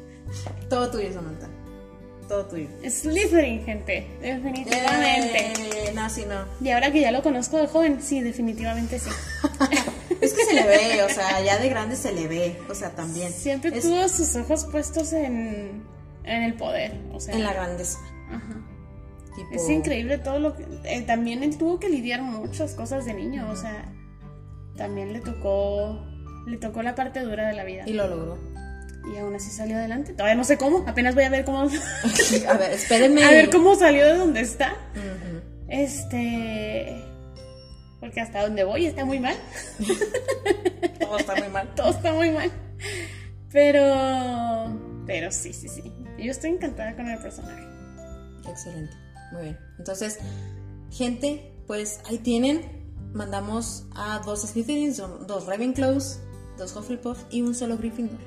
Todo 0.71 0.91
tuyo, 0.91 1.13
Samantha. 1.13 1.49
Todo 2.29 2.47
tuyo. 2.47 2.69
Slytherin, 2.89 3.63
gente. 3.67 4.07
Definitivamente. 4.23 5.53
Eh, 5.89 5.93
no, 5.95 6.09
sí, 6.09 6.25
no. 6.27 6.47
Y 6.67 6.71
ahora 6.71 6.91
que 6.91 7.03
ya 7.03 7.13
lo 7.13 7.23
conozco 7.23 7.59
de 7.59 7.67
joven, 7.67 8.01
sí, 8.03 8.21
definitivamente 8.23 8.99
sí. 8.99 9.11
Es 10.23 10.33
que 10.33 10.45
se 10.47 10.55
le 10.55 10.67
ve, 10.67 11.03
o 11.03 11.09
sea, 11.11 11.43
ya 11.43 11.59
de 11.59 11.69
grande 11.69 11.97
se 11.97 12.13
le 12.13 12.27
ve, 12.27 12.57
o 12.71 12.75
sea, 12.75 12.91
también. 12.91 13.31
Siempre 13.31 13.77
Es 13.77 13.85
tuvo 13.85 14.09
sus 14.09 14.35
ojos 14.37 14.65
puestos 14.65 15.13
en, 15.13 15.83
en 16.25 16.43
el 16.43 16.55
poder. 16.55 16.99
O 17.13 17.21
sea, 17.21 17.35
en 17.35 17.43
la 17.43 17.53
grandeza. 17.53 17.99
Ajá. 18.31 18.61
Tipo, 19.37 19.49
Es 19.53 19.69
increíble 19.69 20.19
todo 20.19 20.39
lo 20.39 20.57
que... 20.57 20.65
eh, 20.85 21.03
también 21.03 21.43
él 21.43 21.59
tuvo 21.59 21.81
que 21.81 21.89
lidiar 21.89 22.23
muchas 22.23 22.75
cosas 22.75 23.05
de 23.05 23.15
niño, 23.15 23.49
o 23.51 23.57
sea, 23.57 23.85
también 24.77 25.13
le 25.13 25.21
tocó... 25.21 26.05
Le 26.47 26.59
tocó 26.59 26.83
la 26.83 26.95
parte 26.95 27.21
dura 27.21 27.49
de 27.49 27.55
la 27.55 27.65
vida. 27.65 27.85
Y 27.87 27.95
lo 27.95 28.07
logró. 28.07 28.39
Y 29.13 29.17
aún 29.19 29.35
así 29.35 29.51
salió 29.51 29.77
adelante. 29.77 30.13
Todavía 30.13 30.35
no 30.35 30.45
sé 30.45 30.57
cómo, 30.59 30.85
apenas 30.87 31.15
voy 31.15 31.25
a 31.25 31.31
ver 31.31 31.45
cómo... 31.45 31.61
A 32.49 32.55
ver, 32.57 32.71
espérenme. 32.73 33.25
a 33.25 33.31
ver 33.31 33.51
cómo 33.51 33.75
salió 33.75 34.05
de 34.07 34.17
donde 34.17 34.41
está. 34.41 34.75
Este... 35.69 37.03
Porque 37.99 38.21
hasta 38.21 38.43
donde 38.43 38.65
voy 38.65 38.87
está 38.87 39.05
muy 39.07 39.19
mal. 39.19 39.35
Todo 41.01 41.19
está 41.19 41.35
muy 41.37 41.49
mal. 41.49 41.75
Todo 41.75 41.91
está 41.91 42.13
muy 42.13 42.31
mal. 42.31 42.51
Pero... 43.51 44.79
Pero 45.07 45.33
sí, 45.33 45.53
sí, 45.55 45.69
sí. 45.69 45.93
Yo 46.19 46.31
estoy 46.31 46.51
encantada 46.51 46.95
con 46.95 47.09
el 47.09 47.19
personaje. 47.19 47.67
Excelente. 48.49 48.95
Muy 49.33 49.43
bien. 49.43 49.59
Entonces, 49.79 50.19
gente, 50.91 51.53
pues 51.67 52.01
ahí 52.07 52.19
tienen. 52.19 52.83
Mandamos 53.13 53.85
a 53.95 54.19
dos 54.27 54.43
Slytherins, 54.43 54.97
dos 55.27 55.47
Ravenclaws, 55.47 56.19
dos 56.59 56.75
Hufflepuff 56.75 57.23
y 57.31 57.43
un 57.43 57.55
solo 57.55 57.79
Gryffindor. 57.79 58.19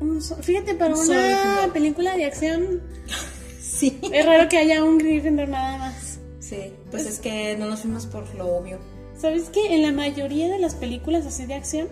Un 0.00 0.20
so- 0.20 0.36
Fíjate, 0.36 0.74
para 0.74 0.94
Un 0.94 1.08
una 1.08 1.70
película 1.72 2.16
de 2.16 2.24
acción 2.24 2.82
Sí. 3.60 3.98
es 4.12 4.26
raro 4.26 4.48
que 4.48 4.58
haya 4.58 4.82
un 4.82 4.98
Gryffindor 4.98 5.48
nada 5.48 5.78
más. 5.78 6.18
Sí, 6.40 6.72
pues 6.90 7.06
es 7.06 7.20
que 7.20 7.56
no 7.58 7.66
nos 7.66 7.80
fuimos 7.80 8.06
por 8.06 8.32
lo 8.34 8.46
obvio. 8.56 8.78
¿Sabes 9.16 9.50
que 9.50 9.74
en 9.74 9.82
la 9.82 9.92
mayoría 9.92 10.48
de 10.48 10.58
las 10.58 10.74
películas 10.74 11.26
así 11.26 11.46
de 11.46 11.54
acción, 11.54 11.88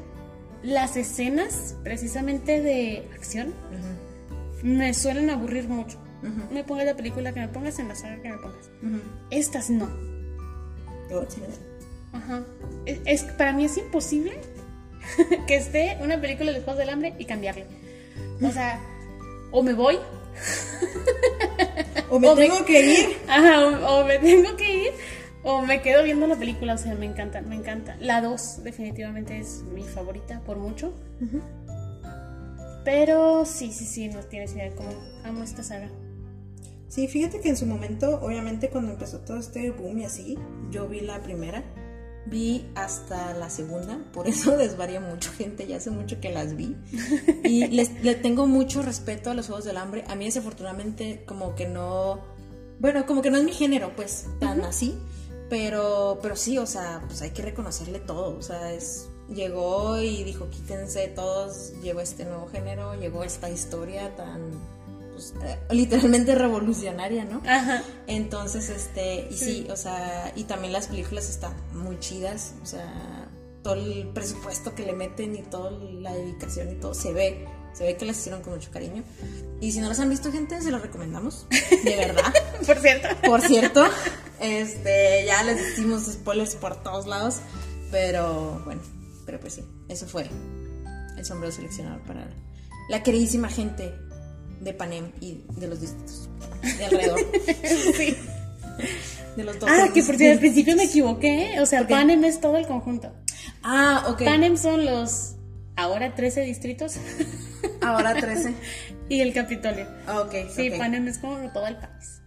las 0.65 0.97
escenas 0.97 1.77
precisamente 1.85 2.61
de 2.61 3.09
acción 3.15 3.53
me 4.63 4.95
suelen 4.95 5.31
aburrir 5.31 5.69
mucho? 5.69 5.99
Me 6.53 6.65
pongas 6.65 6.87
la 6.87 6.95
película 6.97 7.33
que 7.33 7.41
me 7.41 7.49
pongas 7.49 7.79
en 7.79 7.89
la 7.89 7.95
saga 7.95 8.21
que 8.23 8.31
me 8.31 8.39
pongas. 8.39 8.71
Estas 9.31 9.71
no. 9.71 9.87
Sí, 11.29 11.41
Ajá. 12.13 12.43
Es, 12.85 13.01
es- 13.05 13.23
para 13.33 13.53
mí 13.53 13.65
es 13.65 13.77
imposible 13.79 14.33
que 15.47 15.57
esté 15.57 15.99
una 16.03 16.21
película 16.21 16.51
de 16.53 16.61
Juegos 16.61 16.79
del 16.79 16.89
Hambre 16.91 17.15
y 17.19 17.25
cambiarle. 17.27 17.67
O 18.43 18.51
sea, 18.51 18.81
o 19.53 19.63
me 19.63 19.73
voy, 19.75 19.99
O 22.11 22.19
me 22.19 22.29
O 22.31 22.35
me- 22.37 22.43
tengo 22.49 22.65
que 22.65 22.93
ir. 23.01 23.17
ajá, 23.29 23.67
o, 23.67 24.01
o 24.01 24.05
me 24.05 24.19
tengo 24.19 24.57
que 24.57 24.85
ir, 24.87 24.91
o 25.45 25.63
me 25.63 25.81
quedo 25.83 26.03
viendo 26.03 26.27
la 26.27 26.37
película. 26.37 26.75
O 26.75 26.79
sea, 26.79 26.95
me 26.95 27.07
encanta, 27.07 27.41
me 27.43 27.55
encanta. 27.55 27.97
La 28.01 28.21
2 28.21 28.65
definitivamente 28.65 29.39
es 29.39 29.63
mi 29.73 29.85
favorita 29.85 30.41
por 30.41 30.57
mucho. 30.59 30.93
Pero 32.85 33.45
sí, 33.45 33.73
sí, 33.73 33.85
sí, 33.85 34.09
no 34.09 34.21
tienes 34.21 34.53
idea 34.53 34.71
de 34.71 34.75
cómo 34.77 34.91
amo 35.25 35.43
esta 35.43 35.63
saga. 35.63 35.89
Sí, 36.97 37.09
fíjate 37.09 37.41
que 37.41 37.51
en 37.51 37.59
su 37.59 37.67
momento, 37.67 38.21
obviamente 38.23 38.71
cuando 38.71 38.93
empezó 38.93 39.19
todo 39.19 39.37
este 39.37 39.71
boom 39.71 39.99
y 39.99 40.05
así, 40.07 40.39
yo 40.71 40.89
vi 40.89 41.01
la 41.01 41.21
primera, 41.21 41.63
vi 42.25 42.71
hasta 42.75 43.35
la 43.35 43.51
segunda, 43.51 43.99
por 44.15 44.27
eso 44.29 44.57
desvaría 44.57 44.99
mucho 44.99 45.31
gente, 45.31 45.67
ya 45.67 45.77
hace 45.77 45.91
mucho 45.91 46.23
que 46.23 46.33
las 46.33 46.57
vi. 46.57 46.75
Y 47.45 47.67
les, 47.69 48.03
le 48.03 48.15
tengo 48.15 48.47
mucho 48.47 48.81
respeto 48.81 49.31
a 49.31 49.35
los 49.35 49.45
Juegos 49.45 49.67
del 49.67 49.77
Hambre. 49.77 50.05
A 50.09 50.15
mí 50.15 50.25
desafortunadamente 50.25 51.23
como 51.27 51.55
que 51.55 51.69
no, 51.69 52.19
bueno, 52.79 53.05
como 53.05 53.21
que 53.21 53.31
no 53.31 53.37
es 53.37 53.45
mi 53.45 53.53
género, 53.53 53.95
pues, 53.95 54.25
tan 54.41 54.63
así. 54.63 54.95
Pero, 55.51 56.19
pero 56.23 56.35
sí, 56.35 56.57
o 56.57 56.65
sea, 56.65 57.03
pues 57.07 57.21
hay 57.21 57.33
que 57.33 57.43
reconocerle 57.43 58.01
todo. 58.01 58.39
O 58.39 58.43
sea, 58.43 58.73
es, 58.73 59.07
llegó 59.29 60.01
y 60.01 60.25
dijo, 60.25 60.49
quítense 60.49 61.09
todos, 61.09 61.75
llegó 61.83 62.01
este 62.01 62.25
nuevo 62.25 62.49
género, 62.49 62.99
llegó 62.99 63.23
esta 63.23 63.51
historia 63.51 64.17
tan 64.17 64.41
pues, 65.17 65.33
eh, 65.43 65.59
literalmente 65.71 66.35
revolucionaria, 66.35 67.25
¿no? 67.25 67.41
Ajá. 67.49 67.83
Entonces, 68.07 68.69
este, 68.69 69.29
y 69.31 69.35
sí. 69.35 69.45
Sí. 69.45 69.69
o 69.71 69.77
sea, 69.77 70.31
y 70.37 70.45
también 70.45 70.75
las 70.75 70.89
películas 70.89 71.31
están 71.31 71.55
muy 71.73 71.99
chidas, 72.01 72.53
o 72.63 72.67
sea, 72.67 73.31
todo 73.63 73.75
el 73.75 74.09
presupuesto 74.09 74.75
que 74.75 74.85
le 74.85 74.93
meten 74.93 75.35
y 75.35 75.43
toda 75.43 75.71
la 75.71 76.13
dedicación 76.13 76.71
y 76.71 76.75
todo 76.75 76.93
se 76.93 77.15
ve, 77.15 77.47
se 77.73 77.85
ve 77.85 77.97
que 77.97 78.05
las 78.05 78.19
hicieron 78.19 78.43
con 78.43 78.53
mucho 78.53 78.71
cariño. 78.71 79.05
Y 79.59 79.73
si 79.73 79.81
no 79.81 79.89
las 79.89 79.99
han 80.01 80.11
visto, 80.11 80.31
gente, 80.31 80.61
se 80.61 80.71
las 80.71 80.83
recomendamos, 80.83 81.47
de 81.51 81.97
verdad. 81.97 82.35
Por 82.67 82.79
cierto. 82.79 83.09
Por 83.25 83.41
cierto, 83.41 83.85
este, 84.39 85.25
ya 85.25 85.43
les 85.45 85.57
decimos 85.57 86.05
spoilers 86.05 86.57
por 86.57 86.83
todos 86.83 87.07
lados, 87.07 87.37
pero 87.91 88.61
bueno, 88.67 88.83
pero 89.25 89.41
pues 89.41 89.55
sí, 89.55 89.65
eso 89.89 90.07
fue 90.07 90.29
el 91.17 91.25
sombrero 91.25 91.55
seleccionado 91.55 92.03
para 92.03 92.29
la 92.91 93.03
queridísima 93.03 93.49
gente 93.49 93.95
de 94.61 94.73
Panem 94.73 95.13
y 95.21 95.43
de 95.57 95.67
los 95.69 95.81
distritos 95.81 96.29
de 96.79 96.85
alrededor, 96.85 97.21
Sí. 97.97 98.17
de 99.37 99.45
los 99.45 99.59
dos. 99.59 99.71
Ah, 99.71 99.89
que 99.95 100.03
por 100.03 100.17
cierto, 100.17 100.33
al 100.35 100.39
principio 100.41 100.77
me 100.77 100.85
equivoqué. 100.85 101.55
¿eh? 101.55 101.61
O 101.61 101.67
sea. 101.67 101.87
Panem 101.87 102.25
es 102.25 102.41
todo 102.41 102.57
el 102.57 102.67
conjunto. 102.67 103.13
Ah, 103.63 104.05
ok. 104.09 104.25
Panem 104.25 104.57
son 104.57 104.85
los 104.85 105.35
ahora 105.77 106.15
13 106.15 106.41
distritos 106.43 106.97
Ahora 107.83 108.15
13. 108.15 108.55
y 109.09 109.21
el 109.21 109.33
Capitolio. 109.33 109.87
Ok, 110.21 110.35
Sí. 110.55 110.71
Panem 110.77 111.07
es 111.09 111.19
como 111.19 111.37
todo 111.53 111.67
el 111.67 111.77
país. 111.77 112.21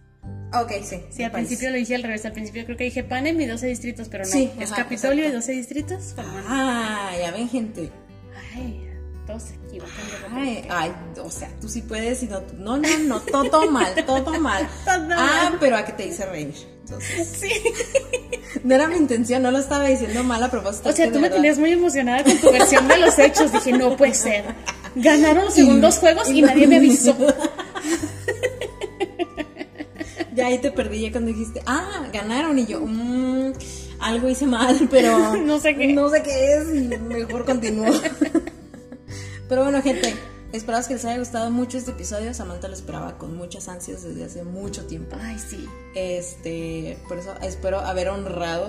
Ok, 0.52 0.72
sí. 0.84 0.96
Sí, 1.10 1.22
al 1.22 1.30
país. 1.30 1.46
principio 1.46 1.70
lo 1.70 1.76
dije 1.76 1.94
al 1.94 2.02
revés. 2.02 2.24
Al 2.26 2.32
principio 2.32 2.64
creo 2.64 2.76
que 2.76 2.84
dije 2.84 3.04
Panem 3.04 3.40
y 3.40 3.46
12 3.46 3.66
distritos, 3.66 4.08
pero 4.08 4.24
no. 4.24 4.30
Sí, 4.30 4.50
es 4.58 4.72
ajá, 4.72 4.82
Capitolio 4.84 5.24
exacto. 5.26 5.28
y 5.28 5.40
12 5.40 5.52
distritos. 5.52 6.14
Ah, 6.18 7.10
ya 7.20 7.30
ven, 7.32 7.48
gente. 7.48 7.90
Ay, 8.54 8.89
todos 9.30 9.42
se 9.44 9.54
equivocan 9.54 9.96
de 9.96 10.12
Ay, 10.36 10.54
repente. 10.56 10.68
ay, 10.70 10.92
o 11.24 11.30
sea, 11.30 11.50
tú 11.60 11.68
sí 11.68 11.82
puedes 11.82 12.22
y 12.22 12.26
no, 12.26 12.40
tú- 12.40 12.54
no, 12.58 12.76
no, 12.78 12.88
no, 13.06 13.20
todo 13.20 13.70
mal, 13.70 13.94
todo 14.06 14.40
mal. 14.40 14.68
Todo 14.84 14.94
Ah, 15.12 15.48
mal. 15.50 15.56
pero 15.60 15.76
a 15.76 15.84
que 15.84 15.92
te 15.92 16.06
hice 16.06 16.26
reír. 16.26 16.52
Entonces, 16.84 17.28
Sí. 17.40 17.48
no 18.64 18.74
era 18.74 18.88
mi 18.88 18.96
intención, 18.96 19.42
no 19.42 19.50
lo 19.52 19.58
estaba 19.58 19.84
diciendo 19.86 20.24
mal 20.24 20.42
a 20.42 20.50
propósito. 20.50 20.88
O 20.88 20.92
sea, 20.92 21.06
tú 21.06 21.14
me 21.16 21.22
verdad- 21.22 21.36
tenías 21.36 21.58
muy 21.58 21.70
emocionada 21.72 22.24
con 22.24 22.36
tu 22.38 22.50
versión 22.50 22.88
de 22.88 22.98
los 22.98 23.18
hechos. 23.18 23.52
Dije, 23.52 23.72
no 23.72 23.96
puede 23.96 24.14
ser. 24.14 24.44
Ganaron 24.96 25.44
los 25.44 25.54
segundos 25.54 25.98
juegos 25.98 26.28
y 26.30 26.42
nadie 26.42 26.66
me 26.66 26.76
avisó. 26.78 27.16
Ya 30.34 30.46
ahí 30.46 30.58
te 30.58 30.70
perdí 30.70 31.00
ya 31.02 31.10
cuando 31.12 31.32
dijiste, 31.32 31.60
ah, 31.66 32.06
ganaron 32.12 32.56
y 32.58 32.64
yo, 32.64 32.80
mmm, 32.80 33.52
algo 33.98 34.28
hice 34.28 34.46
mal, 34.46 34.88
pero 34.90 35.36
No 35.36 35.58
sé 35.58 35.74
qué. 35.74 35.88
No 35.92 36.08
sé 36.08 36.22
qué 36.22 36.54
es 36.54 36.66
mejor 37.00 37.44
continúo. 37.44 37.86
Pero 39.50 39.64
bueno, 39.64 39.82
gente, 39.82 40.14
esperamos 40.52 40.86
que 40.86 40.94
les 40.94 41.04
haya 41.04 41.18
gustado 41.18 41.50
mucho 41.50 41.76
este 41.76 41.90
episodio. 41.90 42.32
Samantha 42.32 42.68
lo 42.68 42.74
esperaba 42.74 43.18
con 43.18 43.36
muchas 43.36 43.66
ansias 43.66 44.04
desde 44.04 44.24
hace 44.24 44.44
mucho 44.44 44.86
tiempo. 44.86 45.16
Ay, 45.20 45.40
sí. 45.40 45.68
Este, 45.96 46.96
por 47.08 47.18
eso 47.18 47.34
espero 47.42 47.80
haber 47.80 48.10
honrado 48.10 48.68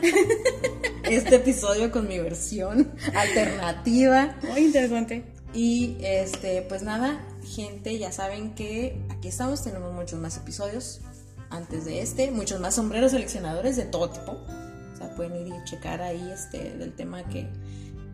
este 1.04 1.36
episodio 1.36 1.92
con 1.92 2.08
mi 2.08 2.18
versión 2.18 2.90
alternativa. 3.14 4.34
Muy 4.50 4.62
interesante. 4.62 5.24
Y 5.52 5.98
este, 6.00 6.62
pues 6.62 6.82
nada, 6.82 7.20
gente, 7.44 7.98
ya 7.98 8.12
saben 8.12 8.54
que 8.54 8.98
aquí 9.10 9.28
estamos, 9.28 9.62
tenemos 9.62 9.92
muchos 9.92 10.18
más 10.18 10.38
episodios 10.38 11.02
antes 11.50 11.84
de 11.84 12.00
este, 12.00 12.30
muchos 12.30 12.60
más 12.60 12.76
sombreros 12.76 13.10
seleccionadores 13.10 13.76
de 13.76 13.84
todo 13.84 14.08
tipo. 14.08 14.32
O 14.32 14.96
sea, 14.96 15.14
pueden 15.16 15.46
ir 15.46 15.52
y 15.52 15.64
checar 15.64 16.00
ahí 16.00 16.30
este 16.32 16.72
del 16.78 16.94
tema 16.94 17.24
que, 17.24 17.46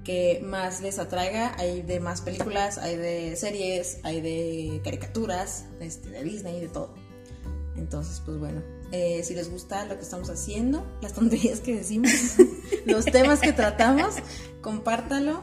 que 0.08 0.40
más 0.42 0.80
les 0.80 0.98
atraiga. 0.98 1.54
Hay 1.58 1.82
de 1.82 2.00
más 2.00 2.22
películas, 2.22 2.78
hay 2.78 2.96
de 2.96 3.36
series, 3.36 3.98
hay 4.04 4.22
de 4.22 4.80
caricaturas, 4.82 5.66
este, 5.80 6.08
de 6.08 6.24
Disney, 6.24 6.62
de 6.62 6.68
todo. 6.68 6.94
Entonces, 7.76 8.22
pues 8.24 8.38
bueno, 8.38 8.62
eh, 8.90 9.20
si 9.22 9.34
les 9.34 9.50
gusta 9.50 9.84
lo 9.84 9.96
que 9.96 10.02
estamos 10.02 10.30
haciendo, 10.30 10.86
las 11.02 11.12
tonterías 11.12 11.60
que 11.60 11.76
decimos, 11.76 12.10
los 12.86 13.04
temas 13.04 13.40
que 13.40 13.52
tratamos, 13.52 14.14
compártalo 14.62 15.42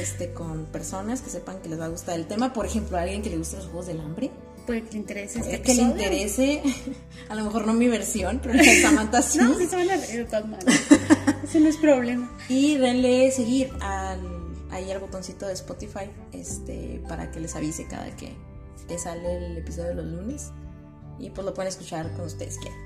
este, 0.00 0.32
con 0.32 0.64
personas 0.64 1.20
que 1.20 1.28
sepan 1.28 1.60
que 1.60 1.68
les 1.68 1.78
va 1.78 1.84
a 1.84 1.88
gustar 1.88 2.18
el 2.18 2.26
tema. 2.26 2.54
Por 2.54 2.64
ejemplo, 2.64 2.96
a 2.96 3.02
alguien 3.02 3.20
que 3.20 3.28
le 3.28 3.36
guste 3.36 3.56
los 3.56 3.66
juegos 3.66 3.86
del 3.86 4.00
hambre, 4.00 4.30
Puede 4.66 4.82
que 4.82 4.92
le 4.92 4.98
interese 4.98 5.38
este 5.38 5.54
eh, 5.54 5.62
que 5.62 5.74
le 5.74 5.82
interese, 5.82 6.62
a 7.28 7.34
lo 7.36 7.44
mejor 7.44 7.66
no 7.66 7.72
mi 7.72 7.86
versión, 7.86 8.40
pero 8.42 8.54
la 8.54 8.62
de 8.62 8.80
Samantha 8.82 9.22
sí. 9.22 9.38
No, 9.38 9.56
sí 9.56 9.66
se 9.66 9.76
van 9.76 9.88
Ese 11.48 11.60
no 11.60 11.68
es 11.68 11.76
problema. 11.76 12.30
Y 12.48 12.76
denle 12.76 13.30
seguir 13.30 13.70
al, 13.80 14.20
ahí 14.70 14.90
al 14.90 14.98
botoncito 14.98 15.46
de 15.46 15.52
Spotify 15.54 16.10
este, 16.32 17.00
para 17.08 17.30
que 17.30 17.40
les 17.40 17.54
avise 17.54 17.86
cada 17.86 18.10
que 18.16 18.34
sale 18.98 19.36
el 19.38 19.58
episodio 19.58 19.88
de 19.88 19.94
los 19.94 20.06
lunes. 20.06 20.50
Y 21.18 21.30
pues 21.30 21.44
lo 21.44 21.54
pueden 21.54 21.68
escuchar 21.68 22.06
cuando 22.08 22.26
ustedes 22.26 22.58
quieran. 22.58 22.78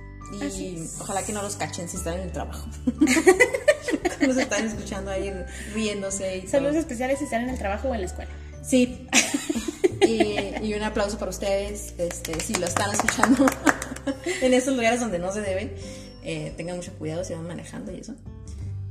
Y 0.52 0.86
ojalá 1.00 1.24
que 1.24 1.32
no 1.32 1.42
los 1.42 1.56
cachen 1.56 1.88
si 1.88 1.96
están 1.96 2.14
en 2.14 2.20
el 2.20 2.32
trabajo. 2.32 2.68
Nos 4.26 4.36
están 4.36 4.66
escuchando 4.66 5.11
ahí 5.11 5.32
riéndose 5.74 6.36
y 6.36 6.40
todo. 6.42 6.50
Saludos 6.52 6.76
especiales 6.76 7.18
si 7.18 7.24
están 7.24 7.42
en 7.42 7.50
el 7.50 7.58
trabajo 7.58 7.88
o 7.88 7.94
en 7.94 8.00
la 8.02 8.06
escuela. 8.06 8.30
Sí. 8.62 9.08
y, 10.06 10.64
y 10.64 10.74
un 10.74 10.82
aplauso 10.82 11.18
para 11.18 11.30
ustedes, 11.30 11.94
este, 11.98 12.38
si 12.40 12.54
lo 12.54 12.66
están 12.66 12.92
escuchando 12.92 13.46
en 14.42 14.54
esos 14.54 14.76
lugares 14.76 15.00
donde 15.00 15.18
no 15.18 15.32
se 15.32 15.40
deben. 15.40 15.74
eh, 16.22 16.52
tengan 16.56 16.76
mucho 16.76 16.92
cuidado 16.92 17.24
si 17.24 17.34
van 17.34 17.46
manejando 17.46 17.90
y 17.90 17.98
eso. 18.00 18.14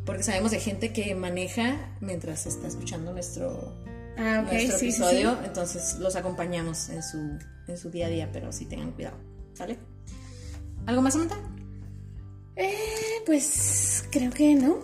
Porque 0.06 0.24
sabemos 0.24 0.52
de 0.52 0.60
gente 0.60 0.92
que 0.94 1.14
maneja 1.16 1.96
mientras 2.02 2.46
está 2.46 2.68
escuchando 2.68 3.12
nuestro, 3.14 3.74
Ah, 4.18 4.44
ok, 4.46 4.52
nuestro 4.52 4.78
sí, 4.78 4.92
sí, 4.92 5.02
episodio. 5.04 5.32
sí. 5.34 5.38
Entonces 5.46 5.96
los 6.00 6.16
acompañamos 6.16 6.90
en 6.90 7.04
su, 7.04 7.18
en 7.68 7.78
su 7.78 7.90
día 7.90 8.08
a 8.08 8.10
día, 8.10 8.30
pero 8.34 8.52
sí 8.52 8.66
tengan 8.66 8.92
cuidado. 8.92 9.18
¿Sale? 9.54 9.78
¿Algo 10.86 11.02
más, 11.02 11.14
Samantha? 11.14 11.38
Eh, 12.56 13.22
pues 13.26 14.06
creo 14.12 14.32
que 14.32 14.56
no. 14.56 14.80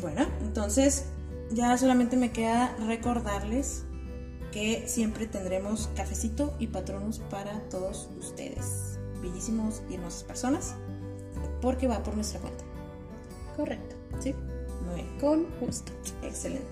Bueno, 0.00 0.26
entonces 0.42 1.04
ya 1.52 1.76
solamente 1.76 2.16
me 2.16 2.32
queda 2.32 2.74
recordarles 2.86 3.84
que 4.52 4.84
siempre 4.88 5.26
tendremos 5.26 5.88
cafecito 5.94 6.56
y 6.58 6.68
patronos 6.68 7.18
para 7.30 7.60
todos 7.68 8.08
ustedes, 8.18 8.98
bellísimos 9.22 9.82
y 9.90 9.94
hermosas 9.94 10.24
personas, 10.24 10.74
porque 11.60 11.86
va 11.86 12.02
por 12.02 12.14
nuestra 12.14 12.40
cuenta. 12.40 12.64
Correcto. 13.60 13.94
¿Sí? 14.20 14.34
Muy 14.86 14.94
bien. 15.02 15.18
Con 15.20 15.46
gusto. 15.60 15.92
Excelente. 16.22 16.64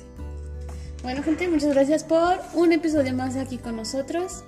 Bueno, 1.03 1.22
gente, 1.22 1.47
muchas 1.49 1.74
gracias 1.74 2.03
por 2.03 2.39
un 2.55 2.72
episodio 2.72 3.14
más 3.14 3.36
aquí 3.36 3.59
con 3.59 3.76
nosotros. 3.76 4.43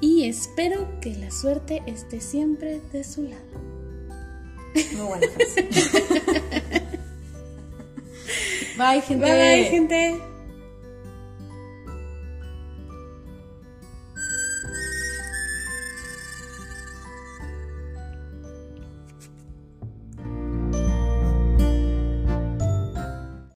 Y 0.00 0.26
espero 0.26 0.88
que 1.02 1.14
la 1.14 1.30
suerte 1.30 1.82
esté 1.86 2.22
siempre 2.22 2.80
de 2.92 3.04
su 3.04 3.24
lado. 3.24 3.42
Muy 4.94 5.06
buena 5.06 5.26
frase. 5.28 5.68
Bye, 8.78 9.02
gente. 9.02 9.24
Bye, 9.24 9.64
gente. 9.64 10.31